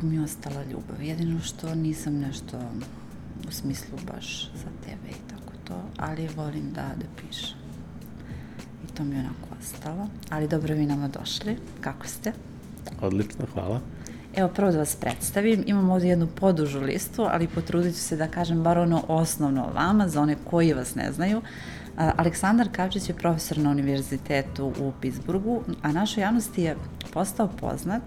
nekako 0.00 0.06
mi 0.06 0.16
je 0.16 0.22
ostala 0.22 0.64
ljubav. 0.64 1.02
Jedino 1.02 1.40
što 1.40 1.74
nisam 1.74 2.18
nešto 2.18 2.58
u 3.48 3.52
smislu 3.52 3.98
baš 4.12 4.50
za 4.54 4.68
tebe 4.84 5.10
i 5.10 5.28
tako 5.30 5.52
to, 5.64 5.74
ali 5.96 6.28
volim 6.36 6.72
da, 6.72 6.82
da 6.96 7.06
pišem. 7.16 7.58
I 8.84 8.94
to 8.94 9.04
mi 9.04 9.14
je 9.14 9.20
onako 9.20 9.56
ostalo. 9.60 10.08
Ali 10.30 10.48
dobro 10.48 10.74
vi 10.74 10.86
nama 10.86 11.08
došli. 11.08 11.56
Kako 11.80 12.06
ste? 12.06 12.32
Odlično, 13.00 13.46
hvala. 13.54 13.80
Evo, 14.36 14.48
prvo 14.48 14.72
da 14.72 14.78
vas 14.78 14.96
predstavim. 14.96 15.64
Imam 15.66 15.90
ovde 15.90 16.08
jednu 16.08 16.26
podužu 16.26 16.80
listu, 16.80 17.22
ali 17.22 17.48
potrudit 17.48 17.94
ću 17.94 18.00
se 18.00 18.16
da 18.16 18.28
kažem 18.28 18.62
bar 18.62 18.78
ono 18.78 19.04
osnovno 19.08 19.64
o 19.64 19.72
vama, 19.74 20.08
za 20.08 20.22
one 20.22 20.36
koji 20.44 20.72
vas 20.72 20.94
ne 20.94 21.12
znaju. 21.12 21.42
Aleksandar 21.96 22.68
Kavčić 22.72 23.08
je 23.08 23.14
profesor 23.14 23.58
na 23.58 23.70
univerzitetu 23.70 24.72
u 24.80 24.92
Pittsburghu, 25.00 25.62
a 25.82 25.92
našoj 25.92 26.22
javnosti 26.22 26.62
je 26.62 26.76
postao 27.12 27.48
poznat 27.48 28.02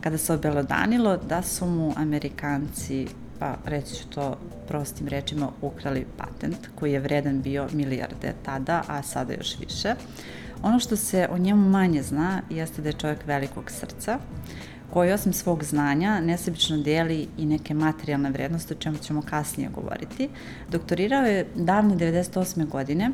kada 0.00 0.18
se 0.18 0.32
obelodanilo 0.32 1.16
da 1.16 1.42
su 1.42 1.66
mu 1.66 1.92
Amerikanci, 1.96 3.06
pa 3.38 3.56
reći 3.64 3.94
ću 3.94 4.08
to 4.08 4.38
prostim 4.68 5.08
rečima, 5.08 5.48
ukrali 5.62 6.06
patent 6.16 6.68
koji 6.74 6.92
je 6.92 7.00
vredan 7.00 7.42
bio 7.42 7.68
milijarde 7.72 8.34
tada, 8.42 8.82
a 8.88 9.02
sada 9.02 9.34
još 9.34 9.58
više. 9.58 9.94
Ono 10.62 10.78
što 10.78 10.96
se 10.96 11.28
o 11.30 11.38
njemu 11.38 11.68
manje 11.68 12.02
zna 12.02 12.42
jeste 12.50 12.82
da 12.82 12.88
je 12.88 12.92
čovjek 12.92 13.26
velikog 13.26 13.70
srca, 13.70 14.18
koji 14.92 15.12
osim 15.12 15.32
svog 15.32 15.64
znanja 15.64 16.20
nesebično 16.20 16.78
deli 16.78 17.28
i 17.38 17.46
neke 17.46 17.74
materijalne 17.74 18.30
vrednosti, 18.30 18.74
o 18.74 18.76
čemu 18.76 18.98
ćemo 18.98 19.22
kasnije 19.22 19.70
govoriti. 19.74 20.28
Doktorirao 20.68 21.22
je 21.22 21.46
davne 21.54 21.94
98. 21.94 22.68
godine, 22.68 23.10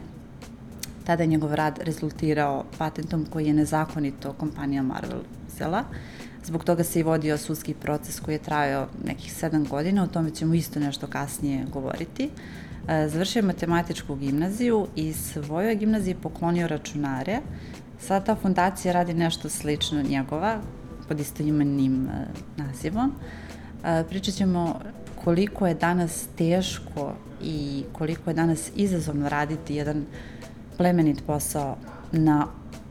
tada 1.05 1.23
je 1.23 1.27
njegov 1.27 1.55
rad 1.55 1.79
rezultirao 1.83 2.65
patentom 2.79 3.27
koji 3.31 3.47
je 3.47 3.55
nezakonito 3.55 4.33
kompanija 4.33 4.83
Marvel 4.83 5.21
uzela. 5.49 5.85
Zbog 6.47 6.65
toga 6.65 6.85
se 6.85 7.01
i 7.01 7.03
vodio 7.03 7.39
sudski 7.39 7.75
proces 7.75 8.21
koji 8.21 8.35
je 8.35 8.39
trajao 8.39 8.89
nekih 9.05 9.33
sedam 9.33 9.65
godina, 9.65 10.03
o 10.03 10.07
tome 10.07 10.31
ćemo 10.31 10.55
isto 10.55 10.81
nešto 10.81 11.07
kasnije 11.07 11.65
govoriti. 11.73 12.31
E, 12.89 13.09
završio 13.09 13.41
je 13.41 13.47
matematičku 13.47 14.15
gimnaziju 14.15 14.87
i 14.97 15.13
svojoj 15.13 15.75
gimnaziji 15.75 16.15
poklonio 16.15 16.69
računare. 16.69 17.41
Sada 17.99 18.25
ta 18.25 18.35
fundacija 18.35 18.93
radi 18.93 19.15
nešto 19.15 19.49
slično 19.49 20.03
njegova, 20.03 20.61
pod 21.09 21.21
istoimenim 21.21 22.09
e, 22.09 22.27
nazivom. 22.57 23.13
E, 23.85 24.05
pričat 24.09 24.35
ćemo 24.35 24.81
koliko 25.25 25.67
je 25.67 25.75
danas 25.75 26.27
teško 26.37 27.13
i 27.43 27.85
koliko 27.93 28.31
je 28.31 28.35
danas 28.35 28.71
izazovno 28.77 29.29
raditi 29.29 29.75
jedan 29.75 30.05
plemenit 30.77 31.23
posao 31.27 31.77
na 32.13 32.47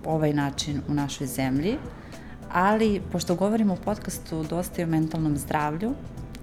ovaj 0.05 0.33
način 0.33 0.81
u 0.87 0.93
našoj 0.93 1.27
zemlji, 1.27 1.77
ali 2.55 3.01
pošto 3.11 3.35
govorimo 3.35 3.73
u 3.73 3.83
podcastu 3.85 4.43
dosta 4.43 4.81
i 4.81 4.83
o 4.83 4.87
mentalnom 4.87 5.37
zdravlju 5.37 5.91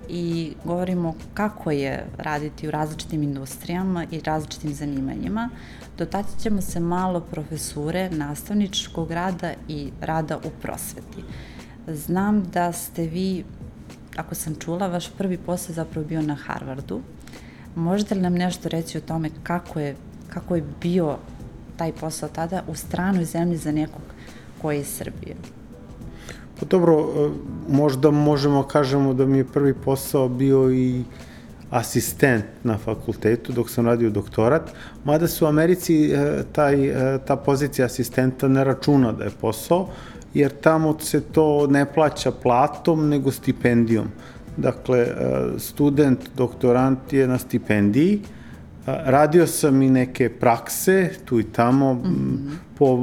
i 0.08 0.54
govorimo 0.64 1.14
kako 1.34 1.70
je 1.70 2.06
raditi 2.18 2.68
u 2.68 2.70
različitim 2.70 3.22
industrijama 3.22 4.06
i 4.10 4.20
različitim 4.20 4.74
zanimanjima, 4.74 5.50
dotaći 5.98 6.28
ćemo 6.42 6.60
se 6.60 6.80
malo 6.80 7.20
profesure, 7.20 8.10
nastavničkog 8.10 9.10
rada 9.10 9.52
i 9.68 9.90
rada 10.00 10.36
u 10.36 10.50
prosveti. 10.62 11.24
Znam 11.86 12.42
da 12.42 12.72
ste 12.72 13.02
vi, 13.02 13.44
ako 14.16 14.34
sam 14.34 14.54
čula, 14.54 14.86
vaš 14.86 15.10
prvi 15.18 15.38
posao 15.38 15.74
zapravo 15.74 16.06
bio 16.06 16.22
na 16.22 16.34
Harvardu. 16.34 17.00
Možete 17.74 18.14
li 18.14 18.20
nam 18.20 18.34
nešto 18.34 18.68
reći 18.68 18.98
o 18.98 19.00
tome 19.00 19.30
kako 19.42 19.80
je, 19.80 19.96
kako 20.28 20.56
je 20.56 20.64
bio 20.82 21.16
taj 21.76 21.92
posao 21.92 22.28
tada 22.28 22.62
u 22.68 22.74
stranoj 22.74 23.24
zemlji 23.24 23.56
za 23.56 23.72
nekog 23.72 24.02
koji 24.62 24.76
je 24.76 24.80
iz 24.80 24.88
Srbije? 24.88 25.36
Pa 26.62 26.66
dobro, 26.66 26.94
e, 27.00 27.30
možda 27.68 28.10
možemo 28.10 28.62
kažemo 28.62 29.14
da 29.14 29.26
mi 29.26 29.38
je 29.38 29.44
prvi 29.44 29.74
posao 29.74 30.28
bio 30.28 30.70
i 30.70 31.02
asistent 31.70 32.44
na 32.64 32.78
fakultetu 32.78 33.52
dok 33.52 33.70
sam 33.70 33.86
radio 33.86 34.10
doktorat, 34.10 34.70
mada 35.04 35.26
se 35.28 35.44
u 35.44 35.48
Americi 35.48 36.04
e, 36.04 36.42
taj, 36.52 36.86
e, 36.86 37.18
ta 37.26 37.36
pozicija 37.36 37.86
asistenta 37.86 38.48
ne 38.48 38.64
računa 38.64 39.12
da 39.12 39.24
je 39.24 39.30
posao, 39.40 39.88
jer 40.34 40.52
tamo 40.60 40.98
se 41.00 41.20
to 41.20 41.66
ne 41.66 41.84
plaća 41.94 42.30
platom, 42.30 43.08
nego 43.08 43.30
stipendijom. 43.30 44.06
Dakle, 44.56 45.06
student, 45.58 46.20
doktorant 46.36 47.12
je 47.12 47.26
na 47.28 47.38
stipendiji, 47.38 48.20
radio 48.86 49.46
sam 49.46 49.82
i 49.82 49.90
neke 49.90 50.28
prakse 50.28 51.10
tu 51.24 51.40
i 51.40 51.44
tamo 51.44 51.94
mm 51.94 52.02
-hmm. 52.02 52.50
po 52.78 52.98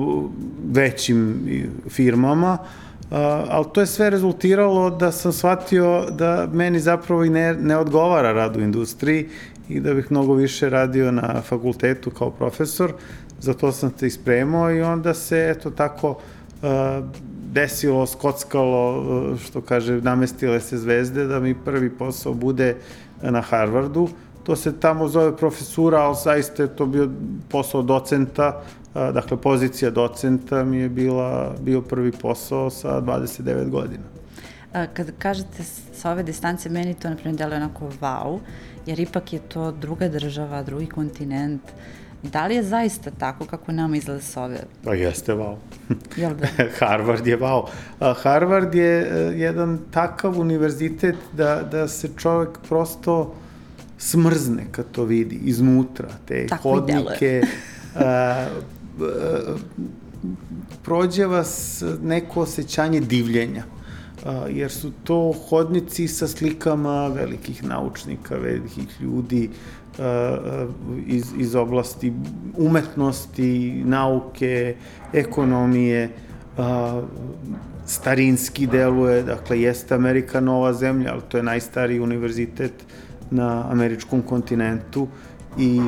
većim 0.72 1.40
firmama, 1.90 2.58
e, 3.12 3.16
ali 3.50 3.66
to 3.74 3.82
je 3.82 3.88
sve 3.88 4.10
rezultiralo 4.10 4.90
da 4.90 5.12
sam 5.12 5.34
shvatio 5.34 6.06
da 6.12 6.48
meni 6.54 6.80
zapravo 6.80 7.24
i 7.24 7.30
ne, 7.30 7.54
ne 7.54 7.78
odgovara 7.78 8.32
rad 8.32 8.58
u 8.58 8.62
industriji 8.62 9.30
i 9.70 9.80
da 9.80 9.94
bih 9.94 10.12
mnogo 10.12 10.34
više 10.34 10.70
radio 10.70 11.12
na 11.12 11.42
fakultetu 11.42 12.12
kao 12.12 12.32
profesor, 12.32 12.94
zato 13.40 13.72
sam 13.72 13.92
se 13.98 14.08
ispremao 14.08 14.72
i 14.72 14.82
onda 14.82 15.14
se, 15.14 15.54
eto 15.58 15.70
tako, 15.70 16.10
uh, 16.10 16.70
desilo, 17.54 18.06
skockalo, 18.06 19.04
što 19.38 19.62
kaže, 19.62 20.02
namestile 20.02 20.60
se 20.60 20.78
zvezde, 20.78 21.26
da 21.26 21.40
mi 21.40 21.56
prvi 21.56 21.90
posao 21.90 22.34
bude 22.34 22.76
na 23.22 23.42
Harvardu. 23.42 24.08
To 24.44 24.56
se 24.56 24.80
tamo 24.80 25.08
zove 25.08 25.38
profesura, 25.38 26.00
ali 26.00 26.16
zaista 26.24 26.64
je 26.64 26.76
to 26.76 26.86
bio 26.86 27.10
posao 27.50 27.82
docenta, 27.82 28.62
dakle 28.94 29.38
pozicija 29.38 29.92
docenta 29.92 30.64
mi 30.64 30.78
je 30.78 30.90
bila, 30.90 31.56
bio 31.62 31.82
prvi 31.82 32.12
posao 32.12 32.70
sa 32.70 33.02
29 33.02 33.70
godina. 33.70 34.04
Kad 34.94 35.12
kažete 35.20 35.64
sa 35.94 36.12
ove 36.12 36.24
distance, 36.24 36.70
meni 36.70 36.94
to, 36.94 37.10
na 37.10 37.16
primjer, 37.16 37.38
deluje 37.38 37.58
onako 37.58 37.90
wow, 38.02 38.40
jer 38.86 39.00
ipak 39.00 39.34
je 39.34 39.40
to 39.40 39.72
druga 39.72 40.10
država, 40.10 40.64
drugi 40.64 40.86
kontinent, 40.86 41.62
Da 42.24 42.48
li 42.48 42.56
je 42.56 42.64
zaista 42.64 43.12
tako 43.12 43.46
kako 43.46 43.72
nama 43.72 43.98
izgleda 43.98 44.22
s 44.22 44.38
ove? 44.38 44.60
Pa 44.84 44.94
jeste, 44.94 45.34
wow. 45.34 45.56
Jel 46.22 46.36
da? 46.36 46.48
Harvard 46.80 47.28
je 47.28 47.40
wow. 47.40 47.68
Harvard 48.00 48.76
je 48.76 49.02
e, 49.02 49.40
jedan 49.40 49.80
takav 49.92 50.40
univerzitet 50.40 51.16
da, 51.34 51.64
da 51.72 51.88
se 51.88 52.10
čovek 52.18 52.50
prosto 52.70 53.36
smrzne 53.98 54.66
kad 54.72 54.86
to 54.92 55.04
vidi 55.04 55.40
iznutra, 55.44 56.10
te 56.26 56.48
tako 56.48 56.70
hodnike. 56.70 57.42
a, 57.96 58.48
prođe 60.84 61.26
vas 61.26 61.84
neko 62.04 62.42
osjećanje 62.42 63.00
divljenja 63.00 63.64
jer 64.50 64.72
su 64.72 64.92
to 65.04 65.34
hodnici 65.50 66.08
sa 66.08 66.28
slikama 66.28 67.08
velikih 67.08 67.64
naučnika, 67.64 68.36
velikih 68.36 69.02
ljudi, 69.02 69.50
iz, 71.08 71.26
iz 71.38 71.56
oblasti 71.56 72.14
umetnosti, 72.58 73.82
nauke, 73.86 74.76
ekonomije, 75.14 76.10
starinski 77.86 78.68
deluje, 78.68 79.24
dakle, 79.24 79.62
jeste 79.62 79.96
Amerika 79.96 80.40
nova 80.40 80.74
zemlja, 80.74 81.14
ali 81.14 81.22
to 81.30 81.38
je 81.38 81.44
najstariji 81.44 82.00
univerzitet 82.00 82.74
na 83.32 83.72
američkom 83.72 84.22
kontinentu 84.22 85.08
i 85.60 85.82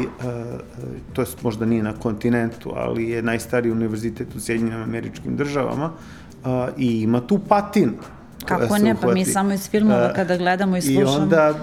to 1.13 1.21
je 1.21 1.27
možda 1.41 1.65
nije 1.65 1.83
na 1.83 1.93
kontinentu, 1.93 2.71
ali 2.75 3.09
je 3.09 3.21
najstariji 3.21 3.71
univerzitet 3.71 4.35
u 4.35 4.39
Sjedinjenim 4.39 4.83
američkim 4.83 5.35
državama 5.37 5.91
i 6.77 7.01
ima 7.01 7.21
tu 7.21 7.39
patinu 7.47 7.93
Kako 8.45 8.77
ne, 8.77 8.95
pa 9.01 9.13
mi 9.13 9.25
samo 9.25 9.53
iz 9.53 9.69
filmova 9.69 10.13
kada 10.13 10.37
gledamo 10.37 10.77
i 10.77 10.81
slušamo. 10.81 11.17
I 11.17 11.21
onda 11.21 11.53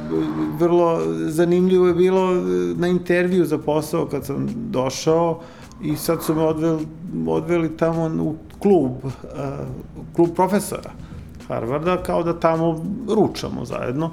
vrlo 0.59 1.01
zanimljivo 1.27 1.87
je 1.87 1.95
bilo 1.95 2.35
na 2.77 2.89
intervju 2.89 3.45
za 3.45 3.59
posao 3.59 4.07
kad 4.07 4.27
sam 4.27 4.49
došao 4.71 5.41
i 5.83 5.97
sad 5.97 6.23
su 6.23 6.35
me 6.35 6.43
odveli, 6.43 6.87
odveli 7.27 7.77
tamo 7.77 8.23
u 8.23 8.35
klub, 8.59 8.93
uh, 9.05 9.11
klub 10.17 10.29
profesora 10.35 10.91
Harvarda, 11.49 12.03
kao 12.03 12.23
da 12.23 12.41
tamo 12.41 12.85
ručamo 13.09 13.65
zajedno. 13.65 14.11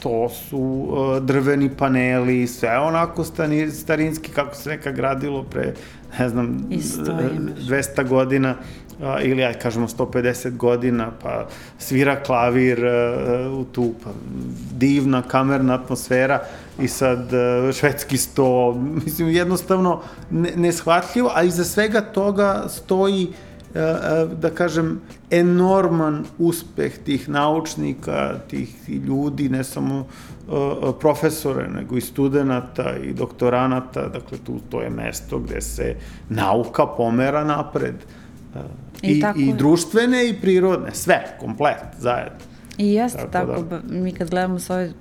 To 0.00 0.28
su 0.28 0.58
uh, 0.58 1.22
drveni 1.22 1.70
paneli, 1.76 2.46
sve 2.46 2.78
onako 2.78 3.24
stani, 3.24 3.70
starinski 3.70 4.32
kako 4.32 4.54
se 4.54 4.70
neka 4.70 4.92
gradilo 4.92 5.42
pre, 5.42 5.74
ne 6.18 6.28
znam, 6.28 6.66
Isto, 6.70 7.02
200 7.02 8.08
godina 8.08 8.56
a, 9.02 9.20
ili 9.20 9.44
aj 9.44 9.54
kažemo 9.54 9.88
150 9.88 10.56
godina, 10.56 11.10
pa 11.22 11.46
svira 11.78 12.22
klavir 12.22 12.84
a, 12.84 12.88
e, 12.88 13.48
u 13.48 13.64
tu, 13.64 13.92
pa 14.04 14.10
divna 14.72 15.22
kamerna 15.22 15.74
atmosfera 15.74 16.40
i 16.80 16.88
sad 16.88 17.34
a, 17.34 17.68
e, 17.68 17.72
švedski 17.72 18.16
sto, 18.16 18.72
mislim 19.04 19.28
jednostavno 19.28 20.00
ne, 20.30 20.52
neshvatljivo, 20.56 21.32
a 21.34 21.42
iza 21.42 21.64
svega 21.64 22.00
toga 22.00 22.64
stoji 22.68 23.24
e, 23.24 23.49
da 24.36 24.50
kažem, 24.54 25.00
enorman 25.30 26.24
uspeh 26.38 26.98
tih 26.98 27.28
naučnika, 27.28 28.38
tih 28.50 28.88
ljudi, 28.88 29.48
ne 29.48 29.64
samo 29.64 30.06
profesore, 31.00 31.68
nego 31.68 31.96
i 31.96 32.00
studenta 32.00 32.96
i 32.96 33.12
doktoranata, 33.12 34.08
dakle 34.08 34.38
tu 34.46 34.60
to 34.70 34.82
je 34.82 34.90
mesto 34.90 35.38
gde 35.38 35.60
se 35.60 35.96
nauka 36.28 36.86
pomera 36.86 37.44
napred. 37.44 37.94
I, 39.02 39.12
I, 39.12 39.20
tako... 39.20 39.38
i 39.38 39.52
društvene 39.52 40.28
i 40.28 40.34
prirodne, 40.40 40.94
sve, 40.94 41.36
komplet, 41.40 41.84
zajedno. 41.98 42.38
I 42.78 42.92
jeste 42.92 43.28
tako, 43.32 43.52
tako 43.52 43.62
da. 43.62 43.80
mi 43.88 44.12
kad 44.12 44.30
gledamo 44.30 44.58
s 44.58 44.70
ove, 44.70 44.92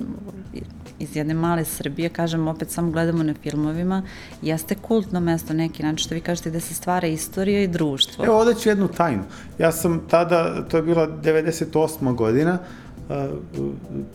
iz 1.00 1.16
jedne 1.16 1.34
male 1.34 1.66
Srbije, 1.66 2.10
kažem, 2.10 2.48
opet 2.48 2.72
samo 2.72 2.92
gledamo 2.92 3.24
na 3.24 3.34
filmovima, 3.34 4.04
jeste 4.42 4.76
kultno 4.76 5.20
mesto 5.20 5.54
neki 5.54 5.84
način, 5.84 5.98
što 5.98 6.16
vi 6.16 6.22
kažete 6.22 6.52
da 6.52 6.60
se 6.60 6.74
stvara 6.74 7.08
istorija 7.08 7.64
i 7.64 7.68
društvo. 7.68 8.26
Evo, 8.26 8.40
ovde 8.40 8.56
ću 8.56 8.70
jednu 8.70 8.88
tajnu. 8.88 9.24
Ja 9.60 9.72
sam 9.72 10.02
tada, 10.10 10.66
to 10.68 10.78
je 10.78 10.84
bila 10.84 11.08
98. 11.08 12.16
godina, 12.16 12.58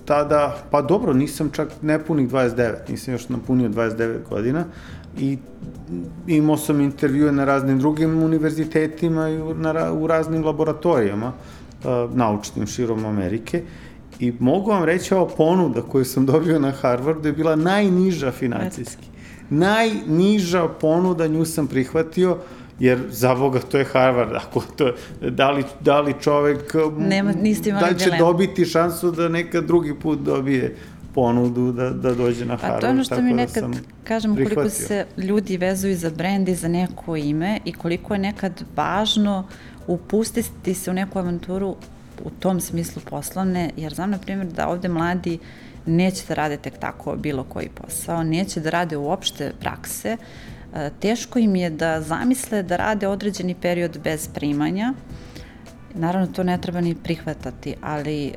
tada, 0.04 0.56
pa 0.70 0.82
dobro, 0.82 1.12
nisam 1.12 1.50
čak 1.50 1.68
nepunih 1.82 2.28
29, 2.28 2.74
nisam 2.88 3.14
još 3.14 3.28
napunio 3.28 3.68
29 3.68 4.28
godina 4.28 4.64
i 5.18 5.38
imao 6.26 6.56
sam 6.56 6.80
intervjue 6.80 7.32
na 7.32 7.44
raznim 7.44 7.78
drugim 7.78 8.22
univerzitetima 8.22 9.28
i 9.28 9.38
u, 9.38 9.54
na, 9.54 9.92
u 9.92 10.06
raznim 10.06 10.44
laboratorijama 10.44 11.32
naučnim 12.14 12.66
širom 12.66 13.06
Amerike 13.06 13.62
i 14.20 14.32
mogu 14.38 14.70
vam 14.70 14.84
reći 14.84 15.14
ova 15.14 15.28
ponuda 15.36 15.82
koju 15.82 16.04
sam 16.04 16.26
dobio 16.26 16.58
na 16.58 16.70
Harvardu 16.70 17.28
je 17.28 17.32
bila 17.32 17.56
najniža 17.56 18.32
financijski. 18.32 19.06
Najniža 19.50 20.68
ponuda, 20.68 21.26
nju 21.26 21.44
sam 21.44 21.66
prihvatio, 21.66 22.38
jer 22.78 22.98
za 23.10 23.34
Boga 23.34 23.60
to 23.60 23.78
je 23.78 23.84
Harvard, 23.84 24.32
ako 24.46 24.60
to, 24.76 24.92
da 25.30 25.50
li, 25.50 25.64
da 25.80 26.00
li 26.00 26.14
čovek, 26.20 26.74
Nema, 26.98 27.32
niste 27.32 27.72
da 27.72 27.94
će 27.94 28.04
dilema. 28.04 28.18
dobiti 28.18 28.64
šansu 28.64 29.10
da 29.10 29.28
nekad 29.28 29.64
drugi 29.64 29.94
put 29.94 30.18
dobije 30.18 30.76
ponudu 31.14 31.72
da, 31.72 31.90
da 31.90 32.14
dođe 32.14 32.44
na 32.44 32.56
Harvard. 32.56 32.74
Pa 32.74 32.80
to 32.80 32.86
je 32.86 32.90
ono 32.90 33.04
što 33.04 33.22
mi 33.22 33.30
da 33.30 33.36
nekad, 33.36 33.64
da 33.64 33.78
kažem, 34.04 34.36
koliko 34.36 34.68
se 34.68 35.06
ljudi 35.16 35.56
vezuju 35.56 35.96
za 35.96 36.10
brend 36.10 36.48
i 36.48 36.54
za 36.54 36.68
neko 36.68 37.16
ime 37.16 37.60
i 37.64 37.72
koliko 37.72 38.14
je 38.14 38.18
nekad 38.18 38.64
važno 38.76 39.46
upustiti 39.86 40.74
se 40.74 40.90
u 40.90 40.94
neku 40.94 41.18
avanturu 41.18 41.76
u 42.24 42.30
tom 42.30 42.60
smislu 42.60 43.02
poslovne, 43.10 43.70
jer 43.76 43.94
znam, 43.94 44.10
na 44.10 44.18
primjer, 44.18 44.46
da 44.46 44.68
ovde 44.68 44.88
mladi 44.88 45.38
neće 45.86 46.22
da 46.28 46.34
rade 46.34 46.56
tek 46.56 46.78
tako 46.78 47.16
bilo 47.16 47.44
koji 47.44 47.68
posao, 47.68 48.22
neće 48.22 48.60
da 48.60 48.70
rade 48.70 48.96
uopšte 48.96 49.52
prakse, 49.60 50.16
e, 50.74 50.90
teško 51.00 51.38
im 51.38 51.56
je 51.56 51.70
da 51.70 52.00
zamisle 52.00 52.62
da 52.62 52.76
rade 52.76 53.08
određeni 53.08 53.54
period 53.54 53.98
bez 54.04 54.28
primanja, 54.28 54.94
naravno 55.94 56.26
to 56.26 56.42
ne 56.42 56.60
treba 56.60 56.80
ni 56.80 56.94
prihvatati, 56.94 57.74
ali 57.80 58.26
e, 58.26 58.32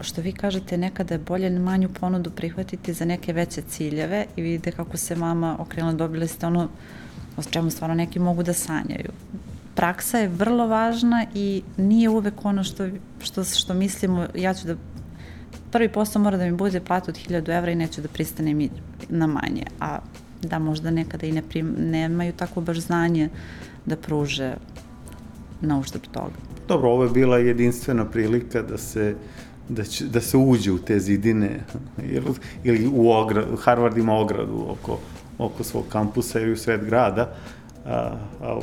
što 0.00 0.20
vi 0.20 0.32
kažete, 0.32 0.78
nekada 0.78 1.14
je 1.14 1.18
bolje 1.18 1.50
manju 1.50 1.88
ponudu 2.00 2.30
prihvatiti 2.30 2.92
za 2.92 3.04
neke 3.04 3.32
veće 3.32 3.62
ciljeve 3.62 4.26
i 4.36 4.42
vidite 4.42 4.72
kako 4.72 4.96
se 4.96 5.16
mama 5.16 5.56
okrenula, 5.58 5.92
dobili 5.92 6.28
ste 6.28 6.46
ono 6.46 6.68
o 7.36 7.42
čemu 7.42 7.70
stvarno 7.70 7.94
neki 7.94 8.18
mogu 8.18 8.42
da 8.42 8.52
sanjaju 8.52 9.10
praksa 9.76 10.18
je 10.18 10.28
vrlo 10.28 10.66
važna 10.66 11.26
i 11.34 11.62
nije 11.76 12.08
uvek 12.08 12.44
ono 12.44 12.64
što, 12.64 12.88
što, 13.20 13.44
što 13.44 13.74
mislimo, 13.74 14.26
ja 14.34 14.54
ću 14.54 14.66
da 14.66 14.76
prvi 15.72 15.88
posao 15.88 16.22
mora 16.22 16.36
da 16.36 16.44
mi 16.44 16.52
bude 16.52 16.80
plata 16.80 17.10
od 17.10 17.18
1000 17.28 17.58
evra 17.58 17.72
i 17.72 17.74
neću 17.74 18.00
da 18.00 18.08
pristanem 18.08 18.68
na 19.08 19.26
manje, 19.26 19.64
a 19.80 19.98
da 20.42 20.58
možda 20.58 20.90
nekada 20.90 21.26
i 21.26 21.32
ne 21.32 21.42
prim, 21.42 21.74
nemaju 21.78 22.32
tako 22.32 22.60
baš 22.60 22.78
znanje 22.78 23.28
da 23.86 23.96
pruže 23.96 24.54
na 25.60 25.78
uštrb 25.78 26.02
toga. 26.12 26.36
Dobro, 26.68 26.90
ovo 26.90 27.04
je 27.04 27.10
bila 27.10 27.38
jedinstvena 27.38 28.04
prilika 28.04 28.62
da 28.62 28.78
se 28.78 29.14
da, 29.68 29.84
će, 29.84 30.04
da 30.04 30.20
se 30.20 30.36
uđe 30.36 30.72
u 30.72 30.78
te 30.78 30.98
zidine 31.00 31.64
ili, 32.02 32.34
ili 32.64 32.90
u 32.94 33.10
ogradu, 33.10 33.56
Harvard 33.56 33.98
ima 33.98 34.14
ogradu 34.14 34.66
oko, 34.68 34.98
oko 35.38 35.64
svog 35.64 35.84
kampusa 35.88 36.40
ili 36.40 36.52
u 36.52 36.56
sred 36.56 36.84
grada, 36.84 37.34
a, 37.86 38.16
a 38.40 38.60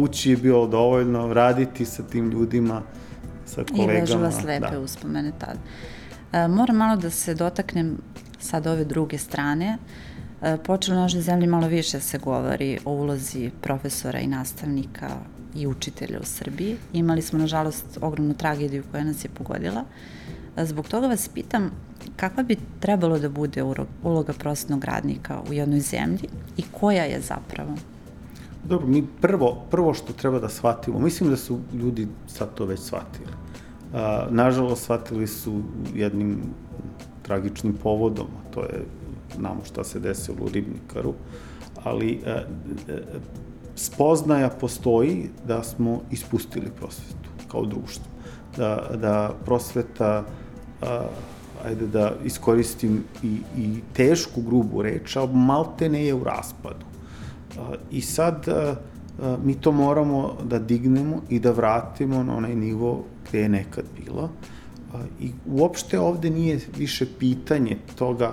ući 0.00 0.30
je 0.30 0.36
bilo 0.36 0.66
dovoljno, 0.66 1.32
raditi 1.32 1.84
sa 1.84 2.02
tim 2.02 2.30
ljudima, 2.30 2.82
sa 3.46 3.64
kolegama. 3.64 3.92
I 3.92 4.00
vežu 4.00 4.18
vas 4.18 4.44
lepe 4.44 4.70
da. 4.70 4.80
uspomene 4.80 5.32
tada. 5.38 5.60
E, 6.32 6.48
moram 6.48 6.76
malo 6.76 6.96
da 6.96 7.10
se 7.10 7.34
dotaknem 7.34 7.98
sad 8.38 8.66
ove 8.66 8.84
druge 8.84 9.18
strane. 9.18 9.78
E, 10.42 10.56
počelo 10.56 10.96
našoj 10.96 11.20
zemlji 11.20 11.46
malo 11.46 11.68
više 11.68 12.00
se 12.00 12.18
govori 12.18 12.78
o 12.84 12.92
ulozi 12.92 13.50
profesora 13.60 14.20
i 14.20 14.26
nastavnika 14.26 15.10
i 15.54 15.66
učitelja 15.66 16.20
u 16.20 16.24
Srbiji. 16.24 16.76
Imali 16.92 17.22
smo, 17.22 17.38
nažalost, 17.38 17.98
ogromnu 18.00 18.34
tragediju 18.34 18.82
koja 18.90 19.04
nas 19.04 19.24
je 19.24 19.28
pogodila. 19.28 19.84
E, 20.56 20.66
zbog 20.66 20.88
toga 20.88 21.06
vas 21.06 21.28
pitam 21.28 21.70
kakva 22.16 22.42
bi 22.42 22.56
trebalo 22.80 23.18
da 23.18 23.28
bude 23.28 23.62
uloga 24.02 24.32
prosvetnog 24.32 24.84
radnika 24.84 25.40
u 25.50 25.52
jednoj 25.52 25.80
zemlji 25.80 26.28
i 26.56 26.62
koja 26.72 27.04
je 27.04 27.20
zapravo? 27.20 27.76
Dobro, 28.68 28.86
mi 28.86 29.06
prvo, 29.20 29.56
prvo 29.70 29.94
što 29.94 30.12
treba 30.12 30.38
da 30.38 30.48
shvatimo, 30.48 30.98
mislim 30.98 31.30
da 31.30 31.36
su 31.36 31.58
ljudi 31.72 32.08
sad 32.26 32.54
to 32.54 32.64
već 32.64 32.80
shvatili. 32.80 33.32
A, 33.94 34.26
nažalost, 34.30 34.82
shvatili 34.82 35.26
su 35.26 35.62
jednim 35.94 36.38
tragičnim 37.22 37.74
povodom, 37.82 38.26
a 38.26 38.52
to 38.54 38.60
je, 38.60 38.84
znamo 39.36 39.60
šta 39.64 39.84
se 39.84 40.00
desilo 40.00 40.38
u 40.44 40.48
Ribnikaru, 40.48 41.14
ali 41.84 42.20
a, 42.26 42.30
a, 42.30 42.42
spoznaja 43.74 44.48
postoji 44.48 45.30
da 45.46 45.62
smo 45.62 46.00
ispustili 46.10 46.70
prosvetu 46.76 47.30
kao 47.48 47.66
društvo. 47.66 48.04
Da, 48.56 48.90
da 48.94 49.34
prosveta, 49.44 50.24
a, 50.82 51.06
ajde 51.64 51.86
da 51.86 52.12
iskoristim 52.24 53.04
i, 53.22 53.38
i 53.58 53.80
tešku, 53.92 54.42
grubu 54.42 54.82
reč, 54.82 55.16
ali 55.16 55.34
malte 55.34 55.88
ne 55.88 56.04
je 56.06 56.14
u 56.14 56.24
raspadu 56.24 56.93
I 57.90 58.00
sad 58.00 58.46
mi 59.44 59.54
to 59.54 59.72
moramo 59.72 60.36
da 60.44 60.58
dignemo 60.58 61.22
i 61.28 61.40
da 61.40 61.50
vratimo 61.50 62.22
na 62.22 62.36
onaj 62.36 62.54
nivo 62.54 63.04
gde 63.28 63.40
je 63.40 63.48
nekad 63.48 63.84
bilo. 63.98 64.30
I 65.20 65.30
uopšte 65.46 66.00
ovde 66.00 66.30
nije 66.30 66.60
više 66.76 67.06
pitanje 67.18 67.76
toga 67.96 68.32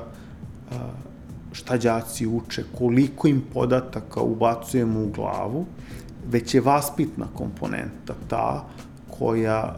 šta 1.52 1.78
đaci 1.78 2.28
uče, 2.28 2.64
koliko 2.78 3.28
im 3.28 3.42
podataka 3.54 4.22
ubacujemo 4.22 5.04
u 5.04 5.10
glavu, 5.10 5.66
već 6.30 6.54
je 6.54 6.62
vaspitna 6.62 7.28
komponenta 7.34 8.14
ta 8.28 8.66
koja 9.10 9.76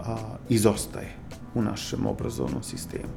izostaje 0.50 1.16
u 1.56 1.62
našem 1.62 2.06
obrazovnom 2.06 2.64
sistemu. 2.64 3.14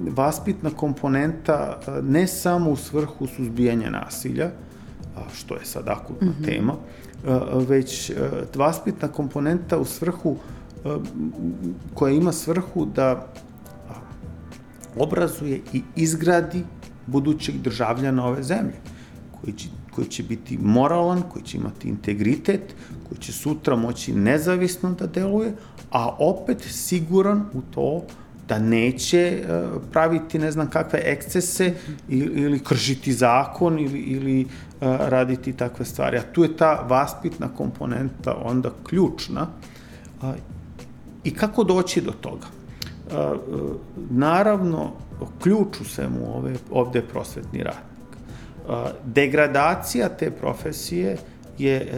Vaspitna 0.00 0.70
komponenta 0.70 1.80
ne 2.02 2.26
samo 2.26 2.70
u 2.70 2.76
svrhu 2.76 3.26
suzbijanja 3.26 3.90
nasilja, 3.90 4.50
što 5.34 5.54
je 5.54 5.64
sad 5.64 5.88
akutna 5.88 6.28
mm 6.28 6.36
-hmm. 6.40 6.44
tema, 6.44 6.74
već 7.68 8.12
vaspitna 8.54 9.08
komponenta 9.08 9.78
u 9.78 9.84
svrhu 9.84 10.36
koja 11.94 12.14
ima 12.14 12.32
svrhu 12.32 12.86
da 12.86 13.32
obrazuje 14.96 15.60
i 15.72 15.82
izgradi 15.96 16.64
budućeg 17.06 17.54
državljana 17.54 18.26
ove 18.26 18.42
zemlje, 18.42 18.74
koji 19.40 19.52
će, 19.52 19.68
koji 19.94 20.06
će 20.06 20.22
biti 20.22 20.58
moralan, 20.58 21.22
koji 21.32 21.44
će 21.44 21.58
imati 21.58 21.88
integritet, 21.88 22.74
koji 23.08 23.18
će 23.18 23.32
sutra 23.32 23.76
moći 23.76 24.12
nezavisno 24.12 24.90
da 24.90 25.06
deluje, 25.06 25.52
a 25.90 26.16
opet 26.18 26.62
siguran 26.70 27.44
u 27.52 27.60
to 27.74 28.04
da 28.48 28.58
neće 28.58 29.44
praviti 29.92 30.38
ne 30.38 30.50
znam 30.50 30.70
kakve 30.70 31.00
ekscese 31.04 31.74
ili 32.08 32.58
kršiti 32.58 33.12
zakon 33.12 33.78
ili, 33.78 34.00
ili 34.00 34.46
raditi 34.82 35.52
takve 35.52 35.84
stvari. 35.84 36.18
A 36.18 36.32
tu 36.32 36.42
je 36.42 36.56
ta 36.56 36.86
vaspitna 36.88 37.48
komponenta 37.56 38.36
onda 38.44 38.70
ključna. 38.88 39.46
I 41.24 41.34
kako 41.34 41.64
doći 41.64 42.00
do 42.00 42.12
toga? 42.12 42.46
E, 42.46 43.14
naravno, 44.10 44.92
ključ 45.42 45.80
u 45.80 45.84
svemu 45.84 46.36
ove, 46.36 46.54
ovde 46.70 46.98
je 46.98 47.08
prosvetni 47.08 47.62
radnik. 47.62 47.92
Degradacija 49.04 50.08
te 50.08 50.30
profesije 50.30 51.16
je 51.58 51.92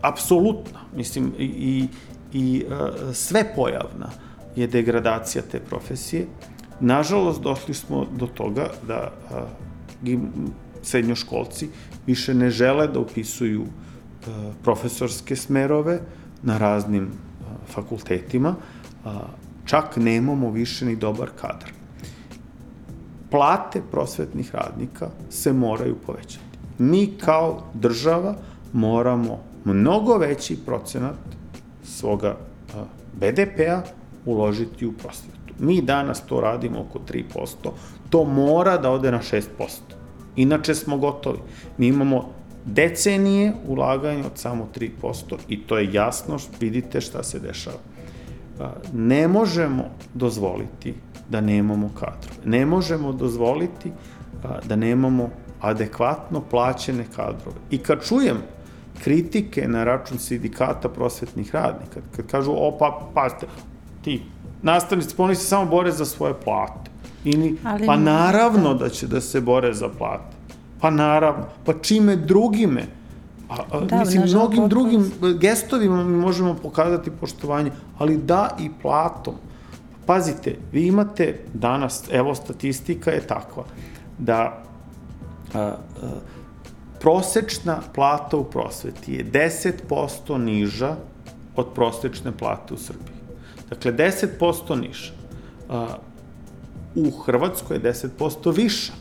apsolutna, 0.00 0.80
mislim, 0.96 1.32
i, 1.38 1.88
i 2.32 2.64
sve 3.12 3.54
pojavna 3.54 4.08
je 4.56 4.66
degradacija 4.66 5.42
te 5.50 5.60
profesije. 5.60 6.26
Nažalost, 6.80 7.42
došli 7.42 7.74
smo 7.74 8.06
do 8.18 8.26
toga 8.26 8.68
da 8.88 9.12
srednjoškolci 10.84 11.68
više 12.06 12.34
ne 12.34 12.50
žele 12.50 12.88
da 12.88 13.00
upisuju 13.00 13.64
a, 13.64 14.52
profesorske 14.62 15.36
smerove 15.36 16.00
na 16.42 16.58
raznim 16.58 17.04
a, 17.04 17.54
fakultetima, 17.72 18.54
čak 19.64 19.96
nemamo 19.96 20.50
više 20.50 20.86
ni 20.86 20.96
dobar 20.96 21.28
kadar. 21.40 21.72
Plate 23.30 23.82
prosvetnih 23.90 24.54
radnika 24.54 25.08
se 25.30 25.52
moraju 25.52 25.96
povećati. 26.06 26.44
Mi 26.78 27.06
kao 27.06 27.62
država 27.74 28.36
moramo 28.72 29.40
mnogo 29.64 30.18
veći 30.18 30.56
procenat 30.66 31.16
svoga 31.84 32.36
BDP-a 33.12 33.82
uložiti 34.24 34.86
u 34.86 34.92
prosvetu. 34.92 35.54
Mi 35.58 35.82
danas 35.82 36.26
to 36.26 36.40
radimo 36.40 36.80
oko 36.80 36.98
3%, 36.98 37.70
to 38.10 38.24
mora 38.24 38.76
da 38.78 38.90
ode 38.90 39.10
na 39.10 39.20
6%. 39.20 39.40
Inače 40.36 40.74
smo 40.74 40.98
gotovi. 40.98 41.38
Mi 41.78 41.86
imamo 41.86 42.30
decenije 42.64 43.52
ulaganja 43.66 44.26
od 44.26 44.38
samo 44.38 44.68
3% 44.74 45.36
i 45.48 45.62
to 45.62 45.78
je 45.78 45.92
jasno, 45.92 46.38
vidite 46.60 47.00
šta 47.00 47.22
se 47.22 47.38
dešava. 47.38 47.76
ne 48.92 49.28
možemo 49.28 49.84
dozvoliti 50.14 50.94
da 51.28 51.40
nemamo 51.40 51.90
kadrove. 51.94 52.40
Ne 52.44 52.66
možemo 52.66 53.12
dozvoliti 53.12 53.92
da 54.64 54.76
nemamo 54.76 55.30
adekvatno 55.60 56.40
plaćene 56.50 57.04
kadrove. 57.16 57.56
I 57.70 57.78
kad 57.78 58.04
čujem 58.04 58.36
kritike 59.04 59.68
na 59.68 59.84
račun 59.84 60.18
sindikata 60.18 60.88
prosvetnih 60.88 61.54
radnika, 61.54 62.00
kad 62.16 62.26
kažu, 62.26 62.52
o 62.52 62.76
pa, 62.78 63.08
pazite, 63.14 63.46
ti 64.02 64.22
nastavnici, 64.62 65.16
pa 65.16 65.22
oni 65.22 65.34
se 65.34 65.46
samo 65.46 65.70
bore 65.70 65.92
za 65.92 66.04
svoje 66.04 66.34
plate. 66.44 66.90
Ili, 67.24 67.56
Ali, 67.64 67.86
pa 67.86 67.96
naravno 67.96 68.74
da 68.74 68.88
će 68.88 69.06
da 69.06 69.20
se 69.20 69.40
bore 69.40 69.74
za 69.74 69.88
plate. 69.88 70.36
Pa 70.80 70.90
naravno. 70.90 71.44
Pa 71.64 71.72
čime 71.82 72.16
drugime? 72.16 72.86
A, 73.48 73.56
a, 73.70 73.80
da, 73.80 73.98
mislim, 73.98 74.22
mnogim 74.26 74.68
drugim 74.68 75.12
gestovima 75.40 76.04
mi 76.04 76.16
možemo 76.16 76.54
pokazati 76.54 77.10
poštovanje, 77.10 77.70
ali 77.98 78.16
da 78.16 78.56
i 78.60 78.70
platom. 78.82 79.34
Pazite, 80.06 80.56
vi 80.72 80.86
imate 80.86 81.40
danas, 81.54 82.04
evo 82.12 82.34
statistika 82.34 83.10
je 83.10 83.26
takva, 83.26 83.64
da 84.18 84.62
a, 85.54 85.60
a, 85.60 85.76
prosečna 87.00 87.80
plata 87.94 88.36
u 88.36 88.44
prosveti 88.44 89.12
je 89.12 89.24
10% 89.24 90.38
niža 90.38 90.96
od 91.56 91.66
prosečne 91.74 92.32
plate 92.32 92.74
u 92.74 92.76
Srbiji. 92.76 93.14
Dakle, 93.70 93.92
10% 93.92 94.80
niža. 94.80 95.12
A, 95.68 95.86
u 96.94 97.10
Hrvatskoj 97.10 97.76
je 97.76 97.82
10% 97.82 98.56
viša 98.56 98.92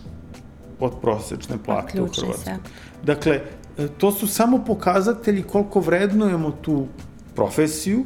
od 0.80 0.94
prosečne 1.02 1.58
plate 1.66 2.02
u 2.02 2.08
Hrvatskoj. 2.08 2.36
Se. 2.44 2.58
Dakle, 3.04 3.42
e, 3.78 3.88
to 3.98 4.12
su 4.12 4.28
samo 4.28 4.64
pokazatelji 4.66 5.44
koliko 5.44 5.80
vrednujemo 5.80 6.52
tu 6.52 6.88
profesiju, 7.36 8.06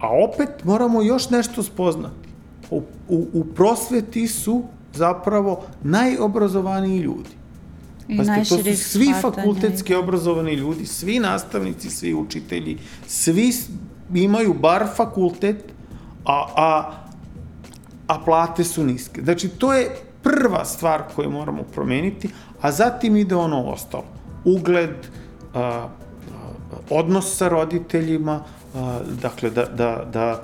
a 0.00 0.08
opet 0.08 0.64
moramo 0.64 1.02
još 1.02 1.30
nešto 1.30 1.62
spoznati. 1.62 2.28
U, 2.70 2.82
u, 3.08 3.26
u 3.32 3.44
prosveti 3.44 4.28
su 4.28 4.62
zapravo 4.94 5.62
najobrazovaniji 5.82 6.98
ljudi. 6.98 7.30
I 8.08 8.16
Pazite, 8.16 8.44
to 8.48 8.56
su 8.56 8.76
svi 8.76 9.12
fakultetski 9.20 9.92
da. 9.92 9.98
obrazovani 9.98 10.54
ljudi, 10.54 10.86
svi 10.86 11.18
nastavnici, 11.18 11.90
svi 11.90 12.14
učitelji, 12.14 12.78
svi 13.06 13.52
imaju 14.14 14.54
bar 14.54 14.86
fakultet, 14.96 15.64
a, 16.24 16.46
a, 16.56 17.05
a 18.06 18.18
plate 18.24 18.64
su 18.64 18.84
niske. 18.84 19.22
Znači, 19.22 19.48
to 19.48 19.74
je 19.74 19.96
prva 20.22 20.64
stvar 20.64 21.02
koju 21.14 21.30
moramo 21.30 21.62
promeniti, 21.62 22.28
a 22.60 22.72
zatim 22.72 23.16
ide 23.16 23.36
ono 23.36 23.64
ostalo. 23.64 24.04
Ugled, 24.44 25.06
a, 25.54 25.88
odnos 26.90 27.36
sa 27.36 27.48
roditeljima, 27.48 28.40
a, 28.74 28.98
dakle, 29.22 29.50
da, 29.50 29.64
da, 29.64 30.04
da 30.12 30.42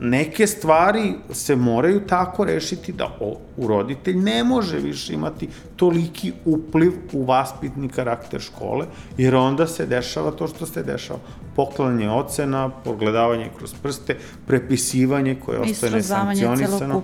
neke 0.00 0.46
stvari 0.46 1.14
se 1.32 1.56
moraju 1.56 2.06
tako 2.06 2.44
rešiti 2.44 2.92
da 2.92 3.18
u 3.56 3.66
roditelj 3.66 4.16
ne 4.16 4.44
može 4.44 4.78
više 4.78 5.14
imati 5.14 5.48
toliki 5.76 6.32
upliv 6.44 6.92
u 7.12 7.24
vaspitni 7.24 7.88
karakter 7.88 8.40
škole, 8.40 8.86
jer 9.18 9.34
onda 9.34 9.66
se 9.66 9.86
dešava 9.86 10.30
to 10.30 10.48
što 10.48 10.66
se 10.66 10.82
dešava. 10.82 11.18
Poklanjanje 11.56 12.10
ocena, 12.10 12.68
pogledavanje 12.68 13.50
kroz 13.58 13.74
prste, 13.82 14.16
prepisivanje 14.46 15.36
koje 15.44 15.58
ostaje 15.58 15.92
nesankcionisano. 15.92 17.02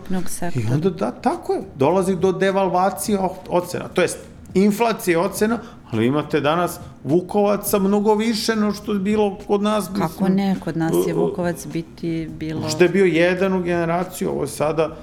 I 0.55 0.73
onda 0.73 0.91
da, 0.91 1.11
tako 1.11 1.53
je, 1.53 1.63
dolazi 1.75 2.17
do 2.17 2.33
devalvacije 2.33 3.19
ocena, 3.49 3.89
to 3.89 4.03
jest 4.03 4.19
inflacije 4.55 5.19
ocena, 5.19 5.59
ali 5.91 6.07
imate 6.07 6.41
danas 6.41 6.79
Vukovaca 7.05 7.79
mnogo 7.79 8.15
više 8.15 8.57
no 8.57 8.73
što 8.73 8.93
je 8.93 8.99
bilo 8.99 9.39
kod 9.47 9.63
nas. 9.63 9.89
Kako 9.99 10.05
mislim, 10.05 10.37
ne, 10.37 10.57
kod 10.61 10.77
nas 10.77 10.93
je 11.07 11.15
Vukovac 11.15 11.67
biti 11.67 12.29
bilo... 12.39 12.69
Što 12.69 12.85
je 12.85 12.89
bio 12.89 13.05
jedan 13.05 13.55
u 13.55 13.63
generaciju, 13.63 14.31
ovo 14.31 14.43
je 14.43 14.49
sada 14.49 14.97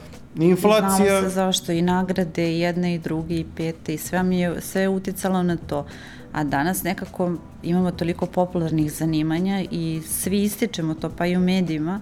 inflacija... 0.46 1.06
Znalo 1.06 1.22
se 1.22 1.30
zašto 1.30 1.72
i 1.72 1.82
nagrade 1.82 2.52
i 2.54 2.60
jedne 2.60 2.96
i 2.96 3.00
druge 3.00 3.36
i 3.36 3.46
pete 3.56 3.94
i 3.94 3.98
sve 3.98 4.24
mi 4.24 4.40
je, 4.40 4.62
sve 4.62 4.82
je 4.82 4.90
uticalo 4.90 5.44
na 5.44 5.58
to. 5.58 5.86
A 6.32 6.44
danas 6.44 6.84
nekako 6.84 7.32
imamo 7.64 7.92
toliko 7.92 8.26
popularnih 8.26 8.92
zanimanja 8.92 9.64
i 9.72 10.02
svi 10.08 10.44
ističemo 10.44 10.94
to, 10.94 11.10
pa 11.10 11.26
i 11.26 11.38
u 11.38 11.40
medijima, 11.40 12.02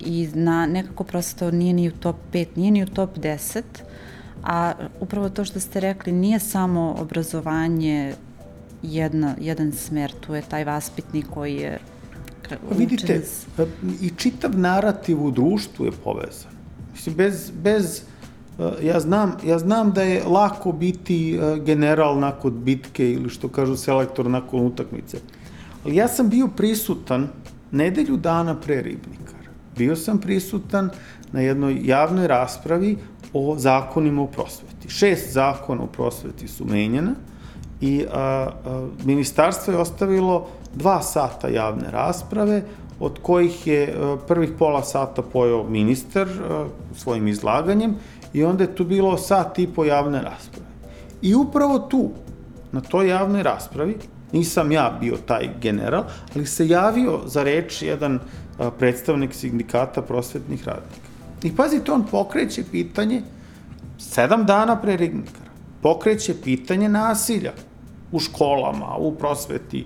i 0.00 0.28
na, 0.34 0.66
nekako 0.66 1.04
prosto 1.04 1.50
nije 1.50 1.72
ni 1.72 1.88
u 1.88 1.92
top 1.92 2.16
5, 2.32 2.46
nije 2.56 2.70
ni 2.70 2.82
u 2.82 2.86
top 2.86 3.18
10, 3.18 3.62
a 4.42 4.72
upravo 5.00 5.28
to 5.28 5.44
što 5.44 5.60
ste 5.60 5.80
rekli 5.80 6.12
nije 6.12 6.38
samo 6.38 6.96
obrazovanje 6.98 8.14
jedna, 8.82 9.34
jedan 9.40 9.72
smer, 9.72 10.12
tu 10.20 10.34
je 10.34 10.42
taj 10.42 10.64
vaspitnik 10.64 11.26
koji 11.30 11.54
je 11.56 11.78
pa 12.48 12.74
Vidite, 12.74 13.22
e, 13.58 13.66
i 14.00 14.10
čitav 14.16 14.58
narativ 14.58 15.24
u 15.24 15.30
društvu 15.30 15.84
je 15.84 15.92
povezan. 16.04 16.57
Mislim, 16.98 17.14
bez, 17.14 17.50
bez 17.62 18.02
e, 18.58 18.86
ja 18.86 19.00
znam, 19.00 19.36
ja 19.44 19.58
znam 19.58 19.92
da 19.92 20.02
je 20.02 20.24
lako 20.24 20.72
biti 20.72 21.36
e, 21.36 21.60
general 21.60 22.18
nakon 22.18 22.64
bitke 22.64 23.12
ili 23.12 23.30
što 23.30 23.48
kažu 23.48 23.76
selektor 23.76 24.30
nakon 24.30 24.66
utakmice. 24.66 25.18
Ali 25.84 25.96
ja 25.96 26.08
sam 26.08 26.28
bio 26.28 26.48
prisutan 26.48 27.28
nedelju 27.70 28.16
dana 28.16 28.60
pre 28.60 28.82
Ribnikar. 28.82 29.48
Bio 29.76 29.96
sam 29.96 30.18
prisutan 30.18 30.90
na 31.32 31.40
jednoj 31.40 31.80
javnoj 31.84 32.26
raspravi 32.26 32.96
o 33.32 33.54
zakonima 33.58 34.22
u 34.22 34.26
prosveti. 34.26 34.88
Šest 34.88 35.32
zakona 35.32 35.82
u 35.82 35.86
prosveti 35.86 36.48
su 36.48 36.64
menjena 36.64 37.14
i 37.80 38.04
a, 38.12 38.20
a, 38.20 38.88
ministarstvo 39.04 39.72
je 39.72 39.78
ostavilo 39.78 40.48
dva 40.74 41.02
sata 41.02 41.48
javne 41.48 41.90
rasprave, 41.90 42.62
od 43.00 43.18
kojih 43.22 43.66
je 43.66 43.94
a, 43.96 44.16
prvih 44.28 44.50
pola 44.58 44.82
sata 44.82 45.22
pojao 45.22 45.64
ministar 45.68 46.28
a, 46.28 46.66
svojim 46.96 47.28
izlaganjem 47.28 47.94
i 48.32 48.44
onda 48.44 48.64
je 48.64 48.74
tu 48.74 48.84
bilo 48.84 49.16
sat 49.18 49.58
i 49.58 49.66
po 49.66 49.84
javne 49.84 50.22
rasprave. 50.22 50.68
I 51.22 51.34
upravo 51.34 51.78
tu, 51.78 52.10
na 52.72 52.80
toj 52.80 53.08
javnoj 53.08 53.42
raspravi, 53.42 53.96
nisam 54.32 54.72
ja 54.72 54.96
bio 55.00 55.16
taj 55.26 55.48
general, 55.60 56.04
ali 56.34 56.46
se 56.46 56.68
javio 56.68 57.20
za 57.26 57.42
reč 57.42 57.82
jedan 57.82 58.20
a, 58.58 58.70
predstavnik 58.70 59.34
sindikata 59.34 60.02
prosvetnih 60.02 60.68
radnika. 60.68 61.08
I 61.42 61.56
pazite, 61.56 61.92
on 61.92 62.04
pokreće 62.10 62.64
pitanje, 62.70 63.22
sedam 63.98 64.46
dana 64.46 64.76
pre 64.76 64.96
Rignikara, 64.96 65.50
pokreće 65.82 66.34
pitanje 66.44 66.88
nasilja 66.88 67.52
u 68.12 68.20
školama, 68.20 68.96
u 68.98 69.14
prosveti. 69.14 69.84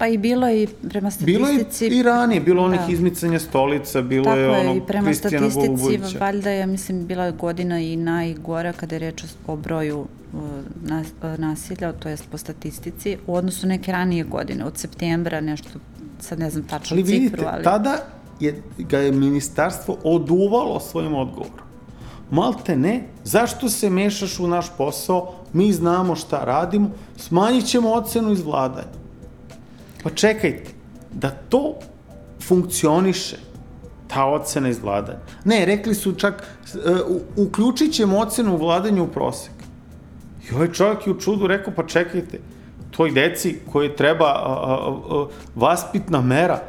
Pa 0.00 0.06
i 0.06 0.18
bilo 0.18 0.48
je 0.48 0.62
i 0.62 0.66
prema 0.66 1.10
statistici... 1.10 1.32
Bilo 1.32 1.48
je 1.48 1.98
i 2.00 2.02
ranije, 2.02 2.40
bilo 2.40 2.64
onih 2.64 2.80
da. 2.80 2.92
izmicanja 2.92 3.38
stolica, 3.38 4.02
bilo 4.02 4.24
Tako 4.24 4.36
je 4.38 4.50
ono 4.50 4.74
i 4.74 4.80
prema 4.86 5.14
statistici, 5.14 6.18
valjda 6.20 6.50
je, 6.50 6.66
mislim, 6.66 7.06
bila 7.06 7.30
godina 7.30 7.80
i 7.80 7.96
najgora 7.96 8.72
kada 8.72 8.94
je 8.94 8.98
reč 8.98 9.24
o 9.46 9.56
broju 9.56 10.06
nasilja, 11.36 11.92
to 11.92 12.08
jest 12.08 12.24
po 12.30 12.38
statistici, 12.38 13.16
u 13.26 13.34
odnosu 13.34 13.66
neke 13.66 13.92
ranije 13.92 14.24
godine, 14.24 14.64
od 14.64 14.78
septembra, 14.78 15.40
nešto, 15.40 15.68
sad 16.20 16.38
ne 16.38 16.50
znam 16.50 16.64
tačno 16.64 16.94
ali 16.94 17.04
cifru, 17.04 17.20
vidite, 17.20 17.46
ali... 17.46 17.64
tada 17.64 17.96
je, 18.40 18.62
ga 18.78 18.98
je 18.98 19.12
ministarstvo 19.12 19.96
oduvalo 20.04 20.80
svojim 20.80 21.14
odgovorom. 21.14 21.66
Malte 22.30 22.76
ne, 22.76 23.02
zašto 23.24 23.68
se 23.68 23.90
mešaš 23.90 24.40
u 24.40 24.48
naš 24.48 24.66
posao, 24.78 25.34
mi 25.52 25.72
znamo 25.72 26.16
šta 26.16 26.44
radimo, 26.44 26.90
smanjit 27.16 27.66
ćemo 27.66 27.92
ocenu 27.92 28.32
iz 28.32 28.40
vladanja. 28.40 29.00
Pa 30.02 30.10
čekajte, 30.10 30.70
da 31.12 31.30
to 31.30 31.74
funkcioniše, 32.42 33.36
ta 34.08 34.24
ocena 34.24 34.68
iz 34.68 34.78
vladanja. 34.82 35.18
Ne, 35.44 35.64
rekli 35.64 35.94
su 35.94 36.12
čak, 36.12 36.46
uh, 36.74 37.16
uključit 37.36 37.92
ćemo 37.92 38.18
ocenu 38.18 38.54
u 38.54 38.56
vladanju 38.56 39.04
u 39.04 39.08
prosek. 39.08 39.52
I 40.50 40.54
ovaj 40.54 40.72
čovjek 40.72 41.06
je 41.06 41.12
u 41.12 41.20
čudu 41.20 41.46
rekao, 41.46 41.74
pa 41.76 41.86
čekajte, 41.86 42.40
toj 42.90 43.10
deci 43.10 43.58
koje 43.72 43.96
treba 43.96 44.32
uh, 44.32 45.20
uh, 45.20 45.28
vaspitna 45.54 46.20
mera, 46.20 46.60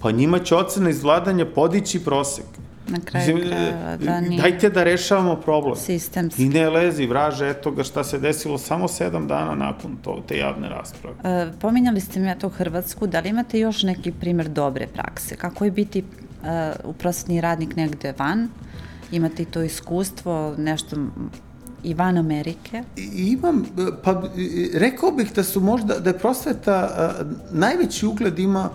pa 0.00 0.10
njima 0.10 0.38
će 0.38 0.54
ocena 0.54 0.90
iz 0.90 1.02
vladanja 1.02 1.46
podići 1.54 2.04
prosek. 2.04 2.44
Na 2.88 2.98
kraju 3.04 3.38
krajeva, 3.48 3.96
da 3.96 4.20
nije... 4.20 4.42
Dajte 4.42 4.70
da 4.70 4.84
rešavamo 4.84 5.36
problem. 5.36 5.76
Sistemski. 5.76 6.42
I 6.42 6.48
ne 6.48 6.70
lezi, 6.70 7.06
vraže, 7.06 7.48
eto 7.50 7.70
ga 7.70 7.84
šta 7.84 8.04
se 8.04 8.18
desilo 8.18 8.58
samo 8.58 8.88
sedam 8.88 9.28
dana 9.28 9.54
nakon 9.54 9.96
to, 10.02 10.22
te 10.28 10.38
javne 10.38 10.68
rasprave. 10.68 11.16
E, 11.24 11.52
pominjali 11.60 12.00
ste 12.00 12.20
mi 12.20 12.38
to 12.38 12.48
Hrvatsku, 12.48 13.06
da 13.06 13.20
li 13.20 13.28
imate 13.28 13.58
još 13.58 13.82
neki 13.82 14.12
primer 14.12 14.48
dobre 14.48 14.86
prakse? 14.86 15.36
Kako 15.36 15.64
je 15.64 15.70
biti 15.70 15.98
e, 15.98 16.72
uprosvetni 16.84 17.40
radnik 17.40 17.76
negde 17.76 18.14
van? 18.18 18.48
Imate 19.12 19.44
to 19.44 19.62
iskustvo, 19.62 20.54
nešto 20.58 20.96
i 21.82 21.94
van 21.94 22.18
Amerike? 22.18 22.82
Imam, 23.16 23.64
pa 24.04 24.22
rekao 24.74 25.10
bih 25.10 25.32
da 25.34 25.42
su 25.42 25.60
možda, 25.60 25.98
da 25.98 26.10
je 26.10 26.18
prosveta, 26.18 26.74
a, 26.74 27.12
najveći 27.50 28.06
ugled 28.06 28.38
ima 28.38 28.70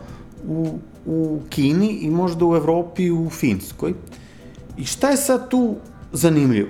u 0.48 0.80
u 1.06 1.40
Kini 1.50 1.88
i 1.88 2.10
možda 2.10 2.46
u 2.46 2.56
Evropi 2.56 3.12
u 3.12 3.30
Finskoj. 3.30 3.94
I 4.78 4.86
šta 4.86 5.10
je 5.10 5.18
sad 5.18 5.50
tu 5.50 5.76
zanimljivo? 6.14 6.70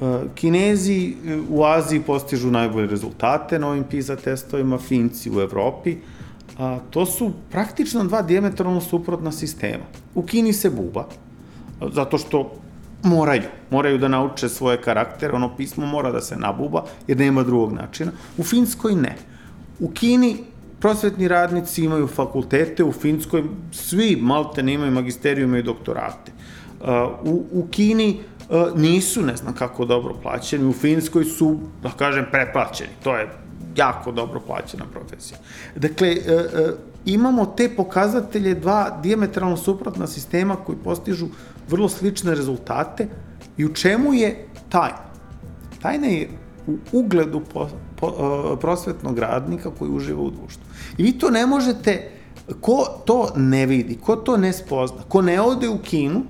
E, 0.00 0.22
Kinezi 0.34 1.14
u 1.50 1.64
Aziji 1.64 2.00
postižu 2.00 2.50
najbolje 2.50 2.86
rezultate 2.86 3.58
na 3.58 3.68
ovim 3.68 3.84
PISA 3.84 4.16
testovima, 4.16 4.78
Finci 4.78 5.30
u 5.30 5.40
Evropi, 5.40 5.96
a, 6.58 6.78
to 6.90 7.06
su 7.06 7.32
praktično 7.50 8.04
dva 8.04 8.22
diametralno 8.22 8.80
suprotna 8.80 9.32
sistema. 9.32 9.84
U 10.14 10.22
Kini 10.22 10.52
se 10.52 10.70
buba, 10.70 11.08
zato 11.92 12.18
što 12.18 12.52
moraju, 13.02 13.42
moraju 13.70 13.98
da 13.98 14.08
nauče 14.08 14.48
svoje 14.48 14.80
karaktere, 14.82 15.32
ono 15.32 15.56
pismo 15.56 15.86
mora 15.86 16.12
da 16.12 16.20
se 16.20 16.36
nabuba, 16.36 16.84
jer 17.06 17.18
nema 17.18 17.42
drugog 17.42 17.72
načina. 17.72 18.12
U 18.38 18.44
Finskoj 18.44 18.94
ne. 18.94 19.16
U 19.80 19.90
Kini 19.90 20.36
prosvetni 20.80 21.28
radnici 21.28 21.84
imaju 21.84 22.06
fakultete, 22.06 22.84
u 22.84 22.92
Finskoj 22.92 23.44
svi 23.72 24.16
malte 24.20 24.62
ne 24.62 24.72
imaju 24.72 24.92
magisterijume 24.92 25.58
i 25.58 25.62
doktorate. 25.62 26.32
U, 27.24 27.44
u 27.52 27.66
Kini 27.70 28.20
nisu, 28.74 29.22
ne 29.22 29.36
znam 29.36 29.54
kako 29.54 29.84
dobro 29.84 30.14
plaćeni, 30.22 30.68
u 30.68 30.72
Finskoj 30.72 31.24
su, 31.24 31.58
da 31.82 31.90
kažem, 31.90 32.26
preplaćeni. 32.30 32.90
To 33.02 33.16
je 33.16 33.28
jako 33.76 34.12
dobro 34.12 34.40
plaćena 34.40 34.84
profesija. 34.92 35.38
Dakle, 35.76 36.08
e, 36.08 36.44
imamo 37.04 37.46
te 37.46 37.68
pokazatelje 37.76 38.54
dva 38.54 38.98
diametralno 39.02 39.56
suprotna 39.56 40.06
sistema 40.06 40.56
koji 40.56 40.78
postižu 40.84 41.26
vrlo 41.68 41.88
slične 41.88 42.34
rezultate 42.34 43.08
i 43.56 43.64
u 43.64 43.74
čemu 43.74 44.14
je 44.14 44.46
tajna? 44.68 45.06
Tajna 45.82 46.06
je 46.06 46.28
u 46.66 46.76
ugledu 46.92 47.40
po, 47.54 47.68
po, 47.96 48.56
prosvetnog 48.60 49.18
radnika 49.18 49.70
koji 49.78 49.90
uživa 49.90 50.20
u 50.20 50.30
društvu. 50.30 50.65
I 50.98 51.02
vi 51.02 51.12
to 51.12 51.30
ne 51.30 51.46
možete, 51.46 52.10
ko 52.60 53.02
to 53.04 53.28
ne 53.36 53.66
vidi, 53.66 53.98
ko 54.04 54.16
to 54.16 54.36
ne 54.36 54.52
spozna, 54.52 55.02
ko 55.08 55.22
ne 55.22 55.40
ode 55.40 55.68
u 55.68 55.78
kinu 55.78 56.22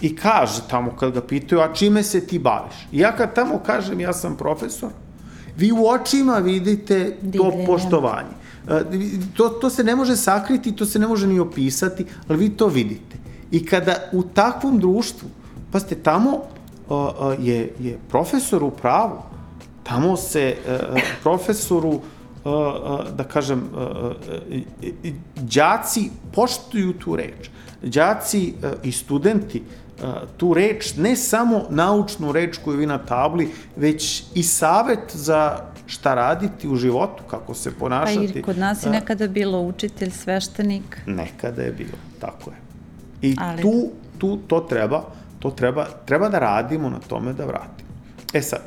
i 0.00 0.16
kaže 0.16 0.62
tamo 0.70 0.96
kad 0.96 1.12
ga 1.12 1.20
pitaju, 1.20 1.60
a 1.60 1.74
čime 1.74 2.02
se 2.02 2.20
ti 2.26 2.38
baviš? 2.38 2.74
I 2.92 2.98
ja 2.98 3.16
kad 3.16 3.34
tamo 3.34 3.58
kažem 3.58 4.00
ja 4.00 4.12
sam 4.12 4.36
profesor, 4.36 4.90
vi 5.56 5.72
u 5.72 5.86
očima 5.88 6.38
vidite 6.38 7.16
to 7.36 7.52
poštovanje. 7.66 8.34
E, 8.68 8.82
to, 9.36 9.48
to 9.48 9.70
se 9.70 9.84
ne 9.84 9.96
može 9.96 10.16
sakriti, 10.16 10.76
to 10.76 10.86
se 10.86 10.98
ne 10.98 11.06
može 11.06 11.26
ni 11.26 11.40
opisati, 11.40 12.04
ali 12.28 12.38
vi 12.38 12.48
to 12.48 12.66
vidite. 12.66 13.16
I 13.50 13.66
kada 13.66 13.96
u 14.12 14.22
takvom 14.22 14.78
društvu, 14.78 15.28
pa 15.72 15.80
ste 15.80 15.94
tamo 15.94 16.42
je, 17.38 17.72
je 17.78 17.98
profesor 18.08 18.64
u 18.64 18.70
pravu, 18.70 19.18
tamo 19.82 20.16
se 20.16 20.56
uh, 20.56 21.00
profesoru 21.22 22.00
da 23.16 23.24
kažem, 23.24 23.70
đaci 25.36 26.10
poštuju 26.32 26.92
tu 26.92 27.16
reč. 27.16 27.50
Đaci 27.82 28.54
i 28.82 28.92
studenti 28.92 29.62
tu 30.36 30.54
reč, 30.54 30.94
ne 30.96 31.16
samo 31.16 31.66
naučnu 31.70 32.32
reč 32.32 32.58
koju 32.64 32.78
vi 32.78 32.86
na 32.86 32.98
tabli, 32.98 33.48
već 33.76 34.24
i 34.34 34.42
savet 34.42 35.12
za 35.14 35.60
šta 35.86 36.14
raditi 36.14 36.68
u 36.68 36.76
životu, 36.76 37.22
kako 37.30 37.54
se 37.54 37.74
ponašati. 37.74 38.32
Pa 38.32 38.38
i 38.38 38.42
kod 38.42 38.58
nas 38.58 38.86
je 38.86 38.90
nekada 38.90 39.28
bilo 39.28 39.60
učitelj, 39.60 40.10
sveštenik. 40.10 41.00
Nekada 41.06 41.62
je 41.62 41.72
bilo, 41.72 41.98
tako 42.20 42.50
je. 42.50 42.56
I 43.22 43.36
Ali... 43.38 43.62
tu, 43.62 43.90
tu 44.18 44.36
to 44.36 44.60
treba, 44.60 45.04
to 45.38 45.50
treba, 45.50 45.86
treba 46.04 46.28
da 46.28 46.38
radimo 46.38 46.90
na 46.90 46.98
tome 46.98 47.32
da 47.32 47.44
vratimo. 47.44 47.90
E 48.32 48.42
sad, 48.42 48.62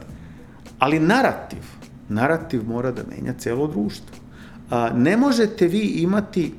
ali 0.80 1.00
narativ, 1.00 1.64
narativ 2.10 2.68
mora 2.68 2.92
da 2.92 3.02
menja 3.10 3.34
celo 3.38 3.68
društvo. 3.68 4.18
A, 4.70 4.90
ne 4.94 5.18
možete 5.18 5.68
vi 5.68 5.80
imati 5.80 6.54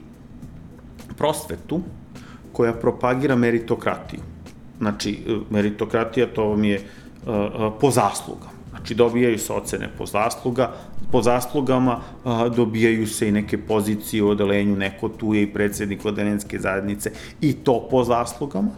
prosvetu 1.17 1.81
koja 2.53 2.73
propagira 2.73 3.37
meritokratiju. 3.37 4.21
Znači, 4.79 5.19
meritokratija 5.51 6.27
to 6.35 6.45
vam 6.49 6.65
je 6.65 6.81
a, 7.27 7.49
a, 7.59 7.71
po 7.81 7.91
zaslugama. 7.91 8.61
Znači, 8.71 8.95
dobijaju 8.95 9.39
se 9.39 9.53
ocene 9.53 9.91
po 9.99 10.07
zasluga, 10.07 10.73
po 11.13 11.23
zaslugama 11.23 12.01
a, 12.25 12.49
dobijaju 12.49 13.07
se 13.07 13.29
i 13.29 13.33
neke 13.33 13.59
pozicije 13.59 14.23
u 14.23 14.29
odelenju, 14.29 14.77
neko 14.77 15.09
tu 15.09 15.35
je 15.35 15.43
i 15.43 15.53
predsednik 15.53 16.05
odelenske 16.05 16.59
zajednice 16.59 17.13
i 17.41 17.53
to 17.53 17.89
po 17.91 18.05
zaslugama. 18.05 18.71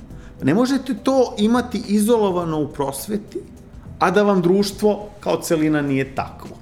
Ne 0.42 0.54
možete 0.54 0.94
to 0.94 1.34
imati 1.38 1.82
izolovano 1.88 2.60
u 2.60 2.68
prosveti, 2.68 3.38
a 3.98 4.10
da 4.10 4.22
vam 4.22 4.42
društvo 4.42 5.08
kao 5.20 5.40
celina 5.42 5.82
nije 5.82 6.14
takvo. 6.14 6.61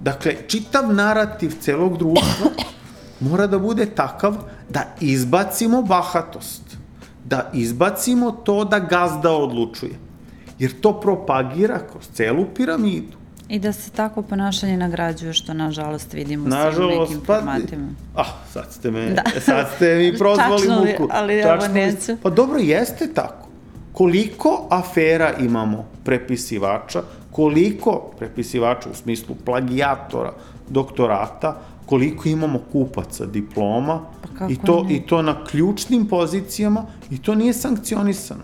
Dakle, 0.00 0.36
čitav 0.48 0.94
narativ 0.94 1.52
celog 1.60 1.98
društva 1.98 2.50
mora 3.20 3.46
da 3.46 3.58
bude 3.58 3.86
takav 3.86 4.36
da 4.68 4.84
izbacimo 5.00 5.82
bahatost, 5.82 6.62
da 7.24 7.50
izbacimo 7.54 8.30
to 8.30 8.64
da 8.64 8.78
gazda 8.78 9.30
odlučuje, 9.30 9.92
jer 10.58 10.80
to 10.80 11.00
propagira 11.00 11.78
kroz 11.92 12.08
celu 12.12 12.46
piramidu. 12.56 13.18
I 13.48 13.58
da 13.58 13.72
se 13.72 13.90
tako 13.90 14.22
ponašanje 14.22 14.76
nagrađuje, 14.76 15.32
što 15.32 15.54
nažalost 15.54 16.12
vidimo 16.12 16.48
nažalost, 16.48 16.94
sa 16.94 17.00
nekim 17.00 17.26
pa, 17.26 17.34
formatima. 17.34 17.88
Ah, 18.16 18.24
sad 18.52 18.72
ste 18.72 18.90
me, 18.90 19.10
da. 19.10 19.40
sad 19.40 19.66
ste 19.76 19.94
mi 19.94 20.12
prozvali 20.18 20.58
Tačno 20.58 20.74
muku. 20.74 21.02
Li, 21.02 21.08
ali 21.12 21.42
Tačno 21.42 21.64
evo 21.64 21.74
neću. 21.74 22.16
Pa 22.22 22.30
dobro, 22.30 22.58
jeste 22.58 23.14
tako. 23.14 23.47
Koliko 23.98 24.66
afera 24.70 25.32
imamo 25.40 25.84
prepisivača, 26.04 27.02
koliko 27.30 28.10
prepisivača 28.18 28.90
u 28.90 28.94
smislu 28.94 29.34
plagijatora, 29.44 30.32
doktorata, 30.68 31.56
koliko 31.86 32.28
imamo 32.28 32.60
kupaca 32.72 33.26
diploma 33.26 34.00
pa 34.38 34.46
i 34.48 34.56
to, 34.66 34.82
ne? 34.82 34.94
i 34.94 35.00
to 35.00 35.22
na 35.22 35.44
ključnim 35.44 36.06
pozicijama 36.06 36.84
i 37.10 37.18
to 37.22 37.34
nije 37.34 37.52
sankcionisano. 37.52 38.42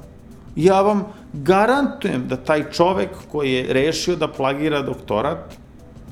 Ja 0.56 0.80
vam 0.82 1.04
garantujem 1.32 2.28
da 2.28 2.36
taj 2.36 2.70
čovek 2.70 3.10
koji 3.32 3.52
je 3.52 3.72
rešio 3.72 4.16
da 4.16 4.28
plagira 4.28 4.82
doktorat, 4.82 5.54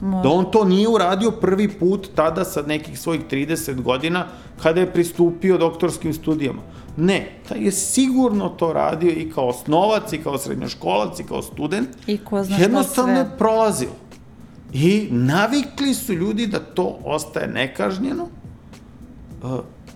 Može. 0.00 0.22
da 0.22 0.28
on 0.28 0.50
to 0.50 0.64
nije 0.64 0.88
uradio 0.88 1.30
prvi 1.30 1.68
put 1.68 2.08
tada 2.14 2.44
sa 2.44 2.62
nekih 2.62 2.98
svojih 2.98 3.20
30 3.30 3.82
godina 3.82 4.26
kada 4.62 4.80
je 4.80 4.92
pristupio 4.92 5.58
doktorskim 5.58 6.14
studijama. 6.14 6.62
Ne, 6.96 7.38
taj 7.48 7.64
je 7.64 7.72
sigurno 7.72 8.48
to 8.48 8.72
radio 8.72 9.10
i 9.10 9.30
kao 9.30 9.48
osnovac, 9.48 10.12
i 10.12 10.18
kao 10.18 10.38
srednjoškolac, 10.38 11.20
i 11.20 11.24
kao 11.24 11.42
student. 11.42 11.88
I 12.06 12.18
ko 12.18 12.44
zna 12.44 12.56
Jednostavno 12.56 13.18
je 13.18 13.30
prolazilo. 13.38 13.92
I 14.72 15.08
navikli 15.10 15.94
su 15.94 16.12
ljudi 16.12 16.46
da 16.46 16.58
to 16.58 16.98
ostaje 17.04 17.48
nekažnjeno 17.48 18.28
uh, 19.42 19.50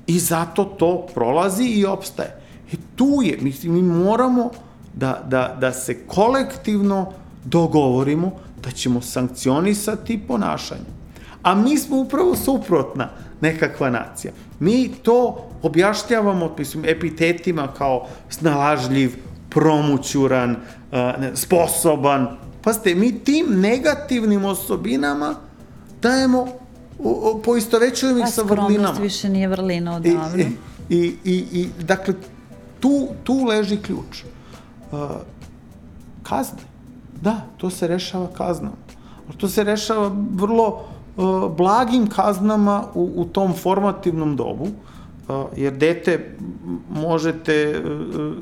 i 0.06 0.18
zato 0.18 0.64
to 0.64 1.06
prolazi 1.14 1.64
i 1.64 1.84
opstaje. 1.84 2.40
I 2.72 2.76
tu 2.96 3.18
je, 3.22 3.38
mislim, 3.40 3.74
mi 3.74 3.82
moramo 3.82 4.50
da, 4.94 5.22
da, 5.28 5.56
da 5.60 5.72
se 5.72 6.06
kolektivno 6.06 7.12
dogovorimo 7.44 8.32
da 8.62 8.70
ćemo 8.70 9.00
sankcionisati 9.00 10.20
ponašanje. 10.28 10.96
A 11.42 11.54
mi 11.54 11.78
smo 11.78 11.96
upravo 11.96 12.36
suprotna 12.36 13.08
nekakva 13.40 13.90
nacija. 13.90 14.32
Mi 14.60 14.88
to 14.88 15.48
objašnjavamo 15.62 16.54
mislim, 16.58 16.84
epitetima 16.84 17.68
kao 17.78 18.06
snalažljiv, 18.28 19.16
promućuran, 19.48 20.56
sposoban. 21.34 22.28
Pazite, 22.62 22.94
mi 22.94 23.24
tim 23.24 23.46
negativnim 23.48 24.44
osobinama 24.44 25.34
dajemo, 26.02 26.46
poistovećujemo 27.44 28.18
ih 28.18 28.28
sa 28.28 28.42
vrlinama. 28.42 28.66
A 28.66 28.72
skromnost 28.72 29.00
više 29.00 29.28
nije 29.28 29.48
vrlina 29.48 29.96
odavno. 29.96 30.28
I, 30.36 30.46
i, 30.88 31.14
i, 31.24 31.44
i, 31.52 31.68
dakle, 31.82 32.14
tu, 32.80 33.08
tu 33.24 33.44
leži 33.44 33.76
ključ. 33.76 34.24
Uh, 34.92 35.00
kazne. 36.22 36.62
Da, 37.22 37.40
to 37.56 37.70
se 37.70 37.88
rešava 37.88 38.26
kaznama. 38.26 38.76
To 39.36 39.48
se 39.48 39.64
rešava 39.64 40.10
vrlo 40.32 40.84
uh, 41.16 41.56
blagim 41.56 42.06
kaznama 42.06 42.84
u, 42.94 43.12
u 43.16 43.24
tom 43.24 43.54
formativnom 43.54 44.36
dobu, 44.36 44.64
uh, 44.64 44.70
jer 45.56 45.72
dete 45.72 46.36
možete 46.90 47.82
uh, 47.84 48.34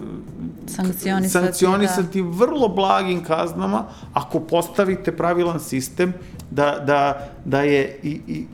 sankcionisati, 0.66 1.28
sankcionisati 1.28 2.22
da. 2.22 2.28
vrlo 2.28 2.68
blagim 2.68 3.24
kaznama 3.24 3.84
ako 4.12 4.40
postavite 4.40 5.16
pravilan 5.16 5.60
sistem 5.60 6.12
da, 6.50 6.82
da, 6.86 7.28
da 7.44 7.60
je 7.60 8.00
i, 8.02 8.20
i, 8.26 8.46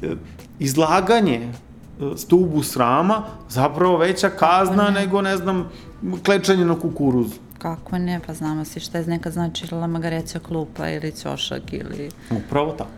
izlaganje 0.59 1.53
stubu 2.16 2.62
srama 2.62 3.23
zapravo 3.49 3.97
veća 3.97 4.31
kazna 4.31 4.90
ne. 4.90 5.01
nego, 5.01 5.23
ne 5.23 5.37
znam, 5.37 5.71
klečanje 6.25 6.64
na 6.64 6.81
kukuruzu. 6.81 7.35
Kako 7.59 7.99
ne, 7.99 8.21
pa 8.27 8.35
znamo 8.35 8.64
si 8.64 8.81
šta 8.81 8.99
je 8.99 9.07
nekad 9.07 9.33
značila 9.33 9.87
magareća 9.87 10.38
klupa 10.38 10.90
ili 10.90 11.12
ćošak 11.12 11.73
ili... 11.73 12.11
Upravo 12.31 12.73
tako. 12.73 12.90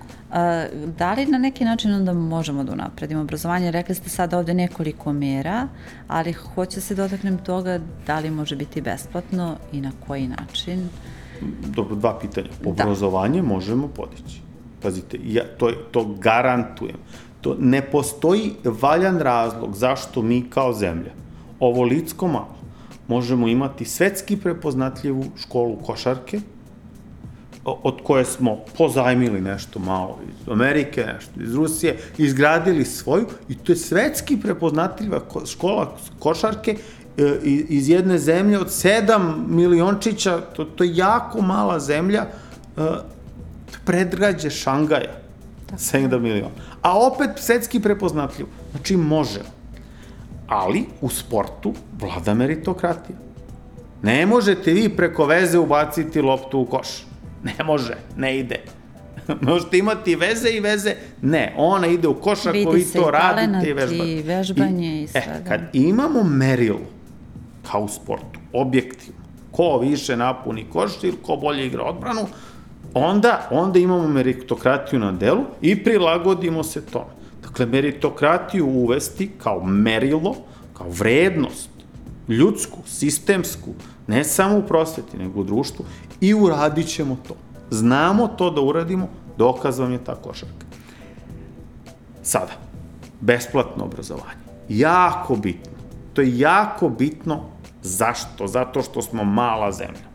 Da 0.99 1.13
li 1.13 1.27
na 1.27 1.39
neki 1.39 1.65
način 1.65 1.95
onda 1.95 2.13
možemo 2.13 2.65
da 2.65 2.73
unapredimo 2.73 3.21
obrazovanje? 3.21 3.71
Rekli 3.71 3.95
ste 3.95 4.09
sad 4.09 4.35
ovde 4.35 4.55
nekoliko 4.55 5.13
mera, 5.13 5.69
ali 6.09 6.33
hoće 6.33 6.81
se 6.81 6.95
dotaknem 6.95 7.39
toga 7.39 7.81
da 8.07 8.19
li 8.19 8.31
može 8.31 8.57
biti 8.57 8.81
besplatno 8.81 9.57
i 9.73 9.81
na 9.81 9.93
koji 10.07 10.29
način? 10.29 10.89
Dobro, 11.67 11.97
dva 11.97 12.19
pitanja. 12.19 12.49
Da. 12.63 12.71
Obrazovanje 12.71 13.43
da. 13.43 13.49
možemo 13.49 13.89
podići. 13.89 14.41
Pazite, 14.83 15.19
ja 15.25 15.43
to, 15.59 15.71
to 15.91 16.05
garantujem. 16.19 16.97
To 17.41 17.57
ne 17.59 17.83
postoji 17.83 18.53
valjan 18.65 19.19
razlog 19.19 19.75
zašto 19.75 20.23
mi 20.23 20.51
kao 20.51 20.73
zemlja, 20.73 21.11
ovo 21.61 21.83
Licko 21.83 22.29
malo, 22.29 22.57
možemo 23.09 23.49
imati 23.49 23.85
svetski 23.85 24.37
prepoznatljivu 24.37 25.25
školu 25.37 25.77
košarke, 25.77 26.41
od 27.65 28.03
koje 28.03 28.25
smo 28.25 28.57
pozajmili 28.79 29.41
nešto 29.41 29.79
malo 29.79 30.19
iz 30.29 30.49
Amerike, 30.49 31.05
nešto 31.15 31.43
iz 31.43 31.55
Rusije, 31.55 31.99
izgradili 32.19 32.85
svoju 32.85 33.27
i 33.49 33.55
to 33.55 33.73
je 33.73 33.77
svetski 33.77 34.37
prepoznatljiva 34.37 35.21
škola 35.47 35.97
košarke 36.19 36.77
e, 37.19 37.39
iz 37.69 37.89
jedne 37.89 38.19
zemlje 38.19 38.59
od 38.59 38.67
7 38.67 39.47
miliončića, 39.49 40.41
to, 40.41 40.65
to 40.65 40.85
je 40.85 40.97
jako 40.97 41.43
mala 41.43 41.81
zemlja, 41.81 42.27
e, 42.77 42.81
predgrađe 43.85 44.51
Šangaja, 44.51 45.13
7 45.73 46.19
miliona. 46.19 46.55
A 46.83 46.99
opet 46.99 47.31
svetski 47.37 47.81
prepoznatljiv. 47.81 48.47
Znači, 48.71 48.97
možemo. 48.97 49.63
Ali 50.47 50.85
u 51.01 51.09
sportu 51.09 51.75
vlada 52.01 52.35
meritokratija. 52.35 53.17
Ne 54.03 54.27
možete 54.27 54.73
vi 54.73 54.89
preko 54.89 55.27
veze 55.27 55.59
ubaciti 55.59 56.21
loptu 56.21 56.59
u 56.59 56.67
koš. 56.67 57.12
Ne 57.43 57.65
može, 57.65 57.97
ne 58.17 58.39
ide. 58.39 58.61
Možete 59.41 59.79
imati 59.79 60.17
veze 60.17 60.51
i 60.51 60.61
veze, 60.61 60.95
ne, 61.23 61.55
ona 61.57 61.87
ide 61.87 62.09
u 62.09 62.15
koš 62.15 62.47
ako 62.47 62.71
vi 62.71 62.85
to 62.85 63.11
radite 63.11 63.71
i 63.71 63.73
vežbate. 63.73 64.05
Se 64.05 64.13
i 64.13 64.23
vežbanje 64.23 65.01
i, 65.01 65.03
i 65.03 65.09
sve. 65.09 65.21
E, 65.21 65.45
kad 65.49 65.61
imamo 65.73 66.23
merilo, 66.23 66.81
kao 67.71 67.81
u 67.81 67.89
sportu, 67.89 68.41
objektivno, 68.53 69.21
ko 69.51 69.79
više 69.79 70.17
napuni 70.17 70.67
koš 70.73 70.93
ili 71.03 71.17
ko 71.23 71.37
bolje 71.37 71.67
igra 71.67 71.83
odbranu, 71.83 72.27
onda, 72.95 73.49
onda 73.51 73.79
imamo 73.79 74.09
meritokratiju 74.09 74.99
na 74.99 75.13
delu 75.13 75.45
i 75.61 75.85
prilagodimo 75.85 76.63
se 76.63 76.87
tome. 76.87 77.13
Dakle, 77.43 77.67
meritokratiju 77.67 78.67
uvesti 78.67 79.31
kao 79.39 79.65
merilo, 79.65 80.37
kao 80.75 80.87
vrednost, 80.89 81.71
ljudsku, 82.29 82.79
sistemsku, 82.87 83.71
ne 84.07 84.25
samo 84.25 84.59
u 84.59 84.63
prosveti, 84.63 85.19
nego 85.19 85.41
u 85.41 85.45
društvu, 85.45 85.85
i 86.21 86.35
uradit 86.35 86.87
ćemo 86.89 87.17
to. 87.29 87.35
Znamo 87.71 88.29
to 88.29 88.51
da 88.51 88.61
uradimo, 88.61 89.09
dokaz 89.39 89.79
vam 89.79 89.93
je 89.93 90.05
ta 90.05 90.15
košarka. 90.15 90.67
Sada, 92.23 92.53
besplatno 93.21 93.85
obrazovanje. 93.85 94.43
Jako 94.69 95.37
bitno. 95.37 95.73
To 96.13 96.21
je 96.21 96.39
jako 96.39 96.89
bitno. 96.89 97.41
Zašto? 97.83 98.47
Zato 98.47 98.83
što 98.83 99.03
smo 99.03 99.25
mala 99.25 99.73
zemlja. 99.73 100.13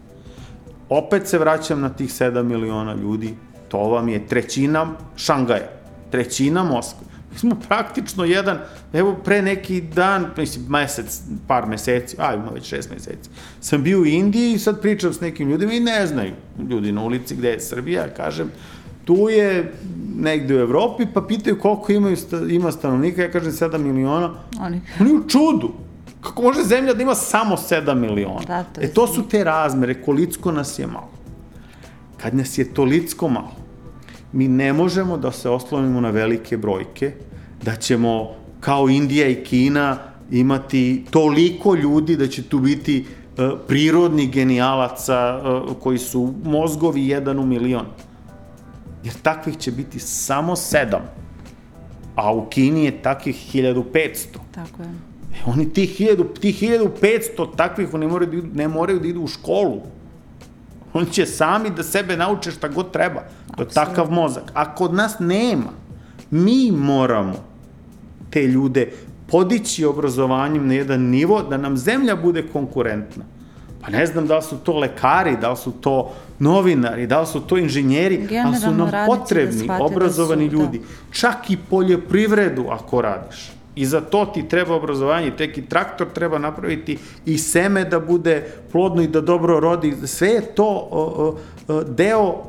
Opet 0.89 1.27
se 1.27 1.37
vraćam 1.37 1.81
na 1.81 1.89
tih 1.89 2.09
7 2.09 2.43
miliona 2.43 2.93
ljudi. 2.93 3.35
To 3.67 3.77
vam 3.77 4.09
je 4.09 4.27
trećina 4.27 4.87
Šangaja, 5.15 5.69
trećina 6.11 6.63
Moskve. 6.63 7.06
Mi 7.37 7.39
smo 7.39 7.55
praktično 7.67 8.25
jedan, 8.25 8.59
evo 8.93 9.15
pre 9.25 9.41
neki 9.41 9.81
dan, 9.81 10.25
mislim, 10.37 10.65
mesec, 10.69 11.21
par 11.47 11.67
meseci, 11.67 12.15
a 12.19 12.33
ima 12.33 12.49
već 12.53 12.65
šest 12.65 12.89
meseci, 12.89 13.29
sam 13.61 13.83
bio 13.83 13.99
u 13.99 14.05
Indiji 14.05 14.53
i 14.53 14.59
sad 14.59 14.81
pričam 14.81 15.13
s 15.13 15.21
nekim 15.21 15.49
ljudima 15.49 15.73
i 15.73 15.79
ne 15.79 16.07
znaju 16.07 16.33
ljudi 16.69 16.91
na 16.91 17.03
ulici 17.03 17.35
gde 17.35 17.49
je 17.49 17.59
Srbija, 17.59 18.07
kažem, 18.17 18.51
tu 19.05 19.29
je 19.29 19.73
negde 20.15 20.55
u 20.55 20.59
Evropi, 20.59 21.05
pa 21.13 21.21
pitaju 21.21 21.59
koliko 21.59 21.91
imaju, 21.91 22.17
ima 22.49 22.71
stanovnika, 22.71 23.21
ja 23.21 23.31
kažem 23.31 23.51
7 23.51 23.77
miliona. 23.77 24.33
Oni. 24.59 24.81
Oni 24.99 25.13
u 25.13 25.27
čudu. 25.27 25.73
Kako 26.21 26.41
može 26.41 26.63
zemlja 26.63 26.93
da 26.93 27.03
ima 27.03 27.15
samo 27.15 27.55
7 27.55 27.95
miliona? 27.95 28.41
Da, 28.47 28.63
to 28.63 28.81
e, 28.81 28.87
to 28.87 29.07
su 29.07 29.27
te 29.29 29.43
razmere, 29.43 30.01
kolicko 30.01 30.51
nas 30.51 30.79
je 30.79 30.87
malo. 30.87 31.09
Kad 32.17 32.35
nas 32.35 32.57
je 32.57 32.73
tolicko 32.73 33.27
malo, 33.27 33.51
mi 34.37 34.47
ne 34.47 34.73
možemo 34.73 35.17
da 35.17 35.31
se 35.31 35.49
oslonimo 35.49 36.01
na 36.01 36.09
velike 36.09 36.57
brojke, 36.57 37.11
da 37.63 37.75
ćemo 37.75 38.35
kao 38.59 38.89
Indija 38.89 39.27
i 39.27 39.43
Kina 39.43 39.97
imati 40.31 41.05
toliko 41.09 41.75
ljudi 41.75 42.15
da 42.15 42.27
će 42.27 42.43
tu 42.43 42.59
biti 42.59 43.05
uh, 43.05 43.59
prirodni 43.67 44.27
genijalaca 44.27 45.41
uh, 45.41 45.73
koji 45.79 45.97
su 45.97 46.33
mozgovi 46.43 47.07
jedan 47.07 47.39
u 47.39 47.45
milion. 47.45 47.85
Jer 49.03 49.13
takvih 49.21 49.57
će 49.57 49.71
biti 49.71 49.99
samo 49.99 50.55
sedam, 50.55 51.01
a 52.15 52.33
u 52.33 52.45
Kini 52.49 52.85
je 52.85 53.01
takvih 53.01 53.35
1500. 53.53 54.37
Tako 54.51 54.83
je. 54.83 54.89
E, 55.33 55.37
oni 55.45 55.73
ti 55.73 55.95
1000, 55.99 56.39
ti 56.39 56.53
1500 56.53 57.55
takvih 57.55 57.93
oni 57.93 58.07
moraju 58.07 58.41
da, 58.41 58.57
ne 58.57 58.67
moraju 58.67 58.99
da 58.99 59.07
idu 59.07 59.21
u 59.21 59.27
školu. 59.27 59.81
Oni 60.97 61.11
će 61.11 61.25
sami 61.25 61.69
da 61.69 61.83
sebe 61.83 62.17
nauče 62.17 62.51
šta 62.51 62.67
god 62.67 62.91
treba. 62.91 63.21
To 63.55 63.63
je 63.63 63.69
takav 63.69 64.11
mozak. 64.11 64.51
A 64.53 64.75
kod 64.75 64.93
nas 64.93 65.19
nema. 65.19 65.71
Mi 66.31 66.71
moramo 66.71 67.33
te 68.29 68.43
ljude 68.43 68.91
podići 69.27 69.85
obrazovanjem 69.85 70.67
na 70.67 70.73
jedan 70.73 71.01
nivo 71.01 71.41
da 71.43 71.57
nam 71.57 71.77
zemlja 71.77 72.15
bude 72.15 72.43
konkurentna. 72.53 73.23
Pa 73.81 73.91
ne 73.91 74.05
znam 74.05 74.27
da 74.27 74.35
li 74.35 74.43
su 74.43 74.57
to 74.57 74.77
lekari, 74.77 75.37
da 75.41 75.51
li 75.51 75.57
su 75.57 75.71
to 75.71 76.11
novinari, 76.39 77.07
da 77.07 77.21
li 77.21 77.27
su 77.27 77.39
to 77.41 77.57
inženjeri, 77.57 78.17
Generalno 78.17 78.49
ali 78.49 78.61
su 78.61 78.71
nam 78.71 78.91
da 78.91 79.05
potrebni, 79.07 79.67
da 79.67 79.83
obrazovani 79.83 80.49
da 80.49 80.57
su, 80.57 80.57
ljudi. 80.57 80.79
Da. 80.79 80.85
Čak 81.11 81.49
i 81.49 81.57
poljoprivredu 81.69 82.65
ako 82.69 83.01
radiš. 83.01 83.56
I 83.77 83.85
za 83.85 84.01
to 84.01 84.25
ti 84.25 84.47
treba 84.49 84.75
obrazovanje, 84.75 85.31
tek 85.37 85.57
i 85.57 85.65
traktor 85.65 86.07
treba 86.13 86.37
napraviti 86.37 86.97
i 87.25 87.37
seme 87.37 87.85
da 87.85 87.99
bude 87.99 88.45
plodno 88.71 89.01
i 89.01 89.07
da 89.07 89.21
dobro 89.21 89.59
rodi. 89.59 89.93
Sve 90.05 90.27
je 90.27 90.41
to 90.55 90.87
o, 90.91 91.37
o, 91.67 91.83
deo 91.83 92.43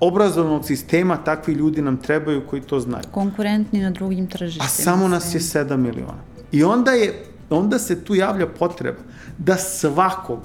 obrazovnog 0.00 0.64
sistema, 0.64 1.16
takvi 1.16 1.54
ljudi 1.54 1.82
nam 1.82 1.96
trebaju 1.96 2.46
koji 2.46 2.62
to 2.62 2.80
znaju. 2.80 3.04
Konkurentni 3.10 3.80
na 3.80 3.90
drugim 3.90 4.26
tržištima. 4.26 4.64
A 4.64 4.68
samo 4.68 5.08
nas 5.08 5.34
je 5.34 5.40
7 5.40 5.76
miliona. 5.76 6.22
I 6.52 6.64
onda, 6.64 6.90
je, 6.90 7.24
onda 7.50 7.78
se 7.78 8.04
tu 8.04 8.14
javlja 8.14 8.46
potreba 8.46 9.00
da 9.38 9.56
svakog 9.56 10.40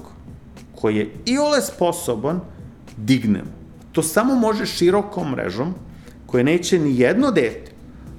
koji 0.74 0.96
je 0.96 1.10
i 1.26 1.38
ole 1.38 1.62
sposoban 1.62 2.40
dignemo. 2.96 3.50
To 3.92 4.02
samo 4.02 4.34
može 4.34 4.66
širokom 4.66 5.30
mrežom 5.30 5.74
koje 6.26 6.44
neće 6.44 6.78
ni 6.78 6.98
jedno 7.00 7.30
dete, 7.30 7.72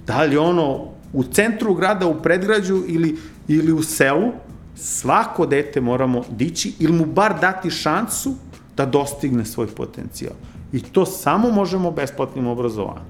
da 0.07 0.23
li 0.23 0.37
ono 0.37 0.94
u 1.13 1.23
centru 1.23 1.73
grada, 1.73 2.07
u 2.07 2.21
predgrađu 2.21 2.83
ili, 2.87 3.17
ili 3.47 3.71
u 3.71 3.83
selu, 3.83 4.31
svako 4.75 5.45
dete 5.45 5.81
moramo 5.81 6.23
dići 6.29 6.73
ili 6.79 6.93
mu 6.93 7.05
bar 7.05 7.39
dati 7.41 7.69
šansu 7.69 8.33
da 8.77 8.85
dostigne 8.85 9.45
svoj 9.45 9.67
potencijal. 9.67 10.33
I 10.73 10.79
to 10.79 11.05
samo 11.05 11.51
možemo 11.51 11.91
besplatnim 11.91 12.47
obrazovanjem. 12.47 13.05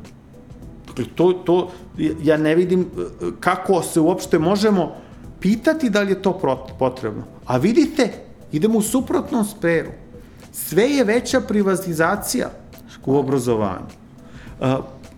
Dakle, 0.88 1.06
to, 1.16 1.34
to, 1.34 1.72
ja 2.24 2.38
ne 2.38 2.56
vidim 2.56 2.82
e, 2.82 2.86
kako 3.40 3.82
se 3.82 4.00
uopšte 4.00 4.40
možemo 4.40 4.96
pitati 5.40 5.90
da 5.90 6.02
li 6.02 6.12
je 6.12 6.22
to 6.22 6.40
potrebno. 6.80 7.24
A 7.46 7.58
vidite, 7.58 8.12
idemo 8.52 8.78
u 8.78 8.82
suprotnom 8.82 9.46
speru. 9.46 9.90
Sve 10.52 10.84
je 10.84 11.04
veća 11.04 11.42
privatizacija 11.42 12.50
u 13.06 13.18
obrazovanju. 13.18 13.92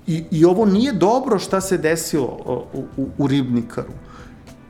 I, 0.07 0.23
I 0.31 0.45
ovo 0.45 0.65
nije 0.65 0.93
dobro 0.93 1.39
šta 1.39 1.61
se 1.61 1.77
desilo 1.77 2.65
u, 2.73 2.83
u, 2.97 3.07
u 3.17 3.27
Ribnikaru. 3.27 3.91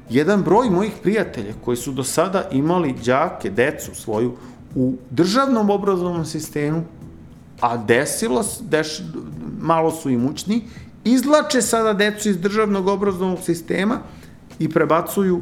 Jedan 0.09 0.43
broj 0.43 0.69
mojih 0.69 0.93
prijatelja 1.03 1.53
koji 1.65 1.77
su 1.77 1.91
do 1.91 2.03
sada 2.03 2.43
imali 2.51 2.95
đake, 3.05 3.49
decu 3.49 3.95
svoju 3.95 4.33
u 4.75 4.93
državnom 5.09 5.69
obrazovnom 5.69 6.25
sistemu, 6.25 6.83
a 7.61 7.77
desilo, 7.77 8.45
deš, 8.61 9.01
malo 9.61 9.91
su 9.91 10.09
imućni, 10.09 10.63
izlače 11.03 11.61
sada 11.61 11.93
decu 11.93 12.29
iz 12.29 12.37
državnog 12.37 12.87
obrazovnog 12.87 13.39
sistema 13.45 13.99
i 14.59 14.69
prebacuju 14.69 15.41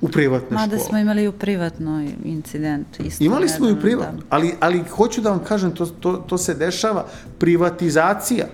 u 0.00 0.08
privatne 0.08 0.54
Mada 0.54 0.66
škole. 0.66 0.78
Mada 0.78 0.88
smo 0.88 0.98
imali 0.98 1.28
u 1.28 1.32
privatnoj 1.32 2.08
incident. 2.24 3.00
Isto 3.00 3.24
imali 3.24 3.48
smo 3.48 3.68
i 3.68 3.72
u 3.72 3.80
privatnoj, 3.80 4.20
da. 4.20 4.26
ali, 4.30 4.54
ali 4.60 4.84
hoću 4.90 5.20
da 5.20 5.30
vam 5.30 5.44
kažem, 5.44 5.70
to, 5.70 5.86
to, 5.86 6.12
to 6.12 6.38
se 6.38 6.54
dešava. 6.54 7.06
Privatizacija 7.38 8.46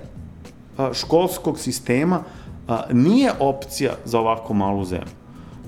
školskog 0.92 1.58
sistema 1.58 2.22
nije 2.92 3.32
opcija 3.40 3.92
za 4.04 4.20
ovako 4.20 4.54
malu 4.54 4.85
zemlju. 4.85 5.12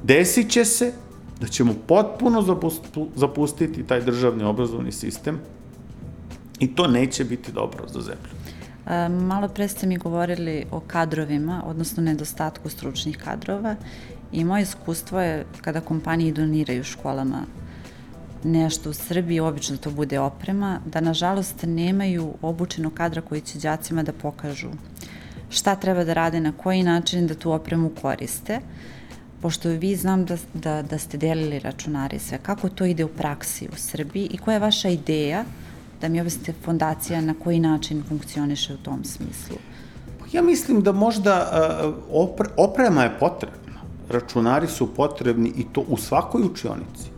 Desit 0.03 0.51
će 0.51 0.65
se 0.65 0.93
da 1.41 1.47
ćemo 1.47 1.75
potpuno 1.87 2.59
zapustiti 3.17 3.83
taj 3.83 4.01
državni 4.01 4.45
obrazovni 4.45 4.93
sistem 4.93 5.41
i 6.59 6.75
to 6.75 6.87
neće 6.87 7.25
biti 7.25 7.53
dobro 7.53 7.89
za 7.89 8.01
zemlju. 8.01 8.45
Malo 9.27 9.49
pre 9.49 9.69
ste 9.69 9.87
mi 9.87 9.97
govorili 9.97 10.65
o 10.71 10.81
kadrovima, 10.81 11.63
odnosno 11.67 12.03
nedostatku 12.03 12.69
stručnih 12.69 13.19
kadrova 13.19 13.77
i 14.33 14.45
moje 14.45 14.63
iskustvo 14.63 15.21
je 15.21 15.47
kada 15.61 15.81
kompanije 15.81 16.33
doniraju 16.33 16.85
školama 16.85 17.43
nešto 18.45 18.91
u 18.91 18.93
Srbiji, 18.93 19.41
obično 19.41 19.77
to 19.77 19.91
bude 19.91 20.21
oprema, 20.21 20.81
da 20.87 21.01
nažalost 21.01 21.63
nemaju 21.63 22.35
obučenog 22.43 22.95
kadra 22.95 23.21
koji 23.21 23.41
će 23.41 23.59
đacima 23.59 24.03
da 24.03 24.13
pokažu 24.13 24.71
šta 25.51 25.77
treba 25.77 26.05
da 26.05 26.15
rade, 26.15 26.41
na 26.41 26.53
koji 26.53 26.83
način 26.83 27.27
da 27.27 27.35
tu 27.35 27.53
opremu 27.53 27.91
koriste, 28.01 28.61
pošto 29.43 29.69
vi 29.69 29.97
znam 29.97 30.25
da, 30.25 30.37
da, 30.55 30.83
da 30.83 30.99
ste 30.99 31.19
delili 31.19 31.59
računari 31.59 32.19
sve, 32.19 32.39
kako 32.43 32.69
to 32.69 32.85
ide 32.85 33.05
u 33.05 33.09
praksi 33.09 33.69
u 33.73 33.77
Srbiji 33.77 34.29
i 34.31 34.39
koja 34.39 34.55
je 34.55 34.61
vaša 34.61 34.89
ideja 34.89 35.45
da 36.01 36.09
mi 36.09 36.21
objasnite 36.21 36.53
fondacija 36.65 37.21
na 37.21 37.35
koji 37.45 37.61
način 37.61 38.03
funkcioniše 38.09 38.75
u 38.75 38.77
tom 38.77 39.05
smislu? 39.05 39.57
Ja 40.33 40.43
mislim 40.43 40.83
da 40.83 40.93
možda 40.93 41.35
opre, 42.11 42.49
oprema 42.57 43.03
je 43.03 43.19
potrebna. 43.21 43.81
Računari 44.09 44.67
su 44.67 44.95
potrebni 44.95 45.53
i 45.57 45.65
to 45.73 45.85
u 45.89 45.97
svakoj 45.97 46.43
učionici. 46.43 47.14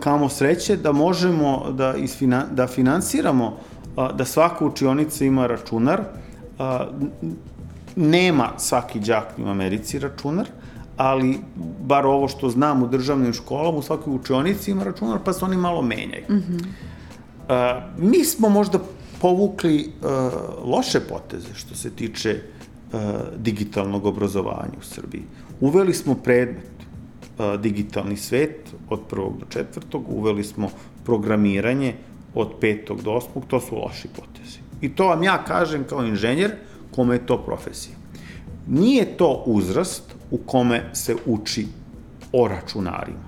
Kamo 0.00 0.28
sreće 0.28 0.76
da 0.76 0.92
možemo 0.92 1.70
da, 1.72 1.94
isfina, 1.94 2.44
da 2.52 2.66
finansiramo 2.66 3.56
da 4.14 4.24
svaka 4.24 4.64
učionica 4.64 5.24
ima 5.24 5.46
računar, 5.46 6.02
nema 7.96 8.52
svaki 8.58 9.00
džak 9.00 9.34
u 9.38 9.48
Americi 9.48 9.98
računar, 9.98 10.46
ali 10.96 11.38
bar 11.80 12.06
ovo 12.06 12.28
što 12.28 12.50
znam 12.50 12.82
u 12.82 12.88
državnim 12.88 13.32
školama, 13.32 13.78
u 13.78 13.82
svakoj 13.82 14.14
učionici 14.14 14.70
ima 14.70 14.84
računar, 14.84 15.18
pa 15.24 15.32
se 15.32 15.44
oni 15.44 15.56
malo 15.56 15.82
menjaju. 15.82 16.24
Mm 16.28 16.34
-hmm. 16.34 17.80
mi 17.98 18.24
smo 18.24 18.48
možda 18.48 18.78
povukli 19.20 19.92
loše 20.64 21.00
poteze 21.00 21.54
što 21.54 21.74
se 21.74 21.90
tiče 21.90 22.42
digitalnog 23.36 24.06
obrazovanja 24.06 24.78
u 24.78 24.84
Srbiji. 24.84 25.22
Uveli 25.60 25.94
smo 25.94 26.14
predmet 26.14 26.75
digitalni 27.58 28.16
svet 28.16 28.74
od 28.90 29.00
prvog 29.08 29.38
do 29.38 29.46
četvrtog, 29.48 30.04
uveli 30.08 30.44
smo 30.44 30.68
programiranje 31.04 31.94
od 32.34 32.52
petog 32.60 33.02
do 33.02 33.12
osmog, 33.12 33.44
to 33.48 33.60
su 33.60 33.76
loši 33.76 34.08
potezi. 34.08 34.58
I 34.80 34.88
to 34.88 35.08
vam 35.08 35.22
ja 35.22 35.44
kažem 35.44 35.84
kao 35.84 36.04
inženjer, 36.04 36.52
kome 36.94 37.14
je 37.14 37.26
to 37.26 37.38
profesija. 37.38 37.96
Nije 38.66 39.16
to 39.16 39.42
uzrast 39.46 40.14
u 40.30 40.38
kome 40.38 40.90
se 40.92 41.16
uči 41.26 41.66
o 42.32 42.48
računarima. 42.48 43.26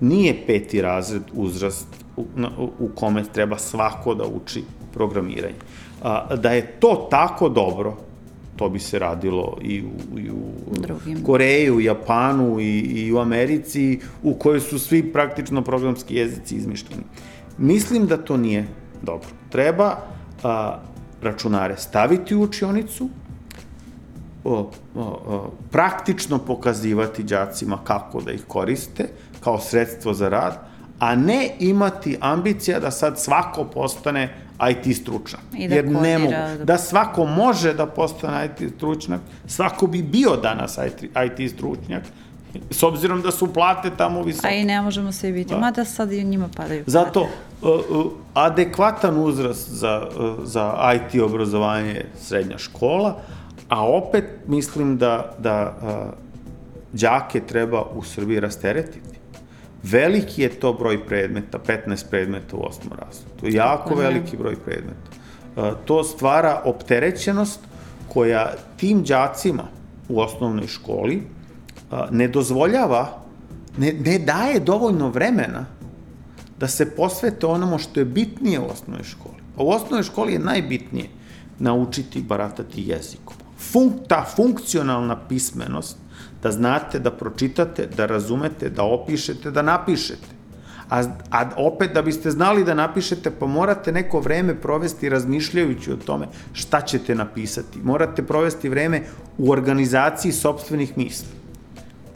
Nije 0.00 0.46
peti 0.46 0.82
razred 0.82 1.22
uzrast 1.32 1.86
u, 2.78 2.88
kome 2.94 3.24
treba 3.32 3.58
svako 3.58 4.14
da 4.14 4.24
uči 4.24 4.62
programiranje. 4.92 5.54
Da 6.42 6.50
je 6.50 6.66
to 6.80 7.08
tako 7.10 7.48
dobro, 7.48 7.96
to 8.60 8.68
bi 8.68 8.78
se 8.78 8.98
radilo 8.98 9.56
i 9.62 9.82
u, 9.82 10.18
i 10.18 10.30
u 10.30 10.36
Drugim. 10.70 11.24
Koreji, 11.24 11.70
u 11.70 11.80
Japanu 11.80 12.60
i, 12.60 12.78
i 12.78 13.12
u 13.12 13.18
Americi, 13.18 14.00
u 14.22 14.34
kojoj 14.34 14.60
su 14.60 14.78
svi 14.78 15.12
praktično 15.12 15.62
programski 15.62 16.14
jezici 16.14 16.56
izmišljeni. 16.56 17.02
Mislim 17.58 18.06
da 18.06 18.16
to 18.16 18.36
nije 18.36 18.66
dobro. 19.02 19.28
Treba 19.48 19.96
a, 20.42 20.78
računare 21.22 21.76
staviti 21.76 22.34
u 22.34 22.42
učionicu, 22.42 23.08
o, 24.44 24.54
o, 24.54 24.70
o, 24.94 25.52
praktično 25.70 26.38
pokazivati 26.38 27.22
đacima 27.22 27.78
kako 27.84 28.20
da 28.20 28.32
ih 28.32 28.44
koriste 28.48 29.08
kao 29.40 29.58
sredstvo 29.60 30.12
za 30.14 30.28
rad, 30.28 30.58
a 30.98 31.16
ne 31.16 31.50
imati 31.58 32.16
ambicija 32.20 32.80
da 32.80 32.90
sad 32.90 33.20
svako 33.20 33.64
postane 33.64 34.39
IT 34.70 34.96
stručnjak. 34.96 35.42
I 35.56 35.68
da 35.68 35.74
Jer 35.74 35.88
ne 35.88 36.18
mogu. 36.18 36.32
Da... 36.32 36.64
da 36.64 36.78
svako 36.78 37.26
može 37.26 37.74
da 37.74 37.86
postane 37.86 38.46
IT 38.46 38.72
stručnjak, 38.76 39.20
svako 39.46 39.86
bi 39.86 40.02
bio 40.02 40.36
danas 40.36 40.78
IT, 40.86 41.02
IT 41.02 41.52
stručnjak, 41.52 42.02
s 42.70 42.82
obzirom 42.82 43.22
da 43.22 43.30
su 43.30 43.52
plate 43.52 43.90
tamo 43.96 44.22
visoke. 44.22 44.48
A 44.48 44.50
i 44.50 44.64
ne 44.64 44.82
možemo 44.82 45.12
svi 45.12 45.32
biti, 45.32 45.54
da. 45.54 45.58
mada 45.58 45.84
sad 45.84 46.12
i 46.12 46.24
njima 46.24 46.48
padaju. 46.56 46.84
Zato, 46.86 47.20
uh, 47.62 47.70
uh, 47.70 48.06
adekvatan 48.34 49.16
uzrast 49.18 49.70
za, 49.70 50.08
uh, 50.18 50.34
za 50.44 50.92
IT 50.94 51.20
obrazovanje 51.20 51.90
je 51.90 52.10
srednja 52.20 52.58
škola, 52.58 53.20
a 53.68 53.86
opet 53.86 54.24
mislim 54.46 54.98
da, 54.98 55.34
da 55.38 55.76
đake 56.92 57.40
treba 57.40 57.82
u 57.94 58.02
Srbiji 58.02 58.40
rasteretiti. 58.40 59.09
Veliki 59.82 60.42
je 60.42 60.48
to 60.48 60.72
broj 60.72 61.06
predmeta, 61.06 61.58
15 61.58 62.10
predmeta 62.10 62.56
u 62.56 62.66
osmom 62.66 62.92
razredu. 62.98 63.30
To 63.40 63.46
je 63.46 63.52
jako 63.52 63.94
veliki 63.94 64.36
broj 64.36 64.56
predmeta. 64.64 65.10
Uh, 65.56 65.64
to 65.84 66.04
stvara 66.04 66.62
opterećenost 66.64 67.60
koja 68.08 68.54
tim 68.76 69.02
đacima 69.02 69.64
u 70.08 70.20
osnovnoj 70.20 70.66
školi 70.66 71.22
ne 72.10 72.28
dozvoljava, 72.28 73.18
ne, 73.78 73.92
ne 73.92 74.18
daje 74.18 74.60
dovoljno 74.60 75.08
vremena 75.08 75.66
da 76.58 76.68
se 76.68 76.90
posvete 76.96 77.46
onomu 77.46 77.78
što 77.78 78.00
je 78.00 78.04
bitnije 78.04 78.60
u 78.60 78.70
osnovnoj 78.70 79.04
školi. 79.04 79.40
A 79.56 79.62
u 79.62 79.70
osnovnoj 79.70 80.02
školi 80.02 80.32
je 80.32 80.38
najbitnije 80.38 81.08
naučiti 81.58 82.22
baratati 82.22 82.82
jezikom. 82.88 83.36
Funk, 83.72 83.92
ta 84.08 84.26
funkcionalna 84.36 85.16
pismenost, 85.28 85.96
da 86.42 86.50
znate, 86.50 86.98
da 86.98 87.10
pročitate, 87.10 87.86
da 87.96 88.06
razumete, 88.06 88.70
da 88.70 88.82
opišete, 88.82 89.50
da 89.50 89.62
napišete. 89.62 90.40
A, 90.90 91.02
a 91.30 91.50
opet, 91.56 91.92
da 91.94 92.02
biste 92.02 92.30
znali 92.30 92.64
da 92.64 92.74
napišete, 92.74 93.30
pa 93.30 93.46
morate 93.46 93.92
neko 93.92 94.20
vreme 94.20 94.54
provesti 94.54 95.08
razmišljajući 95.08 95.92
o 95.92 95.96
tome 95.96 96.26
šta 96.52 96.80
ćete 96.80 97.14
napisati. 97.14 97.78
Morate 97.82 98.22
provesti 98.22 98.68
vreme 98.68 99.02
u 99.38 99.50
organizaciji 99.50 100.32
sobstvenih 100.32 100.98
misli 100.98 101.40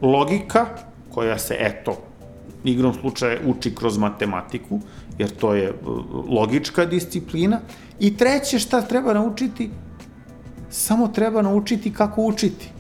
logika, 0.01 0.67
koja 1.11 1.39
se, 1.39 1.57
eto, 1.59 1.97
igrom 2.65 2.95
slučaja 2.95 3.39
uči 3.47 3.75
kroz 3.75 3.99
matematiku, 3.99 4.81
jer 5.19 5.31
to 5.31 5.55
je 5.55 5.71
uh, 5.71 5.79
logička 6.29 6.87
disciplina. 6.87 7.61
I 8.01 8.17
treće, 8.17 8.59
šta 8.59 8.83
treba 8.83 9.15
naučiti? 9.15 9.71
Samo 10.71 11.09
treba 11.09 11.43
naučiti 11.43 11.93
kako 11.93 12.23
učiti. 12.23 12.71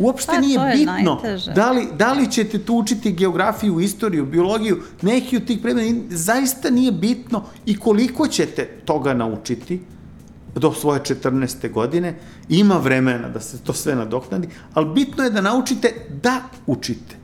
Uopšte 0.00 0.32
pa, 0.32 0.40
nije 0.40 0.58
bitno 0.74 1.20
da 1.54 1.70
li, 1.70 1.88
da 1.98 2.12
li 2.12 2.30
ćete 2.30 2.58
tu 2.58 2.74
učiti 2.74 3.12
geografiju, 3.12 3.80
istoriju, 3.80 4.26
biologiju, 4.26 4.82
neki 5.02 5.36
od 5.36 5.46
tih 5.46 5.58
predmeta, 5.62 6.16
zaista 6.16 6.70
nije 6.70 6.92
bitno 6.92 7.44
i 7.66 7.78
koliko 7.78 8.28
ćete 8.28 8.64
toga 8.84 9.14
naučiti, 9.14 9.80
do 10.54 10.72
svoje 10.72 11.00
14. 11.00 11.72
godine, 11.72 12.14
ima 12.48 12.76
vremena 12.76 13.28
da 13.28 13.40
se 13.40 13.58
to 13.58 13.72
sve 13.72 13.94
nadoknadi, 13.94 14.48
ali 14.74 14.86
bitno 14.94 15.24
je 15.24 15.30
da 15.30 15.40
naučite 15.40 15.94
da 16.22 16.40
učite. 16.66 17.16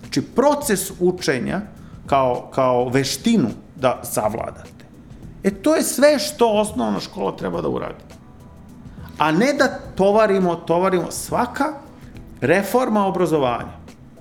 Znači, 0.00 0.22
proces 0.22 0.92
učenja 1.00 1.60
kao, 2.06 2.50
kao 2.54 2.88
veštinu 2.88 3.48
da 3.76 4.00
savladate. 4.04 4.84
E, 5.42 5.50
to 5.50 5.74
je 5.76 5.82
sve 5.82 6.18
što 6.18 6.48
osnovna 6.48 7.00
škola 7.00 7.36
treba 7.36 7.60
da 7.60 7.68
uradi. 7.68 8.04
A 9.18 9.32
ne 9.32 9.52
da 9.58 9.78
tovarimo, 9.94 10.54
tovarimo 10.54 11.10
svaka 11.10 11.81
reforma 12.42 13.06
obrazovanja, 13.06 13.72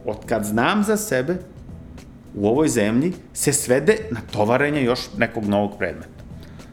od 0.05 0.17
kad 0.25 0.43
znam 0.45 0.84
za 0.84 0.97
sebe, 0.97 1.38
u 2.36 2.47
ovoj 2.47 2.67
zemlji 2.67 3.13
se 3.34 3.53
svede 3.53 3.97
na 4.12 4.19
tovarenje 4.31 4.84
još 4.84 4.99
nekog 5.17 5.45
novog 5.45 5.77
predmeta. 5.77 6.21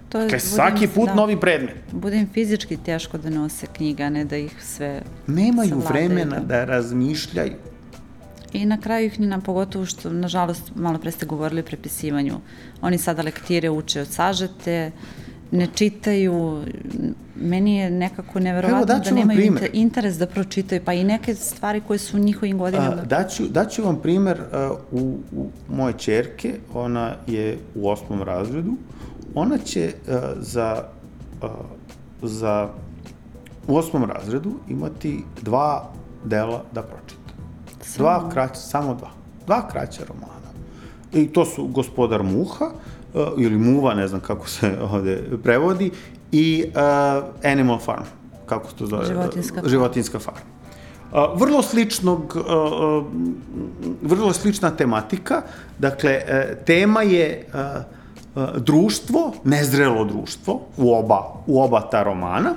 To 0.08 0.18
je, 0.18 0.24
dakle, 0.24 0.40
svaki 0.40 0.88
put 0.88 1.08
da, 1.08 1.14
novi 1.14 1.40
predmet. 1.40 1.76
Bude 1.92 2.16
im 2.16 2.28
fizički 2.32 2.76
teško 2.76 3.18
da 3.18 3.30
nose 3.30 3.66
knjiga, 3.66 4.08
ne 4.10 4.24
da 4.24 4.36
ih 4.36 4.64
sve 4.64 5.02
Nemaju 5.26 5.68
savladaju. 5.68 6.08
vremena 6.08 6.40
da 6.40 6.64
razmišljaju. 6.64 7.52
I 8.52 8.66
na 8.66 8.80
kraju 8.80 9.06
ih 9.06 9.20
ni 9.20 9.26
nam, 9.26 9.40
pogotovo 9.40 9.86
što, 9.86 10.12
nažalost, 10.12 10.72
malo 10.74 10.98
pre 10.98 11.10
ste 11.10 11.26
govorili 11.26 11.60
o 11.60 11.64
prepisivanju. 11.64 12.40
Oni 12.80 12.98
sada 12.98 13.22
lektire 13.22 13.70
uče 13.70 14.00
od 14.00 14.08
sažete, 14.08 14.90
ne 15.50 15.66
čitaju, 15.74 16.64
meni 17.36 17.76
je 17.76 17.90
nekako 17.90 18.40
neverovatno 18.40 18.84
da 18.84 19.10
nemaju 19.10 19.38
primer. 19.38 19.70
interes 19.72 20.18
da 20.18 20.26
pročitaju, 20.26 20.80
pa 20.84 20.92
i 20.92 21.04
neke 21.04 21.34
stvari 21.34 21.80
koje 21.80 21.98
su 21.98 22.16
u 22.16 22.20
njihovim 22.20 22.58
godinama. 22.58 23.02
A, 23.02 23.04
daću, 23.04 23.48
daću 23.48 23.84
vam 23.84 24.00
primer 24.02 24.40
uh, 24.40 25.02
u, 25.02 25.18
u 25.36 25.50
moje 25.68 25.94
čerke, 25.98 26.54
ona 26.74 27.14
je 27.26 27.58
u 27.74 27.88
osmom 27.88 28.22
razredu, 28.22 28.72
ona 29.34 29.58
će 29.58 29.92
uh, 30.06 30.14
za, 30.38 30.84
uh, 31.42 31.48
za 32.22 32.68
u 33.68 33.76
osmom 33.76 34.04
razredu 34.04 34.52
imati 34.68 35.24
dva 35.42 35.90
dela 36.24 36.64
da 36.72 36.82
pročita. 36.82 37.32
Samo. 37.82 38.08
Dva 38.08 38.30
kraća, 38.30 38.54
samo 38.54 38.94
dva. 38.94 39.10
Dva 39.46 39.68
kraća 39.68 40.02
romana. 40.08 40.48
I 41.12 41.26
to 41.26 41.44
su 41.44 41.66
Gospodar 41.66 42.22
Muha, 42.22 42.64
uh, 42.64 42.97
ili 43.38 43.58
Muva, 43.58 43.94
ne 43.94 44.08
znam 44.08 44.20
kako 44.20 44.48
se 44.48 44.78
ovde 44.92 45.22
prevodi, 45.42 45.90
i 46.32 46.64
uh, 46.66 47.50
Animal 47.50 47.78
Farm, 47.78 48.02
kako 48.46 48.70
se 48.70 48.76
to 48.76 48.86
zove? 48.86 49.06
Životinska. 49.06 49.62
Životinska 49.64 50.18
farma. 50.18 50.40
Uh, 51.12 51.40
vrlo 51.40 51.62
sličnog, 51.62 52.36
uh, 52.36 52.42
uh, 52.44 53.06
vrlo 54.02 54.32
slična 54.32 54.70
tematika, 54.70 55.42
dakle, 55.78 56.20
uh, 56.22 56.64
tema 56.64 57.02
je 57.02 57.46
uh, 58.34 58.42
društvo, 58.56 59.32
nezrelo 59.44 60.04
društvo, 60.04 60.60
u 60.76 60.94
oba, 60.94 61.34
u 61.46 61.62
oba 61.62 61.80
ta 61.80 62.02
romana. 62.02 62.54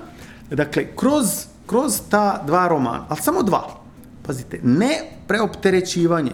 Dakle, 0.49 0.85
kroz, 0.95 1.45
kroz 1.65 2.01
ta 2.09 2.43
dva 2.47 2.67
romana, 2.67 3.05
ali 3.09 3.19
samo 3.21 3.43
dva, 3.43 3.63
pazite, 4.23 4.59
ne 4.63 4.91
preopterećivanje 5.27 6.31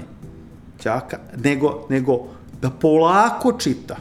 đaka, 0.84 1.18
nego, 1.44 1.86
nego 1.90 2.20
da 2.62 2.70
polako 2.70 3.54
čita, 3.54 3.96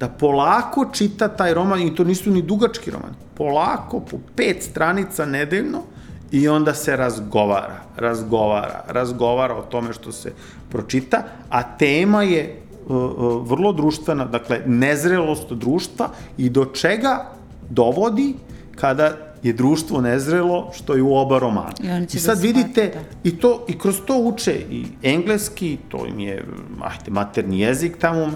da 0.00 0.08
polako 0.08 0.86
čita 0.92 1.28
taj 1.28 1.54
roman, 1.54 1.82
i 1.82 1.94
to 1.94 2.04
nisu 2.04 2.30
ni 2.30 2.42
dugački 2.42 2.90
roman, 2.90 3.14
polako, 3.34 4.00
po 4.00 4.18
pet 4.36 4.62
stranica 4.62 5.26
nedeljno, 5.26 5.82
i 6.30 6.48
onda 6.48 6.74
se 6.74 6.96
razgovara, 6.96 7.80
razgovara, 7.96 8.84
razgovara 8.88 9.54
o 9.54 9.62
tome 9.62 9.92
što 9.92 10.12
se 10.12 10.32
pročita, 10.70 11.22
a 11.50 11.62
tema 11.62 12.22
je 12.22 12.66
E, 12.86 12.92
e, 12.92 12.96
vrlo 13.42 13.72
društvena, 13.72 14.24
dakle, 14.24 14.60
nezrelost 14.66 15.52
društva 15.52 16.08
i 16.38 16.50
do 16.50 16.64
čega 16.64 17.32
dovodi 17.70 18.34
kada 18.76 19.16
je 19.46 19.52
društvo 19.52 20.00
nezrelo, 20.00 20.70
što 20.74 20.94
je 20.94 21.02
u 21.02 21.14
oba 21.14 21.38
romana. 21.38 21.72
I 21.82 22.06
I 22.06 22.18
sad 22.18 22.36
da 22.36 22.42
vidite, 22.42 22.90
shvate, 22.90 23.08
i, 23.24 23.30
to, 23.32 23.64
i 23.68 23.78
kroz 23.78 23.96
to 24.00 24.18
uče 24.18 24.54
i 24.70 24.84
engleski, 25.04 25.78
to 25.88 26.06
im 26.06 26.20
je, 26.20 26.44
ajde, 26.80 27.10
materni 27.10 27.60
jezik 27.60 27.96
tamo 27.96 28.30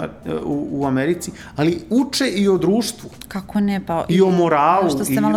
u, 0.45 0.69
u 0.73 0.87
Americi, 0.87 1.31
ali 1.57 1.79
uče 1.91 2.27
i 2.27 2.49
o 2.49 2.59
društvu. 2.59 3.11
Kako 3.29 3.61
ne, 3.61 3.81
pa... 3.87 4.05
I 4.09 4.21
o 4.21 4.31
moralu, 4.31 4.89
i- 4.89 4.93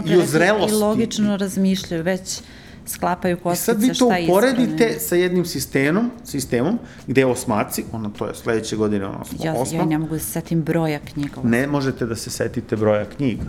i 0.08 0.18
o 0.18 0.26
zrelosti. 0.26 0.72
I 0.72 0.80
logično 0.80 1.38
razmišljaju, 1.38 2.04
već 2.04 2.42
sklapaju 2.86 3.34
I 3.34 3.40
kockice 3.40 3.64
sad 3.64 3.82
vi 3.82 3.88
to 3.90 3.94
šta 3.96 4.06
uporedite 4.24 4.74
ispravno. 4.76 5.00
sa 5.00 5.16
jednim 5.16 5.46
sistemom, 5.46 6.12
sistemom 6.24 6.78
gde 7.08 7.26
osmaci, 7.26 7.84
ono 7.92 8.10
to 8.10 8.26
je 8.28 8.36
sledeće 8.36 8.76
godine 8.76 9.06
ono 9.06 9.24
Ja, 9.40 9.54
osma, 9.54 9.78
ja 9.78 9.86
ne 9.86 9.98
mogu 9.98 10.14
da 10.14 10.20
se 10.20 10.26
setim 10.28 10.62
broja 10.62 11.00
knjiga. 11.02 11.42
ne 11.44 11.68
možete 11.68 12.06
da 12.06 12.16
se 12.16 12.30
setite 12.30 12.76
broja 12.76 13.06
knjiga 13.08 13.44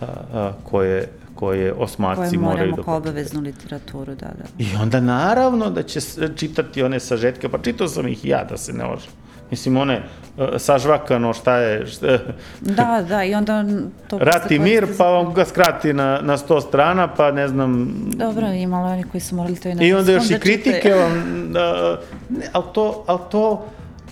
a, 0.00 0.04
a, 0.32 0.52
koje, 0.62 1.08
koje 1.36 1.72
osmaci 1.72 2.16
koje 2.18 2.38
moraju 2.38 2.58
moramo 2.58 2.76
da 2.76 2.82
kao 2.82 2.96
obaveznu 2.96 3.40
literaturu, 3.40 4.14
da, 4.14 4.26
da. 4.28 4.44
I 4.58 4.66
onda 4.82 5.00
naravno 5.00 5.70
da 5.70 5.82
će 5.82 6.00
s- 6.00 6.18
čitati 6.36 6.82
one 6.82 7.00
sažetke, 7.00 7.48
pa 7.48 7.58
čitao 7.58 7.88
sam 7.88 8.08
ih 8.08 8.24
ja, 8.24 8.44
da 8.44 8.56
se 8.56 8.72
ne 8.72 8.84
lažem. 8.84 9.10
Mislim, 9.50 9.76
one 9.76 10.02
uh, 10.36 10.44
sažvakano 10.58 11.32
šta 11.32 11.56
je, 11.56 11.86
šta, 11.86 12.18
Da, 12.60 13.04
da, 13.08 13.24
i 13.24 13.34
onda 13.34 13.64
to... 14.08 14.18
rat 14.18 14.50
i 14.50 14.58
mir, 14.58 14.86
pa 14.98 15.04
vam 15.04 15.34
ga 15.34 15.44
skrati 15.44 15.92
na, 15.92 16.20
na 16.22 16.36
sto 16.36 16.60
strana, 16.60 17.08
pa 17.08 17.30
ne 17.30 17.48
znam, 17.48 17.94
Dobro, 18.06 18.46
imalo 18.46 18.88
oni 18.88 19.02
koji 19.02 19.20
su 19.20 19.36
morali 19.36 19.56
to 19.56 19.68
i 19.68 19.74
na 19.74 19.82
I 19.82 19.92
onda 19.92 20.12
još 20.12 20.30
i 20.30 20.32
da 20.32 20.38
kritike 20.38 20.90
vam, 20.90 21.12
da, 21.52 21.98
ne, 22.30 22.46
ali 22.52 22.64
to, 22.74 23.04
ali 23.06 23.20
to 23.30 23.66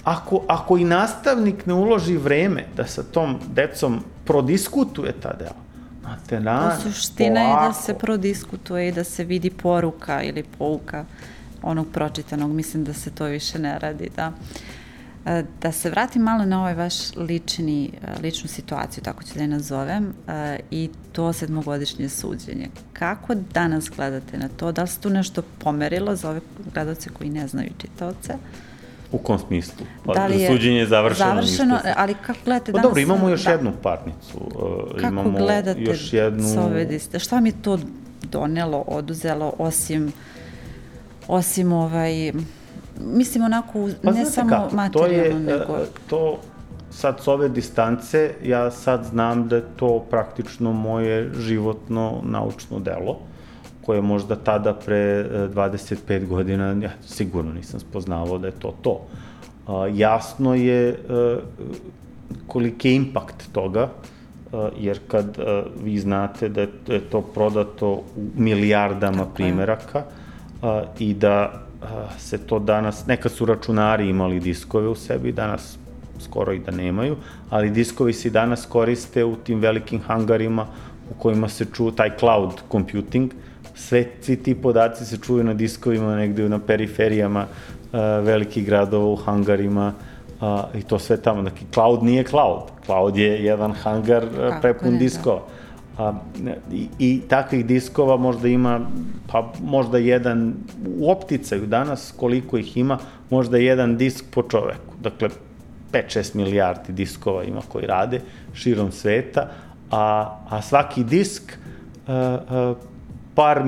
ako, 0.05 0.43
ako 0.47 0.79
i 0.79 0.85
nastavnik 0.85 1.67
ne 1.67 1.75
uloži 1.75 2.17
vreme 2.17 2.65
da 2.77 2.87
sa 2.87 3.03
tom 3.03 3.39
decom 3.47 4.01
prodiskutuje 4.25 5.13
ta 5.13 5.33
dela, 5.33 5.64
na, 6.31 6.71
Pa 6.71 6.77
suština 6.77 7.41
je 7.41 7.69
da 7.69 7.73
se 7.73 7.95
prodiskutuje 7.95 8.89
i 8.89 8.93
da 8.93 9.05
se 9.05 9.25
vidi 9.25 9.51
poruka 9.51 10.23
ili 10.23 10.43
pouka 10.59 11.05
onog 11.63 11.87
pročitanog. 11.93 12.53
Mislim 12.53 12.85
da 12.85 12.93
se 12.93 13.11
to 13.11 13.25
više 13.25 13.59
ne 13.59 13.79
radi, 13.79 14.11
da. 14.17 14.33
E, 15.27 15.45
Da 15.61 15.73
se 15.73 15.91
vratim 15.91 16.23
malo 16.23 16.45
na 16.45 16.61
ovaj 16.61 16.75
vaš 16.75 17.17
lični, 17.17 17.91
e, 18.03 18.21
ličnu 18.23 18.49
situaciju, 18.49 19.05
tako 19.05 19.25
ću 19.25 19.35
da 19.35 19.41
je 19.41 19.49
nazovem, 19.49 20.15
e, 20.29 20.59
i 20.71 20.91
to 21.13 21.33
sedmogodišnje 21.33 22.09
suđenje. 22.09 22.69
Kako 22.93 23.35
danas 23.35 23.91
gledate 23.97 24.39
na 24.39 24.49
to? 24.49 24.73
Da 24.73 24.83
li 24.83 24.89
se 24.89 25.01
tu 25.01 25.11
nešto 25.11 25.43
pomerilo 25.59 26.17
za 26.17 26.31
ove 26.31 26.41
gledalce 26.75 27.11
koji 27.11 27.31
ne 27.31 27.49
znaju 27.49 27.71
čitaoce? 27.79 28.35
U 29.15 29.19
kom 29.19 29.39
smislu? 29.39 29.87
Pa, 30.05 30.13
Da 30.15 30.27
li 30.27 30.41
je 30.41 30.49
Suđenje 30.49 30.79
je 30.79 30.87
završeno. 30.87 31.31
završeno 31.31 31.75
ništa 31.75 31.95
ali 31.97 32.15
kako 32.15 32.39
gledate 32.45 32.73
Pa 32.73 32.77
danas? 32.77 32.89
dobro, 32.89 33.01
imamo 33.03 33.29
još 33.29 33.45
da. 33.45 33.51
jednu 33.51 33.73
parnicu. 33.83 34.39
uh, 34.39 35.01
Kako 35.01 35.07
imamo 35.13 35.39
gledate 35.39 35.81
još 35.81 36.13
jednu... 36.13 36.43
sa 36.45 36.63
ove 36.63 36.85
diste? 36.85 37.19
Šta 37.19 37.41
mi 37.41 37.49
je 37.49 37.63
to 37.63 37.79
donelo, 38.23 38.85
oduzelo, 38.87 39.53
osim, 39.59 40.13
osim 41.29 41.73
ovaj, 41.73 42.33
mislim 43.01 43.45
onako, 43.45 43.89
Pa 44.03 44.11
ne 44.11 44.25
samo 44.25 44.51
kako, 44.51 44.69
to 44.71 44.77
materijalno, 44.77 45.21
je, 45.53 45.59
nego... 45.59 45.73
uh, 45.73 45.79
to 46.07 46.39
sad 46.91 47.21
s 47.21 47.29
ove 47.29 47.49
distance, 47.49 48.35
ja 48.45 48.71
sad 48.71 49.05
znam 49.05 49.49
da 49.49 49.57
je 49.57 49.65
to 49.77 50.05
praktično 50.11 50.73
moje 50.73 51.31
životno 51.39 52.21
naučno 52.23 52.79
delo, 52.81 53.19
koje 53.87 54.03
možda 54.03 54.37
tada 54.37 54.75
pre 54.75 54.97
e, 54.97 55.49
25 55.55 56.27
godina, 56.27 56.77
ja 56.83 56.91
sigurno 57.07 57.53
nisam 57.53 57.81
spoznavao 57.81 58.39
da 58.39 58.47
je 58.47 58.53
to 58.59 58.75
to. 58.83 59.01
A, 59.67 59.87
jasno 59.93 60.55
je 60.55 60.89
e, 60.89 60.97
koliki 62.47 62.89
je 62.89 62.97
impakt 62.97 63.53
toga, 63.53 63.89
e, 64.53 64.57
jer 64.79 64.99
kad 65.09 65.39
e, 65.39 65.63
vi 65.83 65.99
znate 65.99 66.49
da 66.49 66.61
je 66.61 66.69
da 66.87 66.95
je 66.95 67.01
to 67.01 67.21
prodato 67.21 67.93
u 67.93 68.03
milijardama 68.37 69.19
Tako 69.19 69.31
je. 69.31 69.35
primeraka 69.35 70.03
a, 70.63 70.83
i 70.99 71.15
da 71.15 71.53
a, 71.83 72.09
se 72.19 72.39
to 72.39 72.59
danas, 72.59 73.07
nekad 73.07 73.33
su 73.33 73.45
računari 73.45 74.09
imali 74.09 74.41
diskove 74.41 74.89
u 74.89 74.95
sebi, 74.95 75.33
danas 75.33 75.79
skoro 76.21 76.53
i 76.53 76.59
da 76.59 76.71
nemaju, 76.71 77.17
ali 77.51 77.71
diskovi 77.71 78.13
se 78.13 78.31
danas 78.31 78.67
koriste 78.67 79.25
u 79.25 79.37
tim 79.37 79.61
velikim 79.61 80.01
hangarima 80.01 80.67
u 81.11 81.15
kojima 81.19 81.49
se 81.49 81.65
čuju 81.65 81.91
taj 81.91 82.17
cloud 82.19 82.53
computing, 82.71 83.31
sve, 83.75 84.05
svi 84.21 84.37
ti 84.37 84.55
podaci 84.55 85.07
se 85.07 85.19
čuju 85.19 85.45
na 85.45 85.55
diskovima 85.55 86.17
negde 86.17 86.49
na 86.49 86.59
periferijama 86.59 87.47
uh, 87.47 87.99
velikih 88.25 88.67
gradova, 88.67 89.05
u 89.05 89.17
hangarima 89.17 89.93
uh, 90.41 90.61
i 90.75 90.83
to 90.83 90.99
sve 90.99 91.17
tamo. 91.17 91.43
Dakle, 91.43 91.67
cloud 91.75 92.03
nije 92.03 92.25
cloud. 92.25 92.63
Cloud 92.87 93.17
je 93.17 93.45
jedan 93.45 93.73
hangar 93.73 94.25
uh, 94.25 94.31
Kako 94.37 94.61
prepun 94.61 94.89
ne, 94.89 94.99
da. 94.99 94.99
diskova. 94.99 95.41
A, 95.99 96.13
ne, 96.43 96.57
i, 96.73 96.89
I 96.99 97.21
takvih 97.29 97.67
diskova 97.67 98.17
možda 98.17 98.49
ima, 98.49 98.81
pa 99.33 99.53
možda 99.63 99.99
jedan, 99.99 100.55
u 100.99 101.11
opticaju 101.11 101.67
danas 101.67 102.15
koliko 102.17 102.59
ih 102.59 102.77
ima, 102.77 102.99
možda 103.31 103.59
jedan 103.59 103.97
disk 103.97 104.25
po 104.31 104.43
čoveku. 104.43 104.95
Dakle, 105.03 105.29
5-6 105.93 106.35
milijardi 106.35 106.93
diskova 106.93 107.45
ima 107.45 107.61
koji 107.69 107.87
rade 107.87 108.21
širom 108.55 108.93
sveta, 108.93 109.49
a, 109.91 110.37
a 110.49 110.63
svaki 110.63 111.05
disk 111.05 111.43
uh, 112.07 112.15
uh, 112.71 112.77
par 113.35 113.65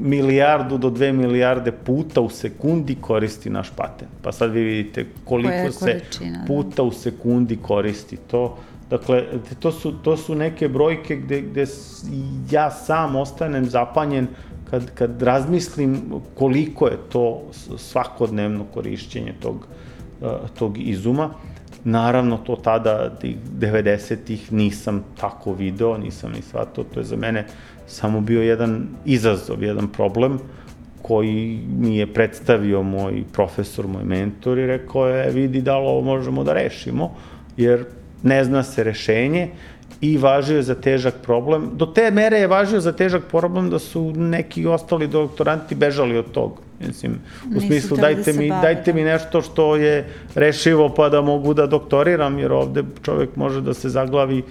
milijardu 0.00 0.78
do 0.78 0.90
dve 0.90 1.12
milijarde 1.12 1.72
puta 1.72 2.20
u 2.20 2.28
sekundi 2.28 2.94
koristi 3.00 3.50
naš 3.50 3.70
patent. 3.76 4.10
Pa 4.22 4.32
sad 4.32 4.50
vi 4.50 4.62
vidite 4.62 5.06
koliko 5.24 5.72
se 5.72 6.00
da. 6.20 6.44
puta 6.46 6.82
u 6.82 6.90
sekundi 6.90 7.56
koristi 7.56 8.16
to. 8.16 8.58
Dakle, 8.90 9.24
to 9.58 9.72
su, 9.72 9.92
to 9.92 10.16
su 10.16 10.34
neke 10.34 10.68
brojke 10.68 11.16
gde, 11.16 11.40
gde 11.40 11.66
ja 12.50 12.70
sam 12.70 13.16
ostanem 13.16 13.66
zapanjen 13.66 14.26
kad, 14.70 14.90
kad 14.94 15.22
razmislim 15.22 16.02
koliko 16.34 16.86
je 16.86 16.96
to 17.12 17.42
svakodnevno 17.76 18.64
korišćenje 18.74 19.34
tog, 19.40 19.66
uh, 20.20 20.28
tog 20.58 20.78
izuma. 20.78 21.30
Naravno, 21.84 22.36
to 22.36 22.56
tada, 22.56 23.10
tih 23.18 23.36
90-ih, 23.58 24.52
nisam 24.52 25.04
tako 25.20 25.52
video, 25.52 25.98
nisam 25.98 26.32
ni 26.32 26.42
shvatao, 26.42 26.84
to 26.84 27.00
je 27.00 27.04
za 27.04 27.16
mene 27.16 27.46
samo 27.90 28.20
bio 28.20 28.42
jedan 28.42 28.86
izazov, 29.04 29.62
jedan 29.62 29.88
problem 29.88 30.38
koji 31.02 31.60
mi 31.78 31.96
je 31.96 32.06
predstavio 32.06 32.82
moj 32.82 33.22
profesor, 33.32 33.86
moj 33.86 34.04
mentor 34.04 34.58
i 34.58 34.66
rekao 34.66 35.08
je, 35.08 35.30
vidi 35.30 35.62
da 35.62 35.78
li 35.78 35.86
ovo 35.86 36.00
možemo 36.00 36.44
da 36.44 36.52
rešimo, 36.52 37.14
jer 37.56 37.84
ne 38.22 38.44
zna 38.44 38.62
se 38.62 38.84
rešenje 38.84 39.48
i 40.00 40.18
važio 40.18 40.56
je 40.56 40.62
za 40.62 40.74
težak 40.74 41.14
problem. 41.22 41.70
Do 41.72 41.86
te 41.86 42.10
mere 42.10 42.38
je 42.38 42.46
važio 42.46 42.80
za 42.80 42.92
težak 42.92 43.24
problem 43.30 43.70
da 43.70 43.78
su 43.78 44.12
neki 44.16 44.66
ostali 44.66 45.08
doktoranti 45.08 45.74
bežali 45.74 46.18
od 46.18 46.30
toga. 46.30 46.62
Mislim, 46.86 47.18
u 47.46 47.54
Nisu 47.54 47.66
smislu 47.66 47.96
da 47.96 48.02
dajte 48.02 48.32
se 48.32 48.38
mi, 48.38 48.48
bave, 48.48 48.62
dajte 48.62 48.92
da. 48.92 48.96
mi 48.96 49.04
nešto 49.04 49.42
što 49.42 49.76
je 49.76 50.06
rešivo 50.34 50.88
pa 50.94 51.08
da 51.08 51.20
mogu 51.20 51.54
da 51.54 51.66
doktoriram, 51.66 52.38
jer 52.38 52.52
ovde 52.52 52.84
čovek 53.02 53.36
može 53.36 53.60
da 53.60 53.74
se 53.74 53.88
zaglavi 53.88 54.42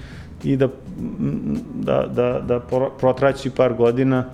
i 0.43 0.55
da, 0.55 0.67
da, 1.75 2.05
da, 2.07 2.41
da 2.47 2.59
pro- 2.59 2.91
protraći 2.99 3.49
par 3.49 3.73
godina, 3.73 4.25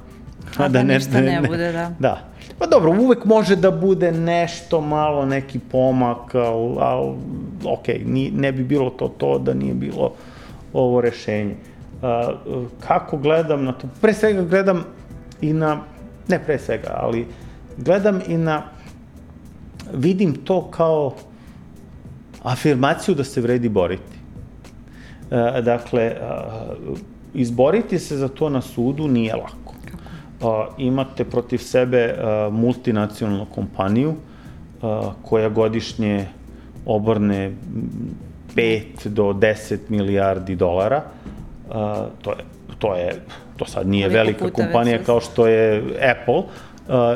A 0.58 0.68
da 0.68 0.84
ništa 0.84 1.22
ne 1.22 1.42
bude, 1.48 1.72
da. 1.72 1.92
Da. 2.00 2.22
Pa 2.60 2.66
dobro, 2.66 2.92
uvek 3.02 3.26
može 3.26 3.56
da 3.56 3.72
bude 3.72 4.12
nešto 4.12 4.82
malo, 4.82 5.26
neki 5.26 5.60
pomak, 5.60 6.36
ali, 6.36 6.76
ali 6.80 7.16
ok, 7.64 7.88
ni, 8.06 8.32
ne 8.32 8.52
bi 8.52 8.64
bilo 8.64 8.90
to 8.90 9.08
to 9.08 9.40
da 9.40 9.54
nije 9.54 9.74
bilo 9.74 10.14
ovo 10.74 11.02
rešenje. 11.02 11.56
A, 12.02 12.34
kako 12.88 13.18
gledam 13.18 13.64
na 13.66 13.72
to? 13.72 13.88
Pre 14.02 14.14
svega 14.14 14.42
gledam 14.44 14.84
i 15.42 15.54
na, 15.54 15.80
ne 16.28 16.40
pre 16.40 16.60
svega, 16.60 16.94
ali 16.94 17.28
gledam 17.78 18.20
i 18.28 18.38
na, 18.38 18.64
vidim 19.94 20.36
to 20.36 20.72
kao 20.72 21.14
afirmaciju 22.44 23.16
da 23.16 23.24
se 23.24 23.42
vredi 23.42 23.70
boriti. 23.70 24.15
E, 25.32 25.62
dakle, 25.62 26.16
a, 26.22 26.42
izboriti 27.34 28.00
se 28.00 28.18
za 28.18 28.28
to 28.28 28.50
na 28.50 28.62
sudu 28.62 29.08
nije 29.08 29.36
lako. 29.36 29.74
A, 30.42 30.68
imate 30.78 31.24
protiv 31.26 31.58
sebe 31.58 32.16
multinacionalnu 32.52 33.46
kompaniju 33.46 34.16
koja 35.22 35.50
godišnje 35.50 36.28
obrne 36.86 37.52
5 38.56 39.08
do 39.08 39.24
10 39.24 39.78
milijardi 39.90 40.56
dolara. 40.56 41.04
To 42.22 42.32
je 42.32 42.56
to 42.80 42.96
je 42.96 43.22
to 43.58 43.66
sad 43.66 43.88
nije 43.88 44.08
Koliko 44.08 44.18
velika 44.18 44.50
kompanija 44.50 45.04
kao 45.04 45.22
što 45.22 45.48
je 45.48 45.84
Apple, 46.12 46.44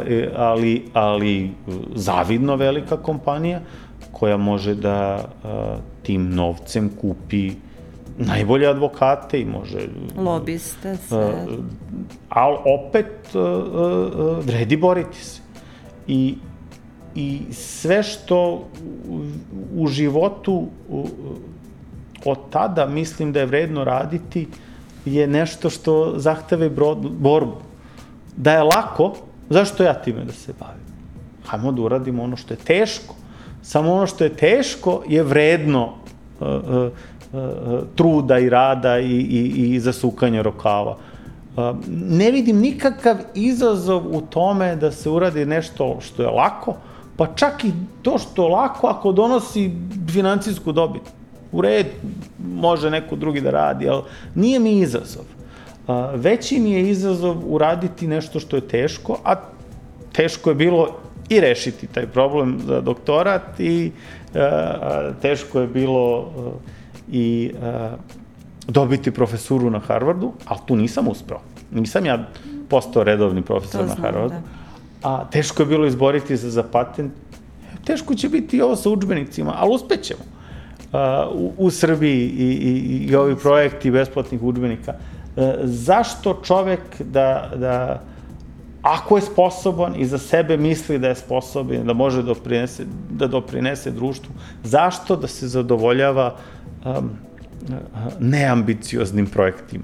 e, 0.07 0.29
ali 0.35 0.85
ali 0.93 1.51
zavidno 1.95 2.55
velika 2.55 2.97
kompanija 2.97 3.59
koja 4.11 4.37
može 4.37 4.75
da 4.75 5.25
tim 6.03 6.29
novcem 6.29 6.89
kupi 7.01 7.51
najbolje 8.19 8.67
advokate 8.67 9.41
i 9.41 9.45
može 9.45 9.87
Lobiste, 10.17 10.97
sve. 11.07 11.25
Uh, 11.25 11.33
ali 12.29 12.57
opet 12.65 13.35
uh, 13.35 13.41
uh, 13.41 14.45
vredi 14.45 14.77
boriti 14.77 15.25
se. 15.25 15.41
I, 16.07 16.35
I 17.15 17.41
sve 17.51 18.03
što 18.03 18.65
u, 19.09 19.25
u 19.75 19.87
životu 19.87 20.67
od 22.25 22.37
tada 22.49 22.85
mislim 22.85 23.33
da 23.33 23.39
je 23.39 23.45
vredno 23.45 23.83
raditi 23.83 24.47
je 25.05 25.27
nešto 25.27 25.69
što 25.69 26.13
zahteve 26.17 26.69
borbu. 27.19 27.61
Da 28.37 28.53
je 28.53 28.63
lako, 28.63 29.13
zašto 29.49 29.83
ja 29.83 29.93
time 29.93 30.25
da 30.25 30.31
se 30.31 30.53
bavim? 30.59 30.89
Hajmo 31.45 31.71
da 31.71 31.81
uradimo 31.81 32.23
ono 32.23 32.37
što 32.37 32.53
je 32.53 32.57
teško. 32.57 33.15
Samo 33.61 33.93
ono 33.93 34.07
što 34.07 34.23
je 34.23 34.35
teško 34.35 35.03
je 35.07 35.23
vredno 35.23 35.85
uh, 35.85 36.47
uh, 36.47 36.91
truda 37.95 38.39
i 38.39 38.49
rada 38.49 38.99
i, 38.99 39.05
i, 39.05 39.73
i 39.73 39.79
zasukanja 39.79 40.41
rokava. 40.41 40.97
Uh, 41.55 41.75
ne 41.89 42.31
vidim 42.31 42.59
nikakav 42.59 43.15
izazov 43.35 44.15
u 44.15 44.21
tome 44.21 44.75
da 44.75 44.91
se 44.91 45.09
uradi 45.09 45.45
nešto 45.45 45.97
što 46.01 46.23
je 46.23 46.29
lako, 46.29 46.75
pa 47.17 47.27
čak 47.35 47.63
i 47.63 47.71
to 48.01 48.17
što 48.17 48.43
je 48.43 48.49
lako 48.49 48.87
ako 48.87 49.11
donosi 49.11 49.71
financijsku 50.11 50.71
dobit. 50.71 51.01
U 51.51 51.61
red, 51.61 51.87
može 52.55 52.89
neko 52.89 53.15
drugi 53.15 53.41
da 53.41 53.49
radi, 53.49 53.89
ali 53.89 54.01
nije 54.35 54.59
mi 54.59 54.79
izazov. 54.79 55.23
Uh, 55.87 55.95
veći 56.13 56.59
mi 56.59 56.71
je 56.71 56.89
izazov 56.89 57.37
uraditi 57.45 58.07
nešto 58.07 58.39
što 58.39 58.55
je 58.55 58.67
teško, 58.67 59.17
a 59.23 59.35
teško 60.11 60.49
je 60.49 60.55
bilo 60.55 60.87
i 61.29 61.39
rešiti 61.39 61.87
taj 61.87 62.07
problem 62.07 62.59
za 62.65 62.81
doktorat 62.81 63.59
i 63.59 63.91
teško 65.21 65.59
je 65.59 65.67
bilo 65.67 66.31
i 67.11 67.51
uh, 67.53 67.99
dobiti 68.67 69.11
profesuru 69.11 69.69
na 69.69 69.79
Harvardu, 69.79 70.31
ali 70.45 70.59
tu 70.65 70.75
nisam 70.75 71.07
uspeo. 71.07 71.39
Nisam 71.71 72.05
ja 72.05 72.27
postao 72.69 73.03
redovni 73.03 73.41
profesor 73.41 73.85
znam, 73.85 73.97
na 73.97 74.03
Harvardu. 74.03 74.35
Da. 74.35 75.09
A 75.09 75.25
teško 75.29 75.61
je 75.61 75.65
bilo 75.65 75.85
izboriti 75.85 76.37
se 76.37 76.49
za 76.49 76.63
patent. 76.63 77.11
Teško 77.85 78.15
će 78.15 78.29
biti 78.29 78.57
i 78.57 78.61
ovo 78.61 78.75
sa 78.75 78.89
učbenicima, 78.89 79.53
ali 79.57 79.75
uspećemo. 79.75 80.21
Uh, 80.23 80.99
u, 81.33 81.53
u 81.57 81.69
Srbiji 81.69 82.29
i, 82.29 82.45
i, 82.45 83.07
i 83.09 83.15
ovi 83.15 83.35
projekti 83.35 83.91
besplatnih 83.91 84.43
učbenika. 84.43 84.93
Uh, 85.35 85.43
zašto 85.63 86.41
čovek 86.43 86.81
da, 86.99 87.51
da 87.55 88.01
ako 88.81 89.17
je 89.17 89.21
sposoban 89.21 89.95
i 89.95 90.05
za 90.05 90.17
sebe 90.17 90.57
misli 90.57 90.99
da 90.99 91.07
je 91.07 91.15
sposoban, 91.15 91.85
da 91.85 91.93
može 91.93 92.23
doprinese, 92.23 92.85
da 93.09 93.27
doprinese 93.27 93.91
društvu, 93.91 94.31
zašto 94.63 95.15
da 95.15 95.27
se 95.27 95.47
zadovoljava 95.47 96.35
um, 96.85 97.09
neambicioznim 98.19 99.25
projektima? 99.25 99.83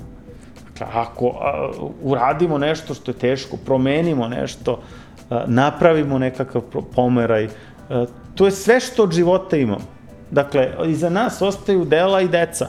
Dakle, 0.67 0.87
ako 0.93 1.27
a, 1.27 1.71
uradimo 2.01 2.57
nešto 2.57 2.93
što 2.93 3.11
je 3.11 3.17
teško, 3.17 3.57
promenimo 3.57 4.27
nešto, 4.27 4.81
a, 5.29 5.43
napravimo 5.47 6.17
nekakav 6.19 6.61
pomeraj, 6.95 7.47
a, 7.89 8.05
to 8.35 8.45
je 8.45 8.51
sve 8.51 8.79
što 8.79 9.03
od 9.03 9.11
života 9.11 9.57
imamo. 9.57 9.95
Dakle, 10.31 10.71
iza 10.87 11.09
nas 11.09 11.41
ostaju 11.41 11.85
dela 11.85 12.21
i 12.21 12.27
deca. 12.27 12.67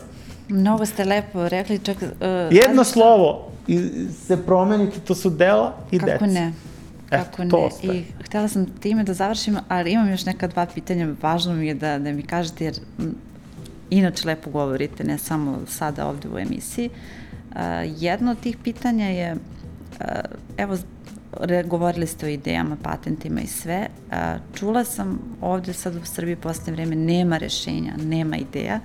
Mnogo 0.48 0.86
ste 0.86 1.04
lepo 1.04 1.48
rekli, 1.48 1.78
čak... 1.78 1.96
Uh, 2.02 2.08
Jedno 2.50 2.84
slovo, 2.84 3.50
i 3.66 3.78
se 4.26 4.46
promeniti, 4.46 5.00
to 5.00 5.14
su 5.14 5.30
dela 5.30 5.74
i 5.90 5.98
Kako 5.98 6.06
deca. 6.06 6.18
Kako 6.18 6.32
ne? 6.32 6.52
Kako 7.10 7.42
Eto, 7.42 7.56
ne? 7.58 7.64
Ostaje. 7.64 7.98
I 7.98 8.04
htela 8.24 8.48
sam 8.48 8.66
time 8.80 9.04
da 9.04 9.14
završim, 9.14 9.56
ali 9.68 9.92
imam 9.92 10.10
još 10.10 10.24
neka 10.26 10.48
dva 10.48 10.66
pitanja, 10.74 11.08
važno 11.22 11.54
mi 11.54 11.66
je 11.66 11.74
da, 11.74 11.98
da 11.98 12.12
mi 12.12 12.22
kažete, 12.22 12.64
jer 12.64 12.74
inače 13.90 14.28
lepo 14.28 14.50
govorite, 14.50 15.04
ne 15.04 15.18
samo 15.18 15.58
sada 15.66 16.06
ovde 16.06 16.28
u 16.28 16.38
emisiji. 16.38 16.90
Uh, 16.90 17.60
jedno 17.84 18.30
od 18.30 18.40
tih 18.40 18.56
pitanja 18.64 19.06
je, 19.06 19.32
uh, 19.32 20.06
evo, 20.56 20.76
govorili 21.64 22.06
ste 22.06 22.26
o 22.26 22.28
idejama, 22.28 22.76
patentima 22.82 23.40
i 23.40 23.46
sve. 23.46 23.88
Uh, 24.08 24.16
čula 24.54 24.84
sam 24.84 25.18
ovde 25.40 25.72
sad 25.72 25.96
u 25.96 26.04
Srbiji 26.04 26.36
posle 26.36 26.72
vreme 26.72 26.96
nema 26.96 27.38
rešenja, 27.38 27.92
nema 27.96 28.36
ideja. 28.36 28.80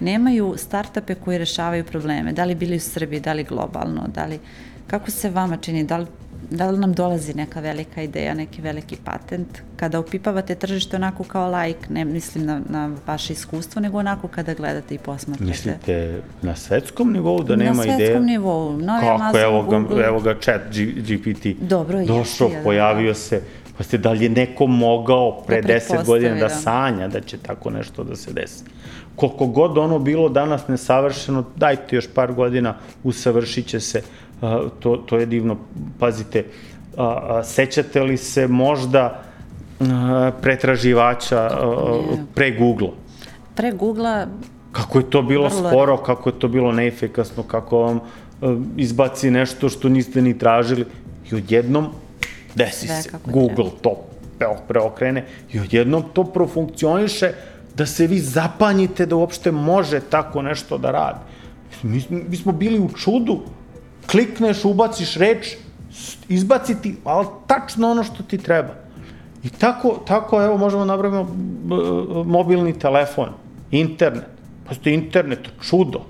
Nemaju 0.00 0.54
startupe 0.56 1.14
koji 1.14 1.38
rešavaju 1.38 1.84
probleme, 1.84 2.32
da 2.32 2.44
li 2.44 2.54
bili 2.54 2.76
u 2.76 2.80
Srbiji, 2.80 3.20
da 3.20 3.32
li 3.32 3.44
globalno, 3.44 4.08
da 4.14 4.24
li, 4.24 4.38
kako 4.86 5.10
se 5.10 5.30
vama 5.30 5.56
čini, 5.56 5.84
da 5.84 5.96
li, 5.96 6.06
da 6.50 6.70
li 6.70 6.78
nam 6.78 6.92
dolazi 6.92 7.34
neka 7.34 7.60
velika 7.60 8.02
ideja, 8.02 8.34
neki 8.34 8.62
veliki 8.62 8.96
patent, 9.04 9.58
kada 9.76 9.98
opipavate 9.98 10.54
tržište 10.54 10.96
onako 10.96 11.24
kao 11.24 11.50
lajk, 11.50 11.88
ne 11.88 12.04
mislim 12.04 12.46
na, 12.46 12.60
na 12.68 12.90
vaše 13.06 13.32
iskustvo, 13.32 13.80
nego 13.80 13.98
onako 13.98 14.28
kada 14.28 14.54
gledate 14.54 14.94
i 14.94 14.98
posmatrate. 14.98 15.50
Mislite 15.50 16.22
na 16.42 16.56
svetskom 16.56 17.12
nivou 17.12 17.42
da 17.42 17.56
nema 17.56 17.84
ideja? 17.84 17.92
Na 17.92 17.98
svetskom 17.98 18.22
ideja? 18.22 18.38
nivou, 18.38 18.72
novi 18.72 19.00
Kako, 19.00 19.22
Amazon, 19.22 19.40
evo 19.40 19.62
ga, 19.62 19.78
Google. 19.78 20.04
evo 20.04 20.20
ga 20.20 20.34
chat 20.40 20.60
G, 20.72 20.84
GPT. 20.84 21.46
Dobro, 21.60 22.04
Došao, 22.04 22.48
jesi, 22.48 22.64
pojavio 22.64 23.10
da, 23.10 23.14
se, 23.14 23.42
pa 23.78 23.84
ste 23.84 23.98
da 23.98 24.12
li 24.12 24.24
je 24.24 24.30
neko 24.30 24.66
mogao 24.66 25.42
pre 25.46 25.62
da 25.62 25.68
10 25.68 26.06
godina 26.06 26.34
da, 26.34 26.40
da 26.40 26.48
sanja 26.48 27.08
da 27.08 27.20
će 27.20 27.38
tako 27.38 27.70
nešto 27.70 28.04
da 28.04 28.16
se 28.16 28.32
desi? 28.32 28.64
koliko 29.20 29.46
god 29.46 29.78
ono 29.78 29.98
bilo 29.98 30.28
danas 30.28 30.68
nesavršeno, 30.68 31.44
dajte 31.56 31.96
još 31.96 32.08
par 32.14 32.32
godina, 32.32 32.74
usavršit 33.04 33.66
će 33.66 33.80
se, 33.80 34.02
to, 34.80 34.96
to 34.96 35.18
je 35.18 35.26
divno. 35.26 35.56
Pazite, 35.98 36.44
sećate 37.44 38.02
li 38.02 38.16
se 38.16 38.46
možda 38.48 39.22
pretraživača 40.42 41.50
pre 42.34 42.58
Google-a? 42.58 42.92
Pre 43.54 43.72
Google-a 43.72 44.26
Kako 44.72 44.98
je 44.98 45.10
to 45.10 45.22
bilo 45.22 45.48
vrlo... 45.48 45.70
sporo, 45.70 45.96
kako 45.96 46.28
je 46.28 46.38
to 46.38 46.48
bilo 46.48 46.72
neefikasno, 46.72 47.42
kako 47.42 47.78
vam 47.78 48.00
izbaci 48.76 49.30
nešto 49.30 49.68
što 49.68 49.88
niste 49.88 50.22
ni 50.22 50.38
tražili 50.38 50.86
i 51.30 51.34
odjednom 51.34 51.88
desi 52.54 52.86
Sve 52.86 53.02
se. 53.02 53.10
Google 53.26 53.54
treba. 53.54 53.80
to 53.82 54.06
preokrene 54.68 55.26
i 55.52 55.60
odjednom 55.60 56.04
to 56.12 56.24
profunkcioniše 56.24 57.32
da 57.74 57.86
se 57.86 58.06
vi 58.06 58.18
zapanjite 58.18 59.06
da 59.06 59.16
uopšte 59.16 59.52
može 59.52 60.00
tako 60.00 60.42
nešto 60.42 60.78
da 60.78 60.90
radi. 60.90 61.18
Mi, 61.82 62.02
mi 62.28 62.36
smo 62.36 62.52
bili 62.52 62.78
u 62.78 62.88
čudu, 62.88 63.40
klikneš, 64.10 64.64
ubaciš 64.64 65.16
reč, 65.16 65.56
izbaciti, 66.28 66.96
ali 67.04 67.26
tačno 67.46 67.90
ono 67.90 68.04
što 68.04 68.22
ti 68.22 68.38
treba. 68.38 68.74
I 69.44 69.50
tako, 69.50 70.00
tako 70.06 70.42
evo, 70.42 70.56
možemo 70.56 70.84
da 70.84 70.92
napravimo 70.92 71.28
mobilni 72.24 72.78
telefon, 72.78 73.28
internet. 73.70 74.26
Postoji 74.68 74.94
internet, 74.94 75.48
čudo. 75.62 76.00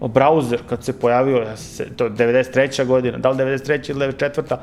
Brauzer, 0.00 0.60
kad 0.68 0.84
se 0.84 0.92
pojavio, 1.00 1.36
ja 1.36 1.56
se, 1.56 1.88
to 1.96 2.04
je 2.04 2.10
93. 2.10 2.86
godina, 2.86 3.18
da 3.18 3.30
li 3.30 3.36
93. 3.36 3.90
ili 3.90 4.12
94. 4.12 4.56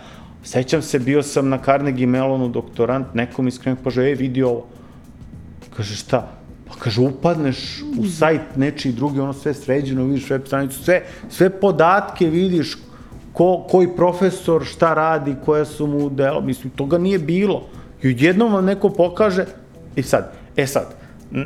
Sećam 0.43 0.81
se, 0.81 0.99
bio 0.99 1.23
sam 1.23 1.49
na 1.49 1.57
Carnegie 1.65 2.07
Mellonu 2.07 2.49
doktorant, 2.49 3.13
nekom 3.13 3.47
iskrenog 3.47 3.79
kaže, 3.83 4.03
ej, 4.03 4.15
vidi 4.15 4.43
ovo. 4.43 4.65
Kaže, 5.75 5.95
šta? 5.95 6.36
Kaže, 6.79 7.01
upadneš 7.01 7.83
u 7.99 8.05
sajt 8.05 8.55
nečiji 8.55 8.93
drugi, 8.93 9.19
ono 9.19 9.33
sve 9.33 9.53
sređeno, 9.53 10.03
vidiš 10.03 10.29
web 10.29 10.41
stranicu, 10.45 10.83
sve, 10.83 11.03
sve 11.29 11.49
podatke 11.49 12.25
vidiš, 12.25 12.77
ko, 13.33 13.65
koji 13.69 13.95
profesor 13.95 14.65
šta 14.65 14.93
radi, 14.93 15.35
koje 15.45 15.65
su 15.65 15.87
mu 15.87 16.09
delo, 16.09 16.41
mislim, 16.41 16.69
toga 16.69 16.97
nije 16.97 17.19
bilo. 17.19 17.69
I 18.01 18.09
odjednom 18.09 18.53
vam 18.53 18.65
neko 18.65 18.89
pokaže, 18.89 19.45
i 19.95 20.03
sad, 20.03 20.33
e 20.55 20.67
sad, 20.67 20.95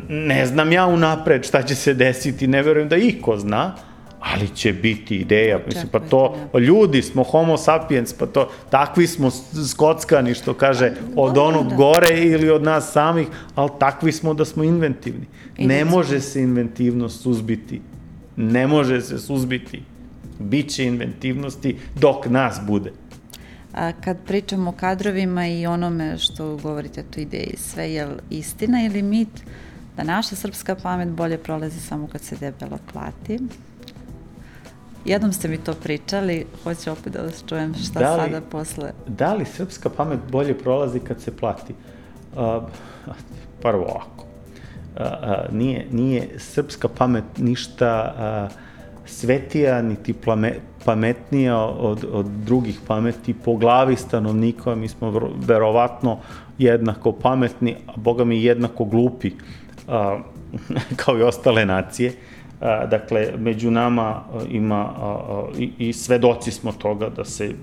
ne 0.10 0.46
znam 0.46 0.72
ja 0.72 0.86
unapred 0.86 1.44
šta 1.44 1.64
će 1.64 1.76
se 1.76 1.94
desiti, 1.94 2.48
ne 2.48 2.64
verujem 2.64 2.90
da 2.90 2.96
iko 2.96 3.38
zna, 3.38 3.76
ali 4.22 4.48
će 4.48 4.74
biti 4.74 5.16
ideja, 5.16 5.60
mislim, 5.66 5.88
pa 5.92 6.00
to, 6.00 6.38
ljudi 6.60 7.02
smo 7.02 7.24
homo 7.24 7.58
sapiens, 7.58 8.14
pa 8.14 8.26
to, 8.26 8.50
takvi 8.70 9.08
smo 9.08 9.32
skockani, 9.70 10.34
što 10.34 10.54
kaže, 10.54 10.94
od 11.16 11.38
onog 11.38 11.70
da. 11.70 11.76
gore 11.76 12.20
ili 12.20 12.50
od 12.50 12.64
nas 12.64 12.92
samih, 12.92 13.28
ali 13.56 13.70
takvi 13.80 14.12
smo 14.12 14.34
da 14.34 14.46
smo 14.46 14.64
inventivni. 14.64 15.26
Ne 15.58 15.86
može 15.86 16.20
se 16.20 16.42
inventivnost 16.42 17.22
suzbiti. 17.22 17.82
Ne 18.36 18.68
može 18.68 19.02
se 19.02 19.20
suzbiti. 19.20 19.82
Biće 20.40 20.86
inventivnosti 20.86 21.78
dok 22.00 22.26
nas 22.26 22.60
bude. 22.68 22.92
A 23.74 23.92
kad 23.92 24.18
pričamo 24.28 24.70
o 24.70 24.74
kadrovima 24.74 25.48
i 25.48 25.66
onome 25.66 26.18
što 26.18 26.58
govorite 26.58 27.02
o 27.02 27.14
toj 27.14 27.24
ideji, 27.24 27.54
sve 27.58 27.94
je 27.94 28.08
istina 28.30 28.86
ili 28.86 29.02
mit 29.02 29.44
da 29.98 30.04
naša 30.04 30.36
srpska 30.36 30.76
pamet 30.76 31.10
bolje 31.10 31.38
prolazi 31.38 31.80
samo 31.80 32.08
kad 32.08 32.22
se 32.22 32.36
debelo 32.36 32.78
plati? 32.94 33.40
Jednom 35.06 35.34
ste 35.34 35.48
mi 35.48 35.58
to 35.58 35.74
pričali, 35.74 36.46
hoću 36.64 36.92
opet 36.92 37.14
da 37.14 37.22
vas 37.22 37.44
čujem 37.50 37.74
šta 37.74 38.00
da 38.00 38.16
li, 38.16 38.22
sada 38.22 38.42
posle. 38.42 38.92
Da 39.08 39.34
li 39.34 39.46
srpska 39.46 39.90
pamet 39.90 40.20
bolje 40.32 40.58
prolazi 40.58 41.00
kad 41.00 41.22
se 41.22 41.38
plati? 41.38 41.74
Uh, 42.34 42.64
prvo 43.62 43.84
ovako. 43.84 44.26
Uh, 44.96 45.02
uh, 45.02 45.56
nije, 45.56 45.88
nije 45.92 46.30
srpska 46.38 46.88
pamet 46.88 47.24
ništa 47.38 48.14
uh, 48.50 48.58
svetija, 49.06 49.82
niti 49.82 50.14
plame, 50.14 50.54
pametnija 50.86 51.58
od, 51.60 52.06
od 52.12 52.26
drugih 52.26 52.80
pameti 52.88 53.34
po 53.34 53.56
glavi 53.56 53.96
stanovnika, 53.96 54.76
mi 54.76 54.88
smo 54.88 55.32
verovatno 55.36 56.20
jednako 56.58 57.12
pametni, 57.12 57.76
a 57.88 57.92
boga 57.96 58.24
mi 58.24 58.44
jednako 58.44 58.86
glupi, 58.86 59.32
uh, 59.32 59.94
kao 61.06 61.18
i 61.18 61.24
ostale 61.24 61.66
nacije. 61.66 62.10
Uh, 62.10 62.31
dakle, 62.90 63.34
među 63.38 63.72
nama 63.72 64.22
ima 64.50 64.90
i, 65.58 65.72
i 65.78 65.94
svedoci 65.94 66.52
smo 66.52 66.72
toga 66.72 67.10
da 67.10 67.26
se 67.26 67.54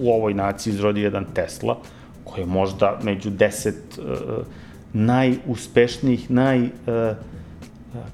u 0.00 0.12
ovoj 0.12 0.34
naciji 0.34 0.70
izrodi 0.72 1.00
jedan 1.00 1.24
Tesla, 1.34 1.76
koji 2.24 2.42
je 2.42 2.46
možda 2.46 2.98
među 3.02 3.30
deset 3.30 3.98
najuspešnijih, 4.92 6.30
naj 6.30 6.68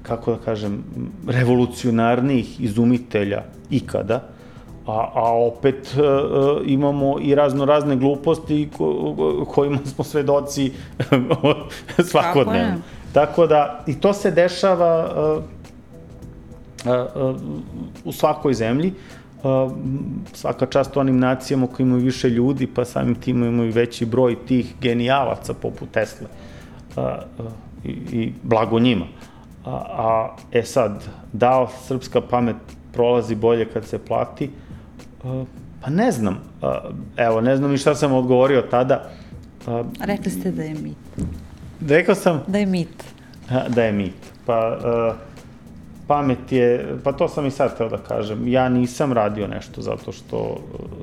kako 0.03 0.31
da 0.31 0.37
kažem, 0.37 0.83
revolucionarnijih 1.27 2.61
izumitelja 2.61 3.43
ikada, 3.69 4.23
a, 4.87 5.11
a 5.13 5.47
opet 5.47 5.95
e, 5.97 5.99
imamo 6.65 7.19
i 7.21 7.35
razno 7.35 7.65
razne 7.65 7.95
gluposti 7.95 8.69
ko, 8.77 9.45
kojima 9.51 9.77
smo 9.85 10.03
svedoci 10.03 10.71
svakodnevno. 12.09 12.71
Tako, 12.71 12.97
Tako 13.13 13.47
da, 13.47 13.83
i 13.87 13.99
to 13.99 14.13
se 14.13 14.31
dešava 14.31 15.09
e, 15.09 15.41
u 18.05 18.11
svakoj 18.11 18.53
zemlji. 18.53 18.93
Svaka 20.33 20.65
čast 20.65 20.97
onim 20.97 21.19
nacijama 21.19 21.67
koji 21.67 21.85
imaju 21.85 22.01
više 22.03 22.29
ljudi, 22.29 22.67
pa 22.67 22.85
samim 22.85 23.15
tim 23.15 23.43
imaju 23.43 23.71
veći 23.71 24.05
broj 24.05 24.35
tih 24.45 24.73
genijalaca 24.81 25.53
poput 25.53 25.91
Tesle. 25.91 26.27
I, 27.83 27.89
I 27.89 28.33
blago 28.43 28.79
njima. 28.79 29.05
A, 29.65 29.71
a, 29.75 30.35
e 30.51 30.63
sad, 30.63 31.03
da 31.33 31.67
srpska 31.87 32.21
pamet 32.21 32.55
prolazi 32.93 33.35
bolje 33.35 33.65
kad 33.65 33.85
se 33.85 33.99
plati, 33.99 34.49
pa 35.81 35.89
ne 35.89 36.11
znam. 36.11 36.39
Evo, 37.17 37.41
ne 37.41 37.57
znam 37.57 37.73
i 37.73 37.77
šta 37.77 37.95
sam 37.95 38.13
odgovorio 38.13 38.61
tada. 38.61 39.09
Rekli 39.99 40.31
ste 40.31 40.51
da 40.51 40.63
je 40.63 40.73
mit. 40.73 41.27
Rekao 41.87 42.15
sam? 42.15 42.41
Da 42.47 42.57
je 42.57 42.65
mit. 42.65 43.03
Da 43.69 43.83
je 43.83 43.91
mit. 43.91 44.15
Pa, 44.45 44.77
pamet 46.07 46.51
je, 46.51 46.97
pa 47.03 47.11
to 47.11 47.27
sam 47.27 47.45
i 47.45 47.51
sad 47.51 47.77
teo 47.77 47.89
da 47.89 47.97
kažem, 47.97 48.47
ja 48.47 48.69
nisam 48.69 49.13
radio 49.13 49.47
nešto 49.47 49.81
zato 49.81 50.11
što 50.11 50.57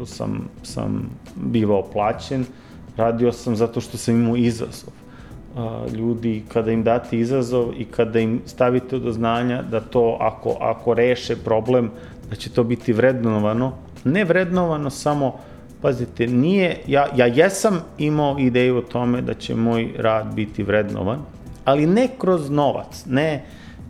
sam, 0.07 0.49
sam 0.63 1.11
bivao 1.37 1.83
plaćen, 1.83 2.45
radio 2.97 3.33
sam 3.33 3.57
zato 3.57 3.81
što 3.81 3.97
sam 3.97 4.15
imao 4.15 4.37
izazov. 4.37 4.93
Ljudi, 5.93 6.43
kada 6.53 6.73
im 6.73 6.83
date 6.83 7.19
izazov 7.19 7.73
i 7.77 7.85
kada 7.85 8.21
im 8.21 8.41
stavite 8.47 8.99
do 8.99 9.13
znanja 9.13 9.63
da 9.63 9.81
to, 9.81 10.17
ako, 10.21 10.57
ako 10.61 10.95
reše 10.95 11.37
problem, 11.37 11.91
da 12.31 12.37
će 12.37 12.51
to 12.51 12.65
biti 12.65 12.93
vrednovano, 12.93 13.73
ne 14.05 14.25
vrednovano 14.25 14.91
samo, 14.91 15.35
pazite, 15.83 16.27
nije, 16.27 16.81
ja, 16.87 17.07
ja 17.17 17.27
jesam 17.27 17.81
imao 17.99 18.39
ideju 18.39 18.77
o 18.77 18.83
tome 18.83 19.21
da 19.23 19.35
će 19.35 19.55
moj 19.55 19.93
rad 19.99 20.35
biti 20.35 20.63
vrednovan, 20.63 21.19
ali 21.65 21.87
ne 21.87 22.09
kroz 22.19 22.51
novac, 22.51 23.05
ne, 23.07 23.45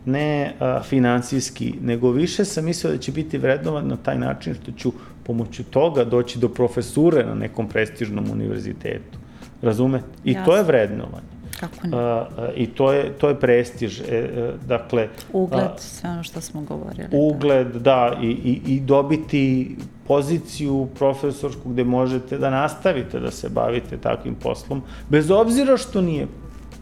ne 0.05 0.53
a, 0.59 0.81
financijski, 0.83 1.73
nego 1.81 2.11
više 2.11 2.45
sam 2.45 2.65
mislio 2.65 2.93
da 2.93 2.97
će 2.97 3.11
biti 3.11 3.37
vrednovan 3.37 3.87
na 3.87 3.95
taj 3.95 4.17
način 4.17 4.53
što 4.53 4.71
ću 4.71 4.93
pomoću 5.23 5.63
toga 5.63 6.03
doći 6.03 6.39
do 6.39 6.49
profesure 6.49 7.25
na 7.25 7.35
nekom 7.35 7.69
prestižnom 7.69 8.31
univerzitetu. 8.31 9.17
Razumete? 9.61 10.05
I 10.23 10.31
Jasne. 10.31 10.45
to 10.45 10.57
je 10.57 10.63
vrednovanje. 10.63 11.35
Kako 11.59 11.87
ne? 11.87 11.97
A, 11.97 12.27
a, 12.37 12.49
I 12.55 12.67
to 12.67 12.91
je, 12.93 13.13
to 13.17 13.29
je 13.29 13.39
prestiž. 13.39 14.01
E, 14.01 14.03
e, 14.09 14.51
dakle, 14.67 15.07
ugled, 15.33 15.63
a, 15.63 15.77
sve 15.77 16.09
ono 16.09 16.23
što 16.23 16.41
smo 16.41 16.61
govorili. 16.61 17.07
Ugled, 17.11 17.67
da, 17.67 17.79
da 17.79 18.17
i, 18.21 18.27
i, 18.27 18.61
i 18.75 18.79
dobiti 18.79 19.75
poziciju 20.07 20.87
profesorsku 20.97 21.69
gde 21.69 21.83
možete 21.83 22.37
da 22.37 22.49
nastavite 22.49 23.19
da 23.19 23.31
se 23.31 23.49
bavite 23.49 23.97
takvim 23.97 24.35
poslom, 24.35 24.81
bez 25.09 25.31
obzira 25.31 25.77
što 25.77 26.01
nije 26.01 26.27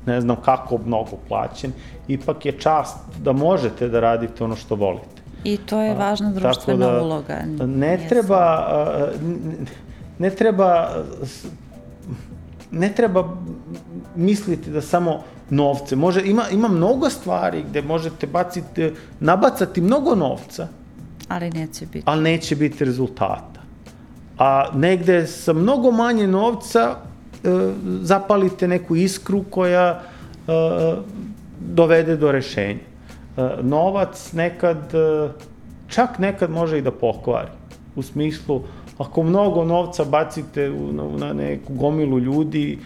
ne 0.06 0.22
znam 0.22 0.36
kako 0.46 0.78
mnogo 0.86 1.18
plaćen, 1.28 1.72
ipak 2.08 2.46
je 2.46 2.52
čast 2.52 2.98
da 3.24 3.32
možete 3.32 3.88
da 3.88 4.00
radite 4.00 4.44
ono 4.44 4.56
što 4.56 4.76
volite. 4.76 5.22
I 5.44 5.58
to 5.58 5.82
je 5.82 5.94
važna 5.94 6.32
društvena 6.32 6.88
da, 6.88 7.02
uloga. 7.02 7.44
Ne 7.66 8.06
treba, 8.10 8.68
ne 10.20 10.30
treba 10.30 10.90
ne 12.74 12.90
treba 12.90 13.38
misliti 14.16 14.70
da 14.70 14.82
samo 14.82 15.24
novce. 15.50 15.96
Može, 15.96 16.22
ima, 16.26 16.44
ima 16.52 16.68
mnogo 16.68 17.10
stvari 17.10 17.64
gde 17.70 17.82
možete 17.82 18.28
baciti, 18.28 18.92
nabacati 19.20 19.82
mnogo 19.82 20.16
novca. 20.16 20.68
Ali 21.28 21.50
neće 21.50 21.86
biti. 21.86 22.04
Ali 22.06 22.24
neće 22.24 22.56
biti 22.56 22.86
rezultata. 22.86 23.62
A 24.38 24.66
negde 24.74 25.28
sa 25.28 25.54
mnogo 25.54 25.92
manje 25.92 26.28
novca 26.28 26.96
e, 26.96 27.13
zapalite 28.02 28.68
neku 28.68 28.96
iskru 28.96 29.44
koja 29.50 30.02
e, 30.48 30.52
dovede 31.60 32.18
do 32.18 32.32
rešenja. 32.32 32.80
E, 33.38 33.50
novac 33.62 34.34
nekad, 34.34 34.78
e, 34.94 35.30
čak 35.88 36.20
nekad 36.20 36.52
može 36.52 36.78
i 36.78 36.82
da 36.82 36.92
pokvari. 36.92 37.52
U 37.96 38.02
smislu, 38.02 38.62
ako 38.98 39.24
mnogo 39.24 39.66
novca 39.66 40.04
bacite 40.04 40.70
u, 40.70 40.94
na, 41.18 41.34
neku 41.34 41.74
gomilu 41.74 42.20
ljudi, 42.20 42.80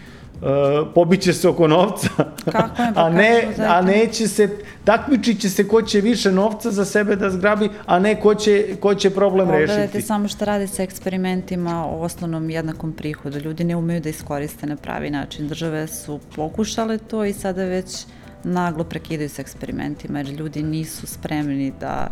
pobiće 0.94 1.32
se 1.32 1.48
oko 1.48 1.68
novca. 1.68 2.08
Kako 2.52 2.82
je, 2.82 2.92
a 3.02 3.10
ne, 3.10 3.48
a 3.68 3.82
neće 3.82 4.28
se, 4.28 4.48
takmičit 4.84 5.40
će 5.40 5.50
se 5.50 5.68
ko 5.68 5.82
će 5.82 6.00
više 6.00 6.32
novca 6.32 6.70
za 6.70 6.84
sebe 6.84 7.16
da 7.16 7.30
zgrabi, 7.30 7.70
a 7.86 7.98
ne 7.98 8.20
ko 8.20 8.34
će, 8.34 8.76
ko 8.80 8.94
će 8.94 9.10
problem 9.10 9.46
Pogledajte 9.46 9.72
rešiti. 9.72 9.86
Pogledajte 9.86 10.06
samo 10.06 10.28
šta 10.28 10.44
radi 10.44 10.66
sa 10.66 10.82
eksperimentima 10.82 11.86
o 11.86 12.00
osnovnom 12.00 12.50
jednakom 12.50 12.92
prihodu. 12.92 13.38
Ljudi 13.38 13.64
ne 13.64 13.76
umeju 13.76 14.00
da 14.00 14.08
iskoriste 14.08 14.66
na 14.66 14.76
pravi 14.76 15.10
način. 15.10 15.48
Države 15.48 15.86
su 15.86 16.20
pokušale 16.36 16.98
to 16.98 17.24
i 17.24 17.32
sada 17.32 17.64
već 17.64 18.06
naglo 18.44 18.84
prekidaju 18.84 19.28
sa 19.28 19.42
eksperimentima, 19.42 20.18
jer 20.18 20.28
ljudi 20.28 20.62
nisu 20.62 21.06
spremni 21.06 21.72
da 21.80 22.08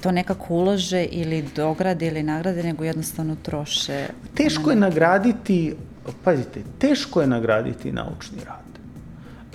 to 0.00 0.12
nekako 0.12 0.54
ulože 0.54 1.04
ili 1.04 1.44
dograde 1.56 2.06
ili 2.06 2.22
nagrade, 2.22 2.62
nego 2.62 2.84
jednostavno 2.84 3.36
troše. 3.42 4.06
Teško 4.34 4.70
je 4.70 4.76
nagraditi, 4.76 5.74
pazite, 6.24 6.62
teško 6.78 7.20
je 7.20 7.26
nagraditi 7.26 7.92
naučni 7.92 8.38
rad. 8.46 8.64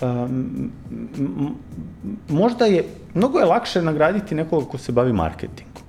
Um, 0.02 0.72
možda 2.30 2.66
je, 2.66 2.84
mnogo 3.14 3.40
je 3.40 3.46
lakše 3.46 3.82
nagraditi 3.82 4.36
nekoga 4.36 4.66
ko 4.66 4.78
se 4.78 4.92
bavi 4.92 5.14
marketingom. 5.14 5.84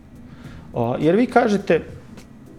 Uh, 0.72 0.96
jer 0.98 1.16
vi 1.16 1.26
kažete, 1.26 1.80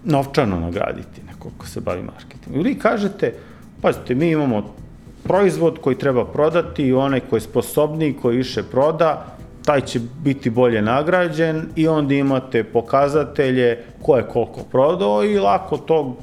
novčano 0.04 0.60
nagraditi 0.60 1.22
nekoga 1.28 1.56
ko 1.58 1.68
se 1.68 1.82
bavi 1.82 2.04
marketingom. 2.04 2.64
Vi 2.64 2.80
kažete, 2.80 3.34
pazite, 3.82 4.16
mi 4.16 4.32
imamo 4.32 4.76
proizvod 5.24 5.78
koji 5.82 5.98
treba 5.98 6.26
prodati 6.26 6.84
i 6.84 6.94
onaj 6.94 7.20
koji 7.20 7.38
je 7.38 7.42
sposobniji, 7.42 8.18
koji 8.22 8.38
više 8.38 8.64
proda, 8.64 9.26
taj 9.66 9.82
će 9.82 10.00
biti 10.24 10.50
bolje 10.50 10.82
nagrađen 10.82 11.66
i 11.76 11.88
onda 11.88 12.14
imate 12.14 12.64
pokazatelje 12.64 13.84
ko 14.02 14.18
je 14.18 14.24
koliko 14.24 14.64
prodao 14.72 15.24
i 15.26 15.40
lako 15.40 15.78
to 15.78 16.18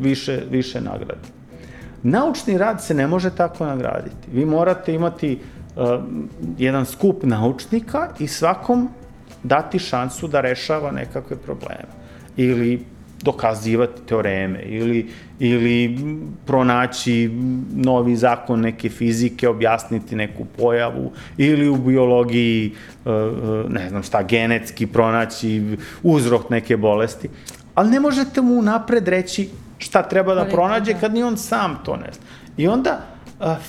više, 0.00 0.42
više 0.50 0.80
nagradi. 0.80 1.28
Naučni 2.02 2.58
rad 2.58 2.82
se 2.84 2.94
ne 2.94 3.06
može 3.06 3.30
tako 3.30 3.66
nagraditi. 3.66 4.30
Vi 4.32 4.44
morate 4.44 4.94
imati 4.94 5.38
uh, 5.76 5.82
jedan 6.58 6.86
skup 6.86 7.22
naučnika 7.22 8.08
i 8.18 8.26
svakom 8.26 8.88
dati 9.42 9.78
šansu 9.78 10.28
da 10.28 10.40
rešava 10.40 10.90
nekakve 10.90 11.36
probleme. 11.36 11.88
Ili 12.36 12.84
dokazivati 13.22 14.02
teoreme 14.06 14.62
ili, 14.62 15.08
ili 15.38 15.98
pronaći 16.46 17.30
novi 17.74 18.16
zakon 18.16 18.60
neke 18.60 18.88
fizike, 18.88 19.48
objasniti 19.48 20.16
neku 20.16 20.44
pojavu 20.44 21.12
ili 21.36 21.68
u 21.68 21.76
biologiji, 21.76 22.72
e, 23.06 23.10
e, 23.10 23.14
ne 23.68 23.88
znam 23.88 24.02
šta, 24.02 24.22
genetski 24.22 24.86
pronaći 24.86 25.76
uzrok 26.02 26.50
neke 26.50 26.76
bolesti. 26.76 27.28
Ali 27.74 27.90
ne 27.90 28.00
možete 28.00 28.40
mu 28.40 28.62
napred 28.62 29.08
reći 29.08 29.48
šta 29.80 30.02
treba 30.02 30.34
da 30.34 30.44
pronađe 30.44 30.94
kad 31.00 31.14
ni 31.14 31.22
on 31.22 31.36
sam 31.36 31.78
to 31.84 31.96
ne 31.96 32.12
zna. 32.12 32.24
I 32.56 32.68
onda, 32.68 33.00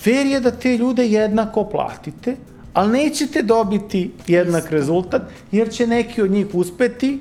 fair 0.03 0.25
je 0.27 0.39
da 0.39 0.51
te 0.51 0.77
ljude 0.77 1.07
jednako 1.07 1.63
platite, 1.63 2.35
ali 2.73 2.91
nećete 2.91 3.41
dobiti 3.41 4.11
jednak 4.27 4.71
rezultat, 4.71 5.21
jer 5.51 5.69
će 5.69 5.87
neki 5.87 6.21
od 6.21 6.31
njih 6.31 6.47
uspeti, 6.53 7.19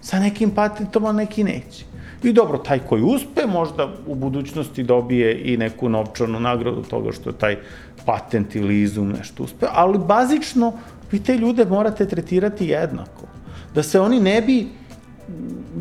sa 0.00 0.20
nekim 0.20 0.50
patentom, 0.50 1.04
a 1.04 1.12
neki 1.12 1.44
neće. 1.44 1.84
I 2.22 2.32
dobro, 2.32 2.58
taj 2.58 2.78
koji 2.78 3.02
uspe 3.02 3.46
možda 3.46 3.88
u 4.06 4.14
budućnosti 4.14 4.82
dobije 4.82 5.54
i 5.54 5.56
neku 5.56 5.88
novčanu 5.88 6.40
nagradu 6.40 6.82
toga 6.82 7.12
što 7.12 7.30
je 7.30 7.38
taj 7.38 7.56
patent 8.04 8.54
ili 8.54 8.80
izum 8.80 9.08
nešto 9.08 9.42
uspe, 9.42 9.66
ali 9.72 9.98
bazično 9.98 10.72
vi 11.12 11.22
te 11.22 11.36
ljude 11.36 11.64
morate 11.64 12.08
tretirati 12.08 12.66
jednako. 12.66 13.26
Da 13.74 13.82
se 13.82 14.00
oni 14.00 14.20
ne 14.20 14.42
bi, 14.42 14.66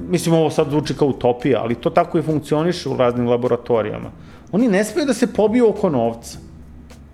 mislim 0.10 0.36
ovo 0.36 0.50
sad 0.50 0.70
zvuči 0.70 0.94
kao 0.94 1.08
utopija, 1.08 1.62
ali 1.62 1.76
to 1.76 1.90
tako 1.90 2.20
i 2.20 2.22
funkcioniše 2.22 2.90
u 2.90 2.98
raznim 2.98 3.28
laboratorijama. 3.28 4.12
Oni 4.52 4.68
ne 4.68 4.84
smeju 4.84 5.06
da 5.06 5.14
se 5.14 5.34
pobiju 5.34 5.70
oko 5.70 5.90
novca. 5.90 6.38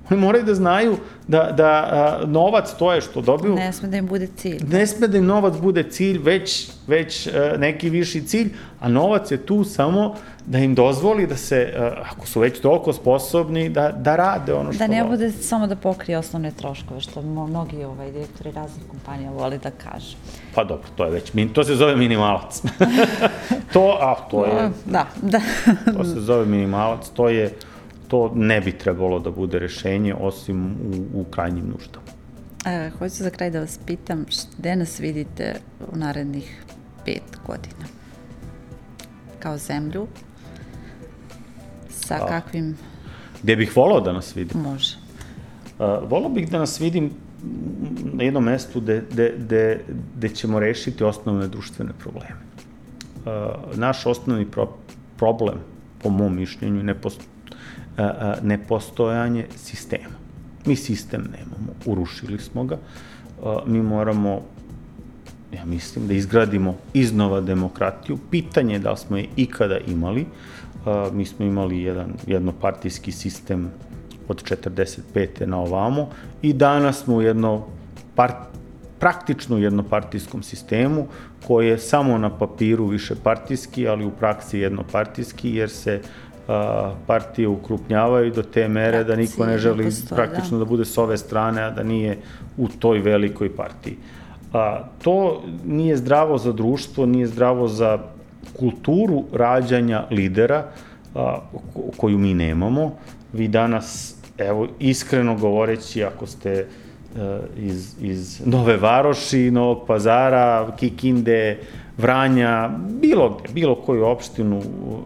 Oni 0.09 0.19
moraju 0.19 0.43
da 0.43 0.53
znaju 0.53 0.97
da, 1.27 1.51
da 1.57 1.69
a, 1.69 2.25
novac 2.25 2.73
to 2.79 2.93
je 2.93 3.01
što 3.01 3.21
dobiju. 3.21 3.55
Ne 3.55 3.73
sme 3.73 3.89
da 3.89 3.97
im 3.97 4.07
bude 4.07 4.27
cilj. 4.36 4.59
Ne 4.67 4.88
sme 4.88 5.07
da 5.07 5.17
im 5.17 5.25
novac 5.25 5.57
bude 5.61 5.84
cilj, 5.84 6.17
već, 6.17 6.69
već 6.88 7.27
a, 7.27 7.55
neki 7.57 7.89
viši 7.89 8.21
cilj, 8.27 8.49
a 8.79 8.89
novac 8.89 9.32
je 9.32 9.38
tu 9.38 9.63
samo 9.63 10.15
da 10.45 10.57
im 10.57 10.75
dozvoli 10.75 11.27
da 11.27 11.35
se, 11.35 11.73
a, 11.77 11.91
ako 12.11 12.27
su 12.27 12.39
već 12.39 12.59
toliko 12.59 12.93
sposobni, 12.93 13.69
da, 13.69 13.91
da 13.91 14.15
rade 14.15 14.53
ono 14.53 14.73
što 14.73 14.79
Da 14.79 14.87
ne 14.87 15.03
vole. 15.03 15.17
bude 15.17 15.31
samo 15.31 15.67
da 15.67 15.75
pokrije 15.75 16.17
osnovne 16.17 16.51
troškove, 16.51 17.01
što 17.01 17.21
mnogi 17.21 17.83
ovaj, 17.83 18.11
direktori 18.11 18.51
raznih 18.51 18.83
kompanija 18.89 19.31
voli 19.31 19.57
da 19.57 19.71
kaže. 19.71 20.15
Pa 20.55 20.63
dobro, 20.63 20.87
to 20.95 21.05
je 21.05 21.11
već, 21.11 21.31
to 21.53 21.63
se 21.63 21.75
zove 21.75 21.95
minimalac. 21.95 22.61
to, 23.73 23.97
a 24.01 24.15
to 24.29 24.45
je... 24.45 24.69
Da, 24.85 25.07
da. 25.21 25.41
to 25.97 26.03
se 26.03 26.19
zove 26.19 26.45
minimalac, 26.45 27.09
to 27.09 27.29
je 27.29 27.53
to 28.11 28.31
ne 28.35 28.61
bi 28.61 28.71
trebalo 28.77 29.19
da 29.19 29.31
bude 29.31 29.59
rešenje 29.59 30.15
osim 30.15 30.65
u, 30.65 31.21
u 31.21 31.23
krajnjim 31.23 31.65
nuždama. 31.65 32.05
E, 32.65 32.89
hoću 32.99 33.23
za 33.23 33.29
kraj 33.29 33.49
da 33.49 33.59
vas 33.59 33.79
pitam, 33.85 34.25
gde 34.57 34.75
nas 34.75 34.99
vidite 34.99 35.55
u 35.93 35.97
narednih 35.97 36.63
pet 37.05 37.23
godina? 37.47 37.85
Kao 39.39 39.57
zemlju? 39.57 40.07
Sa 42.06 42.16
A, 42.16 42.28
kakvim... 42.28 42.78
Gde 43.43 43.56
bih 43.56 43.72
volao 43.76 44.02
da 44.02 44.14
nas 44.14 44.36
vidim? 44.36 44.62
Može. 44.62 44.95
Uh, 45.80 46.10
volao 46.10 46.30
bih 46.30 46.49
da 46.52 46.60
nas 46.60 46.80
vidim 46.80 47.12
na 48.14 48.24
jednom 48.24 48.43
mestu 48.43 48.82
gde, 48.82 49.04
gde, 49.12 49.34
gde, 49.38 49.80
gde 50.18 50.30
ćemo 50.30 50.60
rešiti 50.60 51.04
osnovne 51.04 51.47
društvene 51.47 51.91
probleme. 51.99 52.41
Uh, 53.26 53.78
naš 53.78 54.06
osnovni 54.06 54.45
pro, 54.45 54.68
problem, 55.18 55.58
po 56.04 56.10
mom 56.10 56.36
mišljenju, 56.36 56.84
ne 56.84 56.93
posto, 56.93 57.24
uh, 57.49 57.56
uh, 57.97 58.43
nepostojanje 58.43 59.45
sistema. 59.56 60.16
Mi 60.66 60.76
sistem 60.76 61.22
nemamo, 61.22 61.74
urušili 61.86 62.39
smo 62.39 62.64
ga, 62.64 62.78
uh, 63.41 63.58
mi 63.66 63.82
moramo 63.82 64.41
ja 65.52 65.66
mislim 65.66 66.08
da 66.08 66.14
izgradimo 66.14 66.76
iznova 66.93 67.41
demokratiju. 67.41 68.18
Pitanje 68.32 68.74
je 68.74 68.80
da 68.80 68.91
li 68.91 68.97
smo 68.97 69.18
je 69.18 69.28
ikada 69.36 69.78
imali. 69.78 70.22
Uh, 70.22 70.28
mi 71.13 71.25
smo 71.25 71.45
imali 71.45 71.82
jedan 71.82 72.13
jednopartijski 72.27 73.11
sistem 73.11 73.71
od 74.27 74.43
45. 74.43 75.45
na 75.45 75.59
ovamo 75.59 76.09
i 76.41 76.53
danas 76.53 77.03
smo 77.03 77.15
u 77.15 77.21
jedno 77.21 77.65
part, 78.15 78.36
praktično 78.99 79.57
jednopartijskom 79.57 80.43
sistemu 80.43 81.07
koji 81.47 81.67
je 81.67 81.77
samo 81.77 82.17
na 82.17 82.29
papiru 82.29 82.86
više 82.86 83.15
partijski, 83.23 83.88
ali 83.88 84.05
u 84.05 84.11
praksi 84.11 84.59
jednopartijski 84.59 85.55
jer 85.55 85.69
se 85.69 86.01
a, 86.47 86.93
partije 87.07 87.47
ukrupnjavaju 87.47 88.32
do 88.32 88.43
te 88.43 88.67
mere 88.67 89.03
da 89.03 89.15
niko 89.15 89.45
ne 89.45 89.57
želi 89.57 89.84
postoje, 89.84 90.17
praktično 90.17 90.57
da. 90.57 90.63
da 90.63 90.69
bude 90.69 90.86
s 90.86 90.97
ove 90.97 91.17
strane, 91.17 91.61
a 91.61 91.69
da 91.71 91.84
nije 91.84 92.17
u 92.57 92.67
toj 92.67 92.99
velikoj 92.99 93.55
partiji. 93.55 93.97
A, 94.53 94.84
to 95.03 95.43
nije 95.65 95.97
zdravo 95.97 96.38
za 96.38 96.51
društvo, 96.51 97.05
nije 97.05 97.27
zdravo 97.27 97.67
za 97.67 97.99
kulturu 98.59 99.23
rađanja 99.33 100.03
lidera 100.11 100.65
a, 101.15 101.39
koju 101.97 102.17
mi 102.17 102.33
nemamo. 102.33 102.95
Vi 103.33 103.47
danas 103.47 104.15
evo, 104.37 104.67
iskreno 104.79 105.35
govoreći, 105.35 106.03
ako 106.03 106.27
ste 106.27 106.51
e, 106.51 106.65
iz, 107.57 107.95
iz 108.01 108.41
Nove 108.45 108.77
Varoši, 108.77 109.51
Novog 109.51 109.87
Pazara, 109.87 110.71
Kikinde, 110.77 111.59
Vranja, 111.97 112.69
bilo 113.01 113.29
gde, 113.29 113.53
bilo 113.53 113.75
koju 113.75 114.05
opštinu 114.05 114.61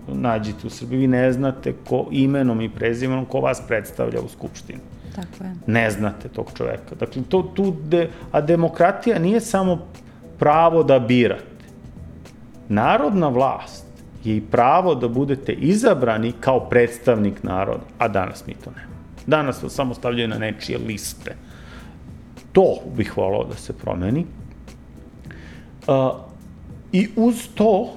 nađite 0.08 0.68
u 0.68 0.70
Srbiji, 0.70 1.00
vi 1.00 1.08
ne 1.08 1.32
znate 1.32 1.74
ko 1.90 2.08
imenom 2.12 2.62
i 2.62 2.70
prezimenom 2.70 3.26
ko 3.26 3.40
vas 3.40 3.62
predstavlja 3.68 4.22
u 4.22 4.28
Skupštini. 4.28 4.80
Tako 5.16 5.44
je. 5.44 5.56
Ne 5.68 5.92
znate 5.92 6.30
tog 6.30 6.52
čoveka. 6.58 6.96
Dakle, 7.00 7.22
to, 7.30 7.42
tu 7.56 7.76
de, 7.84 8.10
a 8.32 8.42
demokratija 8.42 9.20
nije 9.20 9.40
samo 9.40 9.88
pravo 10.40 10.84
da 10.84 11.00
birate. 11.00 11.55
Narodna 12.70 13.28
vlast 13.30 13.86
je 14.24 14.38
i 14.38 14.42
pravo 14.42 14.96
da 14.96 15.08
budete 15.08 15.54
izabrani 15.54 16.34
kao 16.40 16.60
predstavnik 16.70 17.44
naroda, 17.44 17.84
a 17.98 18.08
danas 18.08 18.48
mi 18.48 18.54
to 18.54 18.72
nemamo. 18.72 18.96
Danas 19.28 19.60
se 19.60 19.70
samo 19.70 19.94
stavljaju 19.94 20.28
na 20.28 20.38
nečije 20.38 20.78
liste. 20.78 21.36
To 22.52 22.78
bih 22.98 23.18
volao 23.18 23.44
da 23.44 23.56
se 23.56 23.74
promeni. 23.74 24.26
Uh, 25.88 26.16
I 26.92 27.10
uz 27.16 27.48
to 27.56 27.94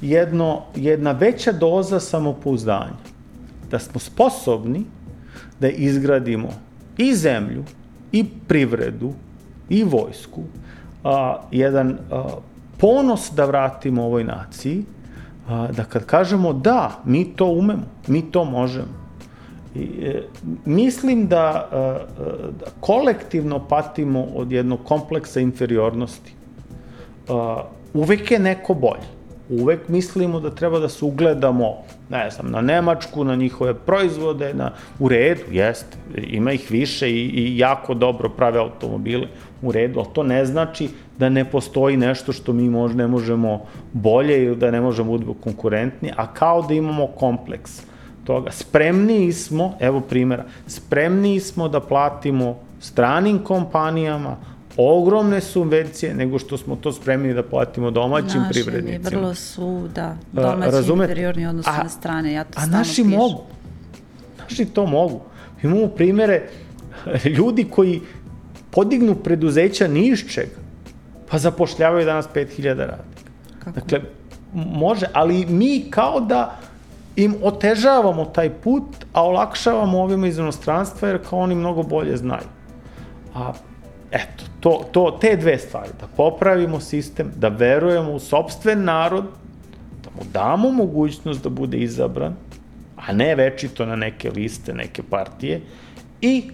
jedno, 0.00 0.62
jedna 0.74 1.12
veća 1.12 1.52
doza 1.52 2.00
samopouzdanja. 2.00 3.10
Da 3.70 3.78
smo 3.78 4.00
sposobni 4.00 4.84
da 5.60 5.68
izgradimo 5.68 6.48
i 6.98 7.14
zemlju, 7.14 7.64
i 8.12 8.24
privredu, 8.48 9.12
i 9.68 9.84
vojsku, 9.84 10.42
a, 11.04 11.42
jedan 11.50 11.98
a, 12.10 12.24
ponos 12.80 13.30
da 13.34 13.44
vratimo 13.44 14.04
ovoj 14.04 14.24
naciji, 14.24 14.84
da 15.48 15.84
kad 15.84 16.06
kažemo 16.06 16.52
da, 16.52 16.90
mi 17.04 17.24
to 17.36 17.46
umemo, 17.46 17.82
mi 18.06 18.22
to 18.22 18.44
možemo, 18.44 19.00
I, 19.74 19.82
e, 20.02 20.22
mislim 20.64 21.28
da, 21.28 21.68
e, 21.72 21.76
da 22.60 22.66
kolektivno 22.80 23.58
patimo 23.68 24.24
od 24.34 24.52
jednog 24.52 24.80
kompleksa 24.84 25.40
inferiornosti. 25.40 26.32
E, 26.32 27.32
uvek 27.94 28.30
je 28.30 28.38
neko 28.38 28.74
bolji. 28.74 29.06
Uvek 29.48 29.88
mislimo 29.88 30.40
da 30.40 30.50
treba 30.50 30.78
da 30.78 30.88
se 30.88 31.04
ugledamo, 31.04 31.74
ne 32.10 32.30
znam, 32.30 32.50
na 32.50 32.60
Nemačku, 32.60 33.24
na 33.24 33.34
njihove 33.34 33.74
proizvode, 33.74 34.54
na, 34.54 34.72
u 34.98 35.08
redu, 35.08 35.42
jeste, 35.50 35.96
ima 36.16 36.52
ih 36.52 36.70
više 36.70 37.10
i, 37.10 37.26
i 37.26 37.58
jako 37.58 37.94
dobro 37.94 38.28
prave 38.28 38.58
automobile, 38.58 39.26
u 39.62 39.72
redu, 39.72 39.98
ali 39.98 40.08
to 40.12 40.22
ne 40.22 40.44
znači 40.44 40.88
da 41.20 41.28
ne 41.28 41.44
postoji 41.44 41.96
nešto 41.96 42.32
što 42.32 42.52
mi 42.52 42.68
možda 42.70 43.02
ne 43.02 43.06
možemo 43.08 43.60
bolje 43.92 44.44
ili 44.44 44.56
da 44.56 44.70
ne 44.70 44.80
možemo 44.80 45.18
da 45.18 45.24
biti 45.24 45.38
konkurentni, 45.40 46.12
a 46.16 46.26
kao 46.34 46.62
da 46.62 46.74
imamo 46.74 47.06
kompleks 47.06 47.82
toga. 48.24 48.50
Spremniji 48.50 49.32
smo, 49.32 49.74
evo 49.80 50.00
primjera, 50.00 50.44
spremniji 50.66 51.40
smo 51.40 51.68
da 51.68 51.80
platimo 51.80 52.56
stranim 52.80 53.38
kompanijama 53.38 54.36
ogromne 54.76 55.40
subvencije 55.40 56.14
nego 56.14 56.38
što 56.38 56.56
smo 56.56 56.76
to 56.76 56.92
spremni 56.92 57.34
da 57.34 57.42
platimo 57.42 57.90
domaćim 57.90 58.40
naši, 58.40 58.52
privrednicima. 58.52 59.04
Naši 59.04 59.16
vrlo 59.16 59.34
su, 59.34 59.88
da, 59.94 60.16
domaći 60.32 60.70
Razume? 60.70 61.04
inferiorni 61.04 61.44
na 61.44 61.88
strane, 61.88 62.32
ja 62.32 62.44
to 62.44 62.60
a 62.62 62.66
naši 62.66 63.02
pišu. 63.02 63.16
mogu. 63.16 63.42
Naši 64.38 64.64
to 64.64 64.86
mogu. 64.86 65.20
Imamo 65.62 65.86
primere 65.86 66.42
ljudi 67.36 67.64
koji 67.70 68.00
podignu 68.70 69.14
preduzeća 69.14 69.88
ni 69.88 70.06
iz 70.08 70.24
čega, 70.28 70.59
pa 71.30 71.38
zapošljavaju 71.38 72.06
danas 72.06 72.28
5000 72.34 72.76
radnika. 72.76 73.30
Kako? 73.58 73.80
Dakle, 73.80 74.00
može, 74.54 75.06
ali 75.12 75.46
mi 75.46 75.84
kao 75.90 76.20
da 76.20 76.58
im 77.16 77.34
otežavamo 77.42 78.24
taj 78.24 78.50
put, 78.50 78.84
a 79.12 79.22
olakšavamo 79.22 80.02
ovima 80.02 80.26
iz 80.26 80.38
inostranstva 80.38 81.08
jer 81.08 81.18
kao 81.28 81.38
oni 81.38 81.54
mnogo 81.54 81.82
bolje 81.82 82.16
znaju. 82.16 82.46
A 83.34 83.52
eto, 84.10 84.44
to, 84.60 84.84
to, 84.92 85.18
te 85.20 85.36
dve 85.36 85.58
stvari, 85.58 85.88
da 86.00 86.06
popravimo 86.16 86.80
sistem, 86.80 87.32
da 87.36 87.48
verujemo 87.48 88.12
u 88.12 88.18
sobstven 88.18 88.84
narod, 88.84 89.24
da 90.04 90.10
mu 90.16 90.22
damo 90.32 90.70
mogućnost 90.70 91.42
da 91.42 91.48
bude 91.48 91.78
izabran, 91.78 92.34
a 92.96 93.12
ne 93.12 93.34
večito 93.34 93.86
na 93.86 93.96
neke 93.96 94.30
liste, 94.30 94.74
neke 94.74 95.02
partije, 95.02 95.60
i 96.20 96.50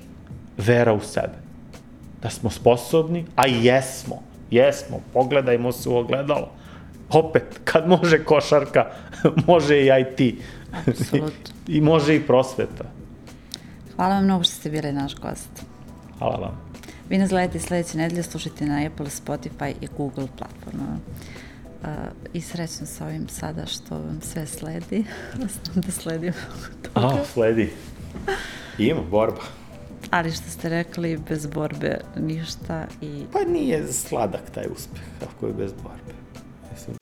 vera 0.56 0.92
u 0.92 1.00
sebe. 1.00 1.38
Da 2.22 2.30
smo 2.30 2.50
sposobni, 2.50 3.24
a 3.36 3.46
jesmo, 3.46 4.22
jesmo, 4.50 5.00
pogledajmo 5.12 5.72
se 5.72 5.88
u 5.88 5.96
ogledalo. 5.96 6.50
Opet, 7.10 7.60
kad 7.64 7.88
može 7.88 8.24
košarka, 8.24 8.86
može 9.46 9.80
i 9.80 9.88
IT. 10.00 10.42
Absolutno. 10.86 11.54
I 11.68 11.80
može 11.80 12.16
i 12.16 12.26
prosveta. 12.26 12.84
Hvala 13.96 14.14
vam 14.14 14.24
mnogo 14.24 14.44
što 14.44 14.52
ste 14.52 14.70
bili 14.70 14.92
naš 14.92 15.14
gost. 15.14 15.64
Hvala 16.18 16.36
vam. 16.36 16.66
Vi 17.08 17.18
nas 17.18 17.30
gledate 17.30 17.60
sledeće 17.60 17.98
nedelje, 17.98 18.22
slušajte 18.22 18.66
na 18.66 18.86
Apple, 18.86 19.06
Spotify 19.06 19.74
i 19.80 19.88
Google 19.96 20.26
platformama. 20.38 20.98
Uh, 21.82 21.88
I 22.32 22.40
srećno 22.40 22.86
sa 22.86 23.06
ovim 23.06 23.28
sada 23.28 23.66
što 23.66 23.94
vam 23.94 24.20
sve 24.22 24.46
sledi. 24.46 25.04
Znam 25.64 25.84
da 25.86 25.92
sledim 25.92 26.32
toga. 26.94 27.06
A, 27.06 27.24
sledi. 27.32 27.72
Ima 28.78 29.00
borba. 29.10 29.42
Ali 30.10 30.32
što 30.32 30.50
ste 30.50 30.68
rekli, 30.68 31.18
bez 31.28 31.46
borbe 31.46 32.00
ništa 32.16 32.86
i... 33.00 33.24
Pa 33.32 33.38
nije 33.52 33.92
sladak 33.92 34.50
taj 34.54 34.66
uspeh, 34.76 35.02
ako 35.28 35.46
je 35.46 35.52
bez 35.52 35.72
borbe. 35.72 36.12
Mislim. 36.72 36.96